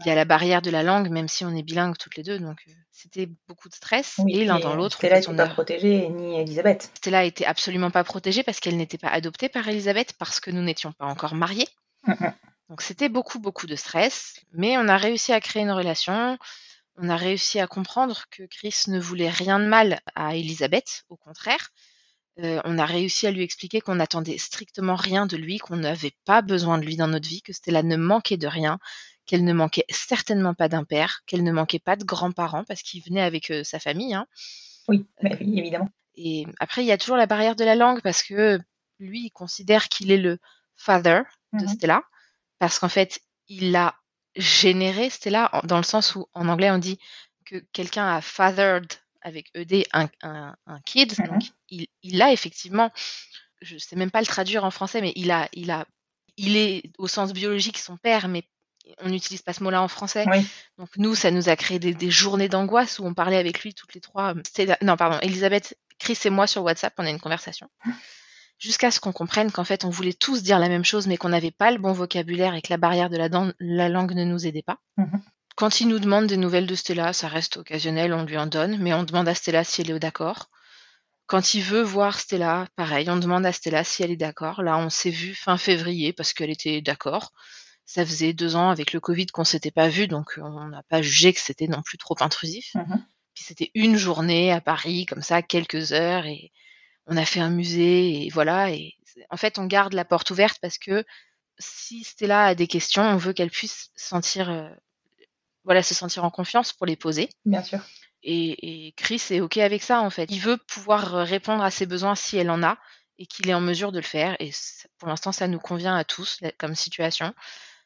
Il 0.01 0.07
y 0.07 0.11
a 0.11 0.14
la 0.14 0.24
barrière 0.24 0.62
de 0.62 0.70
la 0.70 0.82
langue 0.82 1.11
même 1.11 1.28
si 1.28 1.45
on 1.45 1.55
est 1.55 1.62
bilingue 1.62 1.99
toutes 1.99 2.16
les 2.16 2.22
deux 2.22 2.38
donc 2.38 2.62
euh, 2.66 2.72
c'était 2.90 3.28
beaucoup 3.47 3.68
de 3.68 3.74
stress 3.74 4.14
Oui, 4.18 4.36
et 4.38 4.45
l'un 4.47 4.59
dans 4.59 4.72
euh, 4.72 4.76
l'autre. 4.76 4.97
Stella 4.97 5.20
n'était 5.20 5.36
pas 5.36 5.45
a- 5.45 5.49
protégée, 5.49 6.09
ni 6.09 6.40
Elisabeth. 6.40 6.90
Stella 6.95 7.24
était 7.24 7.45
absolument 7.45 7.90
pas 7.90 8.03
protégée 8.03 8.43
parce 8.43 8.59
qu'elle 8.59 8.78
n'était 8.78 8.97
pas 8.97 9.09
adoptée 9.09 9.51
par 9.51 9.68
Elisabeth 9.68 10.14
parce 10.18 10.40
que 10.40 10.51
nous 10.51 10.62
n'étions 10.62 10.93
pas 10.93 11.05
encore 11.05 11.34
mariés. 11.34 11.68
Donc 12.68 12.80
c'était 12.80 13.09
beaucoup, 13.09 13.38
beaucoup 13.38 13.66
de 13.66 13.76
stress, 13.76 14.40
mais 14.53 14.78
on 14.78 14.88
a 14.88 14.96
réussi 14.96 15.32
à 15.32 15.40
créer 15.40 15.62
une 15.62 15.70
relation. 15.72 16.38
On 16.96 17.09
a 17.09 17.16
réussi 17.16 17.61
à 17.61 17.66
comprendre 17.66 18.24
que 18.30 18.44
Chris 18.44 18.74
ne 18.88 18.98
voulait 19.00 19.30
rien 19.30 19.59
de 19.59 19.66
mal 19.66 20.00
à 20.14 20.36
Elisabeth, 20.36 21.05
au 21.09 21.16
contraire. 21.16 21.70
Euh, 22.38 22.61
on 22.64 22.78
a 22.78 22.86
réussi 22.86 23.26
à 23.26 23.30
lui 23.30 23.42
expliquer 23.42 23.80
qu'on 23.80 23.96
n'attendait 23.96 24.38
strictement 24.38 24.96
rien 24.96 25.26
de 25.26 25.36
lui, 25.36 25.59
qu'on 25.59 25.76
n'avait 25.76 26.14
pas 26.24 26.40
besoin 26.40 26.78
de 26.78 26.84
lui 26.84 26.96
dans 26.96 27.09
notre 27.09 27.28
vie, 27.28 27.42
que 27.42 27.53
Stella 27.53 27.82
ne 27.82 27.96
manquait 27.96 28.38
de 28.38 28.46
rien, 28.46 28.78
qu'elle 29.26 29.44
ne 29.44 29.53
manquait 29.53 29.84
certainement 29.90 30.55
pas 30.55 30.68
d'un 30.68 30.84
père, 30.84 31.20
qu'elle 31.26 31.44
ne 31.44 31.53
manquait 31.53 31.78
pas 31.78 31.96
de 31.96 32.05
grands-parents 32.05 32.64
parce 32.64 32.82
qu'il 32.82 33.03
venait 33.05 33.22
avec 33.22 33.50
euh, 33.50 33.64
sa 33.64 33.78
famille. 33.78 34.14
hein. 34.14 34.26
Oui, 34.88 35.07
bah 35.22 35.30
oui, 35.40 35.59
évidemment. 35.59 35.90
Et 36.14 36.46
après, 36.59 36.82
il 36.82 36.86
y 36.86 36.92
a 36.92 36.98
toujours 36.98 37.16
la 37.16 37.26
barrière 37.26 37.57
de 37.57 37.64
la 37.64 37.74
langue 37.74 38.00
parce 38.03 38.22
que 38.22 38.59
lui, 38.98 39.26
il 39.26 39.30
considère 39.30 39.88
qu'il 39.88 40.11
est 40.11 40.18
le 40.18 40.38
father 40.85 41.22
de 41.53 41.64
Mhm. 41.66 41.68
Stella 41.68 42.03
parce 42.59 42.78
qu'en 42.78 42.89
fait, 42.89 43.20
il 43.49 43.74
a 43.76 43.95
généré 44.37 45.11
Stella 45.11 45.51
en- 45.53 45.66
dans 45.66 45.76
le 45.76 45.83
sens 45.83 46.14
où 46.14 46.26
en 46.33 46.49
anglais 46.49 46.70
on 46.70 46.78
dit 46.78 46.99
que 47.45 47.57
quelqu'un 47.72 48.07
a 48.16 48.20
fathered 48.20 48.91
avec 49.20 49.51
ED 49.55 49.87
un, 49.93 50.09
un, 50.22 50.57
un 50.66 50.80
kid. 50.80 51.14
Mhm. 51.18 51.26
Donc, 51.26 51.43
il, 51.68 51.87
il 52.03 52.20
a 52.22 52.33
effectivement, 52.33 52.91
je 53.61 53.76
sais 53.78 53.97
même 53.97 54.11
pas 54.11 54.20
le 54.20 54.26
traduire 54.26 54.64
en 54.64 54.70
français, 54.70 55.01
mais 55.01 55.12
il 55.16 55.30
a, 55.30 55.49
il 55.53 55.70
a, 55.70 55.87
il 56.37 56.57
est 56.57 56.83
au 56.99 57.07
sens 57.09 57.33
biologique 57.33 57.78
son 57.78 57.97
père, 57.97 58.26
mais 58.28 58.45
on 58.99 59.09
n'utilise 59.11 59.43
pas 59.43 59.53
ce 59.53 59.62
mot-là 59.62 59.80
en 59.83 59.89
français. 59.89 60.24
Oui. 60.28 60.45
Donc 60.78 60.89
nous, 60.97 61.14
ça 61.14 61.30
nous 61.30 61.49
a 61.49 61.57
créé 61.57 61.78
des, 61.78 61.95
des 61.95 62.11
journées 62.11 62.49
d'angoisse 62.49 62.99
où 62.99 63.05
on 63.07 63.14
parlait 63.14 63.37
avec 63.39 63.62
lui 63.62 63.74
toutes 63.74 63.95
les 63.95 64.01
trois. 64.01 64.35
Stella- 64.45 64.78
non, 64.83 64.97
pardon, 64.97 65.18
Elisabeth, 65.20 65.76
Chris 65.99 66.18
et 66.24 66.30
moi 66.30 66.47
sur 66.49 66.62
WhatsApp, 66.64 66.95
on 66.99 67.05
a 67.05 67.11
une 67.11 67.20
conversation. 67.20 67.68
jusqu'à 68.63 68.93
ce 68.93 69.01
qu'on 69.01 69.13
comprenne 69.13 69.51
qu'en 69.51 69.65
fait, 69.65 69.85
on 69.85 69.91
voulait 69.91 70.13
tous 70.13 70.45
dire 70.45 70.61
la 70.61 70.69
même 70.69 70.85
chose, 70.85 71.09
mais 71.09 71.17
qu'on 71.17 71.31
n'avait 71.31 71.51
pas 71.51 71.73
le 71.73 71.79
bon 71.79 71.93
vocabulaire 71.93 72.55
et 72.55 72.63
que 72.63 72.73
la 72.73 72.77
barrière 72.77 73.11
de 73.11 73.17
la, 73.17 73.29
la 73.59 73.89
langue 73.89 74.15
ne 74.15 74.25
nous 74.25 74.47
aidait 74.47 74.63
pas. 74.63 74.79
Mhm. 74.97 75.21
Quand 75.57 75.81
il 75.81 75.89
nous 75.89 75.99
demande 75.99 76.29
des 76.29 76.37
nouvelles 76.37 76.69
de 76.69 76.77
Stella, 76.77 77.13
ça 77.13 77.27
reste 77.27 77.57
occasionnel, 77.57 78.15
on 78.15 78.25
lui 78.25 78.39
en 78.39 78.47
donne, 78.47 78.79
mais 78.79 78.95
on 78.95 79.03
demande 79.03 79.29
à 79.29 79.35
Stella 79.35 79.65
si 79.65 79.81
elle 79.81 79.91
est 79.91 79.99
d'accord. 79.99 80.49
Quand 81.27 81.55
il 81.55 81.63
veut 81.63 81.83
voir 81.83 82.21
Stella, 82.21 82.69
pareil, 82.77 83.11
on 83.11 83.17
demande 83.17 83.45
à 83.45 83.53
Stella 83.53 83.83
si 83.83 84.05
elle 84.05 84.13
est 84.13 84.17
d'accord. 84.17 84.63
Là, 84.63 84.79
on 84.79 84.91
s'est 84.91 85.11
vu 85.11 85.35
fin 85.35 85.59
février 85.59 86.13
parce 86.13 86.33
qu'elle 86.33 86.51
était 86.51 86.81
d'accord. 86.81 87.33
Ça 87.85 88.07
faisait 88.07 88.33
deux 88.33 88.55
ans 88.55 88.71
avec 88.71 88.93
le 88.93 89.01
Covid 89.01 89.27
qu'on 89.27 89.45
s'était 89.45 89.73
pas 89.73 89.89
vu, 89.89 90.07
donc 90.07 90.39
on 90.41 90.69
n'a 90.69 90.85
pas 90.85 91.03
jugé 91.03 91.33
que 91.33 91.41
c'était 91.41 91.67
non 91.67 91.83
plus 91.83 91.99
trop 91.99 92.17
intrusif. 92.21 92.75
Mhm. 92.77 93.05
Puis 93.35 93.45
c'était 93.45 93.73
une 93.75 93.97
journée 93.97 94.53
à 94.53 94.61
Paris, 94.61 95.05
comme 95.07 95.23
ça, 95.23 95.43
quelques 95.43 95.93
heures, 95.93 96.27
et 96.27 96.53
on 97.07 97.16
a 97.16 97.24
fait 97.24 97.40
un 97.40 97.50
musée, 97.50 98.24
et 98.24 98.30
voilà. 98.30 98.70
Et 98.70 98.94
en 99.30 99.36
fait, 99.36 99.59
on 99.59 99.66
garde 99.66 99.92
la 99.94 100.05
porte 100.05 100.30
ouverte 100.30 100.59
parce 100.61 100.78
que 100.78 101.05
si 101.59 102.05
Stella 102.05 102.46
a 102.46 102.55
des 102.55 102.66
questions, 102.66 103.03
on 103.03 103.16
veut 103.16 103.32
qu'elle 103.32 103.50
puisse 103.50 103.90
sentir, 103.94 104.50
euh, 104.50 104.68
voilà, 105.64 105.82
se 105.82 105.94
sentir 105.94 106.24
en 106.24 106.30
confiance 106.30 106.72
pour 106.72 106.86
les 106.86 106.96
poser. 106.96 107.28
Bien 107.44 107.62
sûr. 107.62 107.80
Et, 108.22 108.86
et 108.86 108.92
Chris 108.92 109.22
est 109.30 109.40
ok 109.40 109.59
avec 109.59 109.82
ça 109.82 110.00
en 110.00 110.11
fait. 110.11 110.30
Il 110.30 110.40
veut 110.40 110.57
pouvoir 110.57 111.14
euh, 111.14 111.24
répondre 111.24 111.62
à 111.62 111.70
ses 111.70 111.86
besoins 111.86 112.14
si 112.14 112.36
elle 112.36 112.50
en 112.50 112.62
a 112.62 112.78
et 113.18 113.26
qu'il 113.26 113.48
est 113.48 113.55
en 113.55 113.61
mesure 113.61 113.92
de 113.92 113.98
le 113.98 114.05
faire. 114.05 114.36
Et 114.40 114.50
pour 114.98 115.09
l'instant, 115.09 115.32
ça 115.32 115.48
nous 115.48 115.59
convient 115.59 115.96
à 115.96 116.05
tous 116.05 116.40
comme 116.59 116.74
situation. 116.74 117.34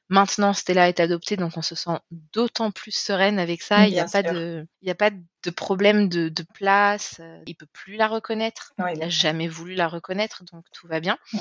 Maintenant, 0.08 0.52
Stella 0.52 0.88
est 0.88 1.00
adoptée, 1.00 1.36
donc 1.36 1.56
on 1.56 1.62
se 1.62 1.74
sent 1.74 1.98
d'autant 2.32 2.70
plus 2.70 2.92
sereine 2.92 3.38
avec 3.40 3.60
ça. 3.62 3.88
Il 3.88 3.92
n'y 3.92 3.98
a 4.00 4.04
pas 4.06 4.22
de, 4.22 4.66
il 4.82 4.88
y 4.88 4.90
a 4.90 4.94
pas 4.94 5.10
de 5.10 5.50
problème 5.50 6.08
de, 6.08 6.28
de 6.28 6.44
place. 6.54 7.16
euh, 7.20 7.42
Il 7.46 7.56
peut 7.56 7.66
plus 7.72 7.96
la 7.96 8.06
reconnaître. 8.06 8.72
Oui, 8.78 8.90
Il 8.94 8.98
n'a 9.00 9.08
jamais 9.08 9.48
voulu 9.48 9.74
la 9.74 9.88
reconnaître, 9.88 10.44
donc 10.52 10.64
tout 10.72 10.86
va 10.86 11.00
bien. 11.00 11.18
Mhm. 11.32 11.40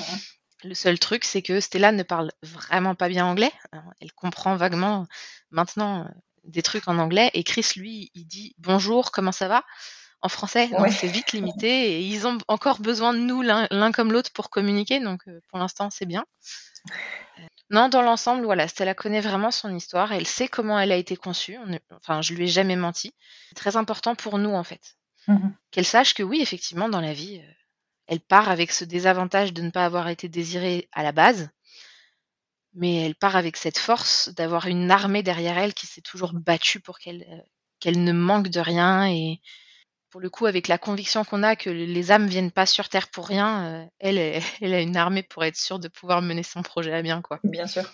Le 0.64 0.74
seul 0.74 0.98
truc, 0.98 1.24
c'est 1.24 1.42
que 1.42 1.60
Stella 1.60 1.92
ne 1.92 2.02
parle 2.02 2.32
vraiment 2.42 2.94
pas 2.96 3.08
bien 3.08 3.24
anglais. 3.26 3.52
Alors, 3.72 3.84
Elle 4.00 4.12
comprend 4.12 4.56
vaguement 4.56 5.06
maintenant 5.50 6.04
euh, 6.04 6.08
des 6.44 6.62
trucs 6.62 6.88
en 6.88 6.98
anglais. 6.98 7.30
Et 7.34 7.44
Chris, 7.44 7.66
lui, 7.76 8.10
il 8.14 8.26
dit 8.26 8.54
bonjour, 8.58 9.12
comment 9.12 9.32
ça 9.32 9.48
va? 9.48 9.64
en 10.22 10.28
français. 10.30 10.68
Donc 10.68 10.80
Ouais. 10.80 10.90
c'est 10.90 11.06
vite 11.08 11.32
limité. 11.32 11.68
Et 11.92 12.00
ils 12.00 12.26
ont 12.26 12.38
encore 12.48 12.80
besoin 12.80 13.12
de 13.12 13.18
nous 13.18 13.42
l'un 13.42 13.92
comme 13.92 14.10
l'autre 14.12 14.32
pour 14.32 14.48
communiquer. 14.50 14.98
Donc 14.98 15.20
euh, 15.28 15.40
pour 15.50 15.58
l'instant, 15.58 15.90
c'est 15.90 16.06
bien. 16.06 16.24
Non, 17.70 17.88
dans 17.88 18.02
l'ensemble, 18.02 18.44
voilà, 18.44 18.68
Stella 18.68 18.94
connaît 18.94 19.20
vraiment 19.20 19.50
son 19.50 19.74
histoire. 19.74 20.12
Elle 20.12 20.26
sait 20.26 20.48
comment 20.48 20.78
elle 20.78 20.92
a 20.92 20.96
été 20.96 21.16
conçue. 21.16 21.58
On 21.66 21.72
est- 21.72 21.82
Enfin, 21.92 22.22
je 22.22 22.34
lui 22.34 22.44
ai 22.44 22.48
jamais 22.48 22.76
menti. 22.76 23.12
C'est 23.48 23.56
très 23.56 23.76
important 23.76 24.14
pour 24.14 24.38
nous, 24.38 24.50
en 24.54 24.64
fait 24.64 24.96
Mhm. 25.28 25.54
qu'elle 25.72 25.84
sache 25.86 26.14
que 26.14 26.22
oui, 26.22 26.40
effectivement, 26.40 26.88
dans 26.88 27.00
la 27.00 27.12
vie, 27.12 27.40
euh, 27.40 27.52
elle 28.08 28.20
part 28.20 28.48
avec 28.48 28.70
ce 28.72 28.84
désavantage 28.84 29.52
de 29.52 29.62
ne 29.62 29.70
pas 29.70 29.84
avoir 29.84 30.08
été 30.08 30.28
désirée 30.28 30.88
à 30.92 31.02
la 31.02 31.12
base, 31.12 31.50
mais 32.74 32.96
elle 33.04 33.14
part 33.14 33.36
avec 33.36 33.56
cette 33.56 33.78
force 33.78 34.28
d'avoir 34.30 34.66
une 34.66 34.90
armée 34.90 35.22
derrière 35.22 35.58
elle 35.58 35.74
qui 35.74 35.86
s'est 35.86 36.02
toujours 36.02 36.32
battue 36.34 36.80
pour 36.80 36.98
qu'elle 36.98 37.24
euh, 37.30 37.40
qu'elle 37.80 38.02
ne 38.04 38.12
manque 38.12 38.48
de 38.48 38.60
rien 38.60 39.06
et 39.10 39.40
pour 40.10 40.20
le 40.20 40.30
coup, 40.30 40.46
avec 40.46 40.68
la 40.68 40.78
conviction 40.78 41.24
qu'on 41.24 41.42
a 41.42 41.56
que 41.56 41.68
les 41.70 42.12
âmes 42.12 42.26
viennent 42.26 42.50
pas 42.50 42.66
sur 42.66 42.88
Terre 42.88 43.08
pour 43.08 43.26
rien, 43.26 43.66
euh, 43.66 43.84
elle, 44.60 44.74
a 44.74 44.80
une 44.80 44.96
armée 44.96 45.22
pour 45.22 45.44
être 45.44 45.56
sûre 45.56 45.78
de 45.78 45.88
pouvoir 45.88 46.22
mener 46.22 46.42
son 46.42 46.62
projet 46.62 46.92
à 46.92 47.02
bien, 47.02 47.22
quoi. 47.22 47.40
Bien 47.44 47.66
sûr. 47.66 47.84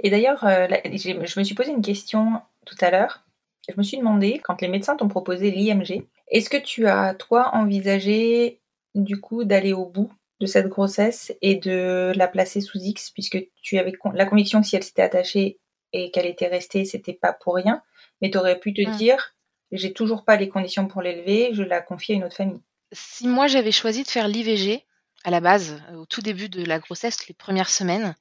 Et 0.00 0.10
d'ailleurs, 0.10 0.44
euh, 0.44 0.66
je 0.94 1.38
me 1.38 1.44
suis 1.44 1.54
posé 1.54 1.70
une 1.70 1.82
question 1.82 2.40
tout 2.66 2.76
à 2.80 2.90
l'heure. 2.90 3.24
Je 3.68 3.74
me 3.78 3.82
suis 3.82 3.96
demandé, 3.96 4.40
quand 4.44 4.60
les 4.60 4.68
médecins 4.68 4.94
t'ont 4.96 5.08
proposé 5.08 5.50
l'IMG, 5.50 6.06
est-ce 6.28 6.50
que 6.50 6.58
tu 6.58 6.86
as, 6.86 7.14
toi, 7.14 7.50
envisagé, 7.54 8.60
du 8.94 9.20
coup, 9.20 9.44
d'aller 9.44 9.72
au 9.72 9.86
bout 9.86 10.12
de 10.40 10.46
cette 10.46 10.68
grossesse 10.68 11.32
et 11.42 11.54
de 11.54 12.12
la 12.14 12.28
placer 12.28 12.60
sous 12.60 12.78
X, 12.78 13.10
puisque 13.10 13.38
tu 13.62 13.78
avais 13.78 13.92
con- 13.92 14.10
la 14.12 14.26
conviction 14.26 14.60
que 14.60 14.66
si 14.66 14.76
elle 14.76 14.82
s'était 14.82 15.02
attachée 15.02 15.58
et 15.92 16.10
qu'elle 16.10 16.26
était 16.26 16.48
restée, 16.48 16.84
c'était 16.84 17.14
pas 17.14 17.32
pour 17.32 17.54
rien, 17.54 17.82
mais 18.20 18.30
tu 18.30 18.36
aurais 18.36 18.58
pu 18.58 18.74
te 18.74 18.82
Mm. 18.82 18.90
dire, 18.96 19.34
j'ai 19.72 19.92
toujours 19.92 20.24
pas 20.24 20.36
les 20.36 20.48
conditions 20.48 20.86
pour 20.86 21.02
l'élever, 21.02 21.50
je 21.52 21.62
la 21.62 21.80
confie 21.80 22.12
à 22.12 22.14
une 22.16 22.24
autre 22.24 22.36
famille. 22.36 22.62
Si 22.92 23.26
moi 23.26 23.46
j'avais 23.46 23.72
choisi 23.72 24.02
de 24.02 24.08
faire 24.08 24.28
l'IVG 24.28 24.84
à 25.24 25.30
la 25.30 25.40
base, 25.40 25.82
euh, 25.90 25.96
au 25.96 26.06
tout 26.06 26.20
début 26.20 26.48
de 26.48 26.64
la 26.64 26.78
grossesse, 26.78 27.26
les 27.26 27.34
premières 27.34 27.70
semaines, 27.70 28.14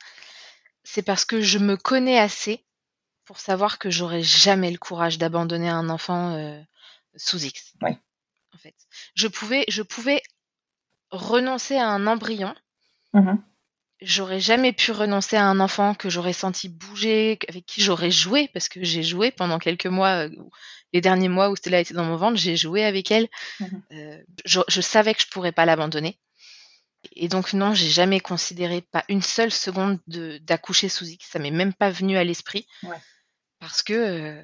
c'est 0.84 1.04
parce 1.04 1.26
que 1.26 1.42
je 1.42 1.60
me 1.60 1.78
connais 1.78 2.18
assez 2.18 2.66
pour 3.26 3.40
savoir 3.40 3.80
que 3.80 3.90
j'aurais 3.90 4.24
jamais 4.24 4.72
le 4.72 4.78
courage 4.78 5.18
d'abandonner 5.18 5.70
un 5.70 5.90
enfant 5.90 6.36
euh, 6.36 6.60
sous 7.16 7.44
X. 7.44 7.74
Oui. 7.82 7.92
En 8.54 8.58
fait, 8.58 8.76
je 9.16 9.28
pouvais, 9.28 9.66
je 9.68 9.82
pouvais 9.82 10.22
renoncer 11.10 11.78
à 11.78 11.88
un 11.88 12.08
embryon. 12.08 12.54
Mhm. 13.14 13.42
J'aurais 14.02 14.42
jamais 14.42 14.74
pu 14.74 14.92
renoncer 14.92 15.38
à 15.38 15.46
un 15.46 15.60
enfant 15.60 15.94
que 15.96 16.10
j'aurais 16.10 16.34
senti 16.34 16.68
bouger, 16.68 17.40
avec 17.48 17.66
qui 17.66 17.82
j'aurais 17.82 18.12
joué, 18.12 18.50
parce 18.54 18.68
que 18.68 18.84
j'ai 18.84 19.04
joué 19.04 19.32
pendant 19.32 19.60
quelques 19.60 19.86
mois, 19.86 20.28
euh, 20.28 20.36
les 20.94 21.02
derniers 21.02 21.30
mois 21.30 21.50
où 21.50 21.56
Stella 21.56 21.80
était 21.82 21.94
dans 21.94 22.06
mon 22.06 22.16
ventre, 22.16 22.38
j'ai 22.38 22.56
joué 22.56 22.84
avec 22.86 23.12
elle. 23.12 23.28
Mhm. 23.60 23.84
Euh, 23.94 24.18
je, 24.46 24.62
je 24.68 24.82
savais 24.82 25.14
que 25.14 25.22
je 25.22 25.28
pourrais 25.28 25.52
pas 25.52 25.66
l'abandonner. 25.66 26.20
Et 27.16 27.28
donc 27.28 27.54
non, 27.54 27.74
j'ai 27.74 27.90
jamais 27.90 28.20
considéré 28.20 28.82
pas 28.82 29.04
une 29.10 29.22
seule 29.22 29.52
seconde 29.52 30.00
de- 30.08 30.38
d'accoucher 30.40 30.88
sous 30.90 31.06
X. 31.06 31.28
Ça 31.30 31.40
m'est 31.40 31.52
même 31.52 31.74
pas 31.74 31.90
venu 31.90 32.18
à 32.18 32.24
l'esprit. 32.24 32.66
Ouais. 32.84 32.96
Parce 33.60 33.84
que 33.84 33.94
euh, 33.94 34.42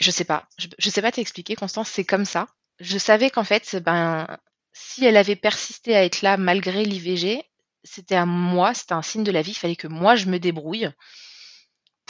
je 0.00 0.10
sais 0.10 0.24
pas, 0.24 0.46
je, 0.58 0.66
je 0.78 0.90
sais 0.90 1.02
pas 1.02 1.12
t'expliquer, 1.12 1.54
Constance, 1.54 1.88
c'est 1.88 2.04
comme 2.04 2.24
ça. 2.24 2.48
Je 2.80 2.98
savais 2.98 3.30
qu'en 3.30 3.44
fait, 3.44 3.76
ben, 3.76 4.26
si 4.72 5.04
elle 5.04 5.16
avait 5.16 5.36
persisté 5.36 5.94
à 5.96 6.04
être 6.04 6.22
là 6.22 6.36
malgré 6.36 6.84
l'IVG, 6.84 7.42
c'était 7.84 8.14
à 8.14 8.26
moi, 8.26 8.74
c'était 8.74 8.94
un 8.94 9.02
signe 9.02 9.24
de 9.24 9.32
la 9.32 9.42
vie. 9.42 9.52
Il 9.52 9.54
fallait 9.54 9.76
que 9.76 9.88
moi 9.88 10.16
je 10.16 10.26
me 10.26 10.38
débrouille 10.38 10.88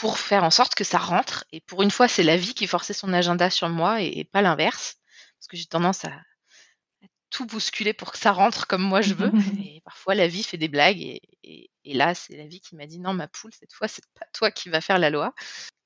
pour 0.01 0.19
faire 0.19 0.45
en 0.45 0.51
sorte 0.51 0.75
que 0.75 0.85
ça 0.85 0.99
rentre. 0.99 1.45
Et 1.53 1.61
pour 1.61 1.83
une 1.83 1.91
fois, 1.91 2.09
c'est 2.09 2.23
la 2.23 2.37
vie 2.37 2.55
qui 2.55 2.67
forçait 2.67 2.95
son 2.95 3.13
agenda 3.13 3.51
sur 3.51 3.69
moi 3.69 4.03
et, 4.03 4.09
et 4.19 4.25
pas 4.25 4.43
l'inverse. 4.43 4.97
Parce 5.39 5.47
que 5.49 5.57
j'ai 5.57 5.67
tendance 5.67 6.05
à 6.05 6.13
tout 7.31 7.47
bousculer 7.47 7.93
pour 7.93 8.11
que 8.13 8.19
ça 8.19 8.33
rentre 8.33 8.67
comme 8.67 8.83
moi 8.83 9.03
je 9.03 9.15
veux. 9.15 9.31
Et 9.65 9.81
parfois, 9.85 10.15
la 10.17 10.27
vie 10.27 10.43
fait 10.43 10.57
des 10.57 10.69
blagues. 10.69 11.01
Et, 11.01 11.21
et- 11.45 11.71
et 11.85 11.95
là, 11.95 12.15
c'est 12.15 12.37
la 12.37 12.47
vie 12.47 12.61
qui 12.61 12.77
m'a 12.77 12.87
dit 12.87 12.99
non, 12.99 13.15
ma 13.15 13.27
poule, 13.27 13.53
cette 13.59 13.73
fois, 13.73 13.89
c'est 13.89 14.05
pas 14.19 14.27
toi 14.35 14.51
qui 14.51 14.69
va 14.69 14.81
faire 14.83 14.99
la 14.99 15.09
loi. 15.11 15.33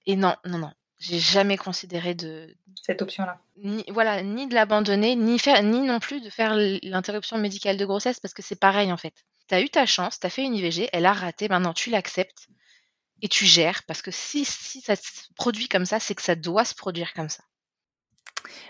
Et 0.06 0.16
non, 0.16 0.34
non, 0.44 0.58
non. 0.58 0.72
J'ai 0.98 1.18
jamais 1.20 1.56
considéré 1.56 2.14
de, 2.14 2.52
Cette 2.82 3.02
option-là. 3.02 3.38
ni, 3.56 3.84
voilà, 3.88 4.22
ni 4.22 4.46
de 4.48 4.54
l'abandonner, 4.54 5.14
ni 5.16 5.38
faire, 5.38 5.62
ni 5.62 5.80
non 5.80 6.00
plus 6.00 6.20
de 6.20 6.30
faire 6.30 6.54
l'interruption 6.82 7.36
médicale 7.38 7.76
de 7.76 7.84
grossesse 7.84 8.18
parce 8.20 8.32
que 8.34 8.42
c'est 8.42 8.58
pareil 8.58 8.90
en 8.92 8.96
fait. 8.96 9.14
T'as 9.48 9.60
eu 9.60 9.68
ta 9.68 9.86
chance, 9.86 10.18
t'as 10.18 10.30
fait 10.30 10.42
une 10.44 10.54
IVG, 10.54 10.88
elle 10.92 11.04
a 11.06 11.12
raté, 11.12 11.48
maintenant 11.48 11.74
tu 11.74 11.90
l'acceptes 11.90 12.48
et 13.22 13.28
tu 13.28 13.44
gères 13.46 13.82
parce 13.86 14.02
que 14.02 14.10
si, 14.10 14.44
si 14.44 14.80
ça 14.80 14.96
se 14.96 15.32
produit 15.36 15.68
comme 15.68 15.86
ça, 15.86 16.00
c'est 16.00 16.14
que 16.14 16.22
ça 16.22 16.34
doit 16.34 16.64
se 16.64 16.74
produire 16.74 17.12
comme 17.14 17.28
ça. 17.28 17.42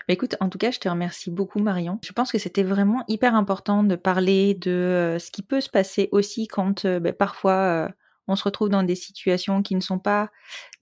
Bah, 0.07 0.13
écoute, 0.13 0.35
en 0.39 0.49
tout 0.49 0.57
cas, 0.57 0.71
je 0.71 0.79
te 0.79 0.87
remercie 0.87 1.31
beaucoup, 1.31 1.59
Marion. 1.59 1.99
Je 2.03 2.13
pense 2.13 2.31
que 2.31 2.37
c'était 2.37 2.63
vraiment 2.63 3.03
hyper 3.07 3.35
important 3.35 3.83
de 3.83 3.95
parler 3.95 4.53
de 4.53 4.71
euh, 4.71 5.19
ce 5.19 5.31
qui 5.31 5.41
peut 5.41 5.61
se 5.61 5.69
passer 5.69 6.09
aussi 6.11 6.47
quand 6.47 6.85
euh, 6.85 6.99
bah, 6.99 7.13
parfois 7.13 7.53
euh, 7.53 7.89
on 8.27 8.35
se 8.35 8.43
retrouve 8.43 8.69
dans 8.69 8.83
des 8.83 8.95
situations 8.95 9.61
qui 9.61 9.75
ne 9.75 9.81
sont 9.81 9.99
pas 9.99 10.31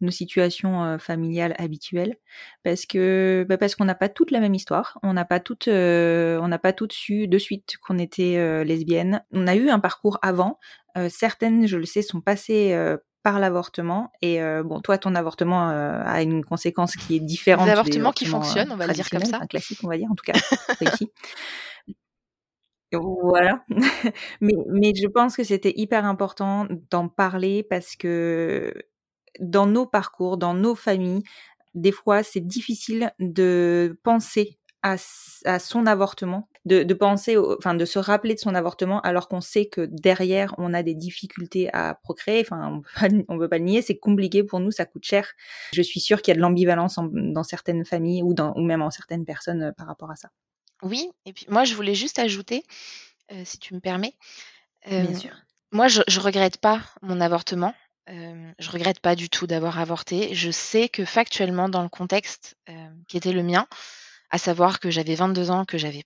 nos 0.02 0.12
situations 0.12 0.98
familiales 1.00 1.56
habituelles, 1.58 2.16
parce 2.64 2.86
que 2.86 3.46
bah, 3.50 3.58
parce 3.58 3.76
qu'on 3.76 3.86
n'a 3.86 3.96
pas 3.96 4.10
toute 4.10 4.32
la 4.32 4.40
même 4.40 4.54
histoire, 4.54 4.98
on 5.04 5.14
n'a 5.14 5.26
pas 5.26 5.40
toutes, 5.40 5.68
euh, 5.68 6.40
on 6.42 6.48
n'a 6.48 6.60
pas 6.60 6.74
toutes 6.74 6.94
su 6.94 7.28
de 7.28 7.38
suite 7.38 7.76
qu'on 7.82 8.00
était 8.00 8.38
euh, 8.38 8.64
lesbienne. 8.64 9.24
On 9.32 9.48
a 9.48 9.56
eu 9.56 9.70
un 9.70 9.80
parcours 9.80 10.20
avant. 10.22 10.60
Certaines, 11.10 11.66
je 11.66 11.78
le 11.78 11.86
sais, 11.86 12.04
sont 12.04 12.22
passées 12.22 12.76
par 13.24 13.40
l'avortement 13.40 14.12
et 14.22 14.42
euh, 14.42 14.64
bon 14.64 14.82
toi 14.82 14.98
ton 14.98 15.16
avortement 15.16 15.70
euh, 15.72 16.04
a 16.06 16.22
une 16.22 16.44
conséquence 16.44 16.96
qui 16.96 17.16
est 17.16 17.20
différente 17.22 17.66
Des 17.66 17.72
des 17.72 17.80
avortements 17.80 18.12
qui 18.12 18.26
fonctionnent, 18.26 18.70
euh, 18.70 18.74
on 18.74 18.78
va 18.78 18.86
le 18.86 18.94
dire 18.94 19.10
comme 19.10 19.24
ça. 19.24 19.38
enfin, 19.38 19.48
classique 19.48 19.80
on 19.84 19.88
va 19.88 19.98
dire 19.98 20.12
en 20.12 20.16
tout 20.16 20.26
cas 20.26 20.38
réussi 20.80 21.10
voilà 22.92 23.64
mais 24.42 24.54
mais 24.68 24.94
je 24.94 25.08
pense 25.08 25.36
que 25.36 25.44
c'était 25.44 25.74
hyper 25.76 26.06
important 26.06 26.68
d'en 26.92 27.08
parler 27.08 27.64
parce 27.64 27.96
que 27.96 28.74
dans 29.40 29.66
nos 29.66 29.88
parcours 29.88 30.38
dans 30.38 30.54
nos 30.54 30.76
familles 30.76 31.24
des 31.74 31.92
fois 31.92 32.22
c'est 32.22 32.42
difficile 32.42 33.12
de 33.20 33.98
penser 34.04 34.60
à, 34.84 35.60
son 35.60 35.86
avortement, 35.86 36.48
de, 36.66 36.84
de 36.84 36.94
penser, 36.94 37.36
au- 37.38 37.58
enfin 37.58 37.74
de 37.76 37.86
se 37.86 38.00
rappeler 38.00 38.36
de 38.36 38.40
son 38.40 38.56
avortement 38.56 39.02
alors 39.02 39.28
qu'on 39.28 39.42
sait 39.42 39.66
que 39.68 39.82
derrière 39.82 40.56
on 40.58 40.74
a 40.74 40.84
des 40.84 40.94
difficultés 40.94 41.70
à 41.74 41.96
procréer. 42.04 42.42
Enfin, 42.42 42.70
on 42.72 42.82
peut 42.82 42.90
pas, 43.00 43.08
on 43.30 43.38
peut 43.40 43.50
pas 43.50 43.58
le 43.58 43.66
nier, 43.66 43.82
c'est 43.82 43.98
compliqué 43.98 44.44
pour 44.44 44.60
nous, 44.60 44.72
ça 44.72 44.86
coûte 44.86 45.04
cher. 45.06 45.28
Je 45.74 45.82
suis 45.82 46.00
sûre 46.00 46.22
qu'il 46.22 46.32
y 46.32 46.36
a 46.36 46.38
de 46.38 46.42
l'ambivalence 46.42 46.98
en- 46.98 47.10
dans 47.12 47.44
certaines 47.44 47.86
familles 47.86 48.24
ou, 48.24 48.34
dans, 48.34 48.54
ou 48.56 48.62
même 48.62 48.82
en 48.82 48.92
certaines 48.92 49.26
personnes 49.26 49.64
euh, 49.64 49.72
par 49.72 49.88
rapport 49.88 50.12
à 50.12 50.16
ça. 50.16 50.30
Oui, 50.82 51.10
et 51.26 51.34
puis 51.34 51.46
moi 51.50 51.64
je 51.64 51.76
voulais 51.76 51.96
juste 51.96 52.20
ajouter, 52.20 52.64
euh, 53.32 53.44
si 53.46 53.58
tu 53.60 53.74
me 53.74 53.80
permets, 53.80 54.14
euh, 54.88 55.02
Bien 55.04 55.14
sûr. 55.14 55.36
moi 55.72 55.88
je, 55.88 56.02
je 56.08 56.20
regrette 56.20 56.58
pas 56.58 56.82
mon 57.02 57.22
avortement. 57.22 57.74
Euh, 58.10 58.52
je 58.60 58.70
regrette 58.70 59.00
pas 59.00 59.16
du 59.16 59.30
tout 59.30 59.48
d'avoir 59.48 59.80
avorté. 59.80 60.34
Je 60.36 60.52
sais 60.52 60.90
que 60.90 61.06
factuellement, 61.06 61.70
dans 61.70 61.84
le 61.84 61.90
contexte 61.90 62.56
euh, 62.70 62.90
qui 63.08 63.16
était 63.16 63.32
le 63.32 63.44
mien, 63.44 63.66
à 64.34 64.40
savoir 64.40 64.82
que 64.82 64.92
j'avais 64.92 65.16
22 65.16 65.52
ans, 65.52 65.66
que 65.66 65.78
j'avais 65.80 66.04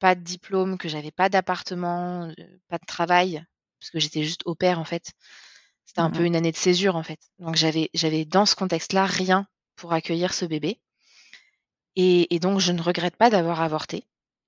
pas 0.00 0.16
de 0.16 0.22
diplôme, 0.22 0.78
que 0.78 0.88
j'avais 0.88 1.12
pas 1.12 1.28
d'appartement, 1.30 2.32
pas 2.68 2.78
de 2.78 2.86
travail, 2.86 3.44
parce 3.80 3.90
que 3.92 4.00
j'étais 4.00 4.24
juste 4.24 4.42
au 4.46 4.56
père 4.56 4.80
en 4.80 4.84
fait. 4.86 5.12
C'était 5.86 6.00
un 6.02 6.10
peu 6.10 6.22
Mhm. 6.22 6.26
une 6.26 6.36
année 6.36 6.52
de 6.52 6.56
césure 6.58 6.96
en 6.96 7.04
fait. 7.04 7.20
Donc 7.40 7.56
j'avais 7.56 7.90
j'avais 7.94 8.24
dans 8.26 8.46
ce 8.46 8.56
contexte-là 8.56 9.06
rien 9.06 9.46
pour 9.76 9.92
accueillir 9.94 10.34
ce 10.34 10.46
bébé. 10.46 10.80
Et, 11.96 12.32
et 12.34 12.38
donc 12.38 12.60
je 12.60 12.70
ne 12.72 12.80
regrette 12.82 13.16
pas 13.16 13.28
d'avoir 13.30 13.60
avorté. 13.62 14.04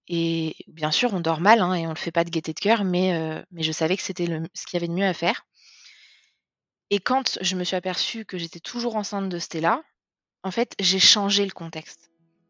Et 0.09 0.55
bien 0.69 0.91
sûr, 0.93 1.13
on 1.15 1.21
dort 1.21 1.41
mal 1.41 1.61
hein, 1.61 1.75
et 1.75 1.87
on 1.87 1.91
le 1.91 1.97
fait 1.97 2.13
pas 2.13 2.25
de 2.25 2.31
gaieté 2.31 2.53
de 2.55 2.61
cœur, 2.61 2.85
mais, 2.85 3.13
euh, 3.15 3.43
mais 3.51 3.63
je 3.63 3.73
savais 3.73 3.97
que 3.97 4.03
c'était 4.03 4.27
le- 4.27 4.49
ce 4.55 4.67
qu'il 4.67 4.77
y 4.77 4.79
avait 4.79 4.89
de 4.89 4.93
mieux 4.99 5.07
à 5.07 5.15
faire. 5.15 5.45
Et 6.91 7.01
quand 7.01 7.39
je 7.41 7.57
me 7.57 7.65
suis 7.65 7.77
aperçue 7.77 8.27
que 8.27 8.37
j'étais 8.37 8.61
toujours 8.61 8.97
enceinte 8.97 9.31
de 9.31 9.39
Stella, 9.39 9.83
en 10.43 10.51
fait, 10.51 10.75
j'ai 10.81 11.01
changé 11.01 11.45
le 11.47 11.53
contexte. 11.53 12.08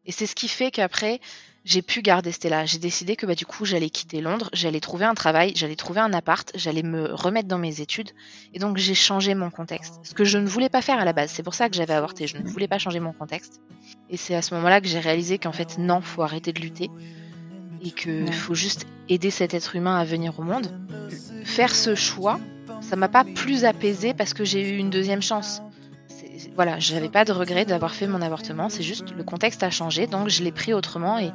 Et 0.09 0.11
c'est 0.11 0.25
ce 0.25 0.33
qui 0.33 0.47
fait 0.47 0.71
qu'après, 0.71 1.21
j'ai 1.65 1.83
pu 1.83 2.01
garder 2.01 2.31
Stella. 2.31 2.65
J'ai 2.65 2.79
décidé 2.79 3.15
que 3.15 3.27
bah, 3.27 3.35
du 3.35 3.45
coup, 3.45 3.63
j'allais 3.63 3.91
quitter 3.91 4.21
Londres, 4.21 4.49
j'allais 4.53 4.79
trouver 4.79 5.05
un 5.05 5.13
travail, 5.13 5.53
j'allais 5.55 5.75
trouver 5.75 5.99
un 5.99 6.13
appart, 6.13 6.51
j'allais 6.55 6.81
me 6.81 7.13
remettre 7.13 7.47
dans 7.47 7.59
mes 7.59 7.79
études. 7.79 8.09
Et 8.55 8.57
donc, 8.57 8.77
j'ai 8.77 8.95
changé 8.95 9.35
mon 9.35 9.51
contexte. 9.51 9.99
Ce 10.01 10.15
que 10.15 10.23
je 10.23 10.39
ne 10.39 10.47
voulais 10.47 10.69
pas 10.69 10.81
faire 10.81 10.97
à 10.97 11.05
la 11.05 11.13
base. 11.13 11.29
C'est 11.29 11.43
pour 11.43 11.53
ça 11.53 11.69
que 11.69 11.75
j'avais 11.75 11.93
avorté. 11.93 12.25
Je 12.25 12.37
ne 12.37 12.47
voulais 12.47 12.67
pas 12.67 12.79
changer 12.79 12.99
mon 12.99 13.13
contexte. 13.13 13.61
Et 14.09 14.17
c'est 14.17 14.33
à 14.33 14.41
ce 14.41 14.55
moment-là 14.55 14.81
que 14.81 14.87
j'ai 14.87 14.99
réalisé 14.99 15.37
qu'en 15.37 15.51
fait, 15.51 15.77
non, 15.77 16.01
faut 16.01 16.23
arrêter 16.23 16.53
de 16.53 16.59
lutter. 16.59 16.89
Et 17.83 17.91
qu'il 17.91 18.33
faut 18.33 18.55
juste 18.55 18.87
aider 19.09 19.29
cet 19.29 19.53
être 19.53 19.75
humain 19.75 19.95
à 19.99 20.05
venir 20.05 20.39
au 20.39 20.41
monde. 20.41 20.75
Faire 21.43 21.75
ce 21.75 21.93
choix, 21.93 22.39
ça 22.81 22.95
m'a 22.95 23.09
pas 23.09 23.25
plus 23.25 23.63
apaisée 23.63 24.15
parce 24.15 24.33
que 24.33 24.43
j'ai 24.43 24.71
eu 24.71 24.77
une 24.77 24.89
deuxième 24.89 25.21
chance. 25.21 25.61
Voilà, 26.55 26.79
j'avais 26.79 27.09
pas 27.09 27.25
de 27.25 27.31
regret 27.31 27.65
d'avoir 27.65 27.93
fait 27.93 28.07
mon 28.07 28.21
avortement, 28.21 28.69
c'est 28.69 28.83
juste 28.83 29.11
le 29.15 29.23
contexte 29.23 29.63
a 29.63 29.69
changé, 29.69 30.07
donc 30.07 30.29
je 30.29 30.43
l'ai 30.43 30.51
pris 30.51 30.73
autrement 30.73 31.19
et, 31.19 31.31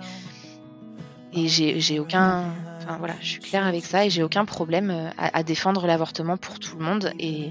et 1.33 1.49
j'ai 1.49 1.99
aucun. 1.99 2.45
Enfin 2.83 2.97
voilà, 2.99 3.15
je 3.21 3.27
suis 3.27 3.41
claire 3.41 3.67
avec 3.67 3.85
ça 3.85 4.05
et 4.05 4.11
j'ai 4.11 4.23
aucun 4.23 4.45
problème 4.45 4.91
euh, 4.91 5.09
à, 5.17 5.43
défendre 5.43 5.87
l'avortement 5.87 6.37
pour 6.37 6.59
tout 6.59 6.77
le 6.79 6.85
monde 6.85 7.13
et, 7.19 7.51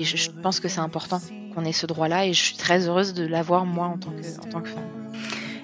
je, 0.00 0.16
je 0.16 0.30
pense 0.30 0.60
que 0.60 0.68
c'est 0.68 0.80
important 0.80 1.20
qu'on 1.54 1.64
ait 1.64 1.72
ce 1.72 1.84
droit-là 1.84 2.26
et 2.26 2.32
je 2.32 2.42
suis 2.42 2.56
très 2.56 2.88
heureuse 2.88 3.12
de 3.12 3.26
l'avoir 3.26 3.66
moi 3.66 3.86
en 3.86 3.98
tant 3.98 4.10
que, 4.10 4.40
en 4.40 4.48
tant 4.48 4.60
que 4.62 4.68
femme. 4.68 4.84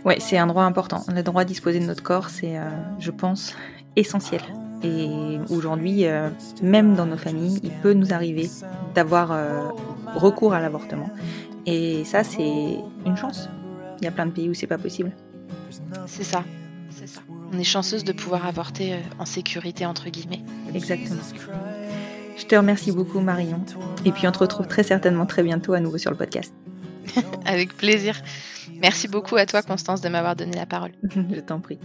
Ouais, 0.04 0.18
c'est 0.20 0.36
un 0.36 0.46
droit 0.46 0.64
important. 0.64 1.04
Le 1.08 1.22
droit 1.22 1.42
à 1.42 1.44
disposer 1.44 1.80
de 1.80 1.86
notre 1.86 2.02
corps, 2.02 2.28
c'est, 2.28 2.58
euh, 2.58 2.68
je 2.98 3.10
pense, 3.10 3.54
essentiel. 3.96 4.42
Et 4.82 5.38
aujourd'hui, 5.48 6.06
euh, 6.06 6.28
même 6.60 6.96
dans 6.96 7.06
nos 7.06 7.16
familles, 7.16 7.60
il 7.62 7.70
peut 7.70 7.92
nous 7.92 8.12
arriver 8.12 8.50
d'avoir 8.94 9.30
recours 10.14 10.54
à 10.54 10.60
l'avortement. 10.60 11.10
Et 11.66 12.04
ça, 12.04 12.24
c'est 12.24 12.76
une 13.06 13.16
chance. 13.16 13.48
Il 14.00 14.04
y 14.04 14.08
a 14.08 14.10
plein 14.10 14.26
de 14.26 14.32
pays 14.32 14.48
où 14.48 14.54
c'est 14.54 14.66
pas 14.66 14.78
possible. 14.78 15.12
C'est 16.06 16.24
ça, 16.24 16.44
c'est 16.90 17.06
ça. 17.06 17.20
On 17.52 17.58
est 17.58 17.64
chanceuse 17.64 18.04
de 18.04 18.12
pouvoir 18.12 18.46
avorter 18.46 18.94
euh, 18.94 18.98
en 19.18 19.24
sécurité 19.24 19.86
entre 19.86 20.08
guillemets. 20.08 20.42
Exactement. 20.74 21.20
Je 22.36 22.46
te 22.46 22.56
remercie 22.56 22.92
beaucoup, 22.92 23.20
Marion. 23.20 23.62
Et 24.04 24.10
puis, 24.10 24.26
on 24.26 24.32
te 24.32 24.38
retrouve 24.38 24.66
très 24.66 24.82
certainement 24.82 25.26
très 25.26 25.42
bientôt 25.42 25.74
à 25.74 25.80
nouveau 25.80 25.98
sur 25.98 26.10
le 26.10 26.16
podcast. 26.16 26.52
Avec 27.44 27.76
plaisir. 27.76 28.20
Merci 28.80 29.06
beaucoup 29.06 29.36
à 29.36 29.46
toi 29.46 29.62
Constance 29.62 30.00
de 30.00 30.08
m'avoir 30.08 30.34
donné 30.34 30.56
la 30.56 30.66
parole. 30.66 30.92
je 31.02 31.40
t'en 31.40 31.60
prie. 31.60 31.78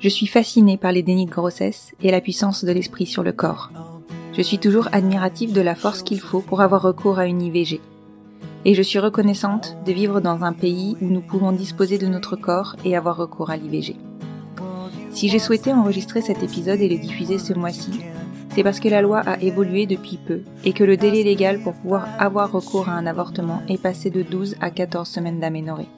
Je 0.00 0.08
suis 0.08 0.26
fascinée 0.26 0.78
par 0.78 0.90
les 0.90 1.04
dénis 1.04 1.26
de 1.26 1.30
grossesse 1.30 1.92
et 2.02 2.10
la 2.10 2.20
puissance 2.20 2.64
de 2.64 2.72
l'esprit 2.72 3.06
sur 3.06 3.22
le 3.22 3.32
corps. 3.32 3.70
Je 4.34 4.40
suis 4.40 4.58
toujours 4.58 4.88
admirative 4.92 5.52
de 5.52 5.60
la 5.60 5.74
force 5.74 6.02
qu'il 6.02 6.20
faut 6.20 6.40
pour 6.40 6.62
avoir 6.62 6.80
recours 6.80 7.18
à 7.18 7.26
une 7.26 7.42
IVG. 7.42 7.80
Et 8.64 8.74
je 8.74 8.80
suis 8.80 8.98
reconnaissante 8.98 9.76
de 9.84 9.92
vivre 9.92 10.20
dans 10.20 10.42
un 10.42 10.54
pays 10.54 10.96
où 11.02 11.06
nous 11.06 11.20
pouvons 11.20 11.52
disposer 11.52 11.98
de 11.98 12.06
notre 12.06 12.36
corps 12.36 12.76
et 12.82 12.96
avoir 12.96 13.18
recours 13.18 13.50
à 13.50 13.58
l'IVG. 13.58 13.96
Si 15.10 15.28
j'ai 15.28 15.38
souhaité 15.38 15.72
enregistrer 15.74 16.22
cet 16.22 16.42
épisode 16.42 16.80
et 16.80 16.88
le 16.88 16.96
diffuser 16.96 17.38
ce 17.38 17.52
mois-ci, 17.52 17.90
c'est 18.54 18.62
parce 18.62 18.80
que 18.80 18.88
la 18.88 19.02
loi 19.02 19.18
a 19.18 19.38
évolué 19.40 19.84
depuis 19.84 20.16
peu 20.16 20.40
et 20.64 20.72
que 20.72 20.84
le 20.84 20.96
délai 20.96 21.24
légal 21.24 21.60
pour 21.60 21.74
pouvoir 21.74 22.08
avoir 22.18 22.50
recours 22.50 22.88
à 22.88 22.92
un 22.92 23.06
avortement 23.06 23.62
est 23.68 23.80
passé 23.80 24.08
de 24.08 24.22
12 24.22 24.56
à 24.62 24.70
14 24.70 25.06
semaines 25.06 25.40
d'aménorrhée. 25.40 25.88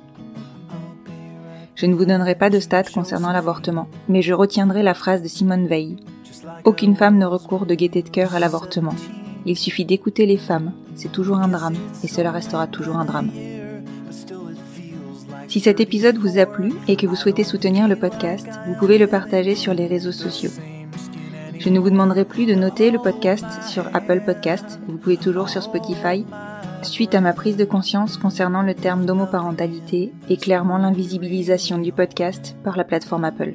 Je 1.76 1.86
ne 1.86 1.94
vous 1.94 2.04
donnerai 2.04 2.34
pas 2.34 2.50
de 2.50 2.58
stats 2.58 2.84
concernant 2.84 3.32
l'avortement, 3.32 3.88
mais 4.08 4.22
je 4.22 4.32
retiendrai 4.32 4.82
la 4.82 4.94
phrase 4.94 5.22
de 5.22 5.28
Simone 5.28 5.66
Veil. 5.66 5.96
Aucune 6.64 6.96
femme 6.96 7.18
ne 7.18 7.26
recourt 7.26 7.66
de 7.66 7.74
gaieté 7.74 8.02
de 8.02 8.08
cœur 8.08 8.34
à 8.34 8.38
l'avortement. 8.38 8.94
Il 9.46 9.56
suffit 9.56 9.84
d'écouter 9.84 10.26
les 10.26 10.36
femmes, 10.36 10.72
c'est 10.94 11.12
toujours 11.12 11.38
un 11.38 11.48
drame, 11.48 11.76
et 12.02 12.08
cela 12.08 12.30
restera 12.32 12.66
toujours 12.66 12.96
un 12.96 13.04
drame. 13.04 13.30
Si 15.48 15.60
cet 15.60 15.80
épisode 15.80 16.16
vous 16.16 16.38
a 16.38 16.46
plu 16.46 16.72
et 16.88 16.96
que 16.96 17.06
vous 17.06 17.14
souhaitez 17.14 17.44
soutenir 17.44 17.86
le 17.86 17.96
podcast, 17.96 18.48
vous 18.66 18.74
pouvez 18.74 18.98
le 18.98 19.06
partager 19.06 19.54
sur 19.54 19.74
les 19.74 19.86
réseaux 19.86 20.12
sociaux. 20.12 20.50
Je 21.58 21.68
ne 21.68 21.78
vous 21.78 21.90
demanderai 21.90 22.24
plus 22.24 22.46
de 22.46 22.54
noter 22.54 22.90
le 22.90 22.98
podcast 22.98 23.46
sur 23.62 23.88
Apple 23.94 24.22
Podcast, 24.24 24.80
vous 24.88 24.98
pouvez 24.98 25.16
toujours 25.16 25.48
sur 25.48 25.62
Spotify, 25.62 26.24
suite 26.82 27.14
à 27.14 27.20
ma 27.20 27.32
prise 27.32 27.56
de 27.56 27.64
conscience 27.64 28.16
concernant 28.16 28.62
le 28.62 28.74
terme 28.74 29.06
d'homoparentalité 29.06 30.12
et 30.28 30.36
clairement 30.36 30.78
l'invisibilisation 30.78 31.78
du 31.78 31.92
podcast 31.92 32.56
par 32.64 32.76
la 32.76 32.84
plateforme 32.84 33.24
Apple. 33.24 33.54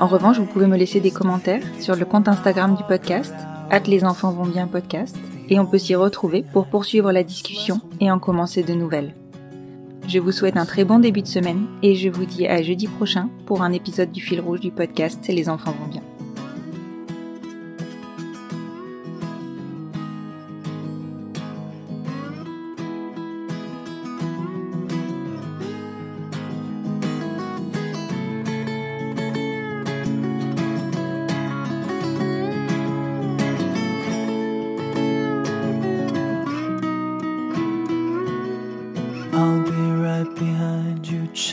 En 0.00 0.06
revanche, 0.06 0.38
vous 0.38 0.46
pouvez 0.46 0.66
me 0.66 0.76
laisser 0.76 1.00
des 1.00 1.10
commentaires 1.10 1.62
sur 1.80 1.96
le 1.96 2.04
compte 2.04 2.28
Instagram 2.28 2.76
du 2.76 2.84
podcast, 2.84 3.34
at 3.70 3.80
les 3.80 4.04
enfants 4.04 4.32
vont 4.32 4.46
bien 4.46 4.66
podcast, 4.66 5.16
et 5.48 5.58
on 5.58 5.66
peut 5.66 5.78
s'y 5.78 5.94
retrouver 5.94 6.44
pour 6.52 6.66
poursuivre 6.66 7.12
la 7.12 7.22
discussion 7.22 7.80
et 8.00 8.10
en 8.10 8.18
commencer 8.18 8.62
de 8.62 8.74
nouvelles. 8.74 9.14
Je 10.08 10.20
vous 10.20 10.32
souhaite 10.32 10.56
un 10.56 10.66
très 10.66 10.84
bon 10.84 11.00
début 11.00 11.22
de 11.22 11.26
semaine 11.26 11.66
et 11.82 11.96
je 11.96 12.08
vous 12.08 12.26
dis 12.26 12.46
à 12.46 12.62
jeudi 12.62 12.86
prochain 12.86 13.28
pour 13.44 13.62
un 13.62 13.72
épisode 13.72 14.12
du 14.12 14.20
fil 14.20 14.40
rouge 14.40 14.60
du 14.60 14.70
podcast 14.70 15.26
Les 15.26 15.48
enfants 15.48 15.74
vont 15.80 15.88
bien. 15.88 16.02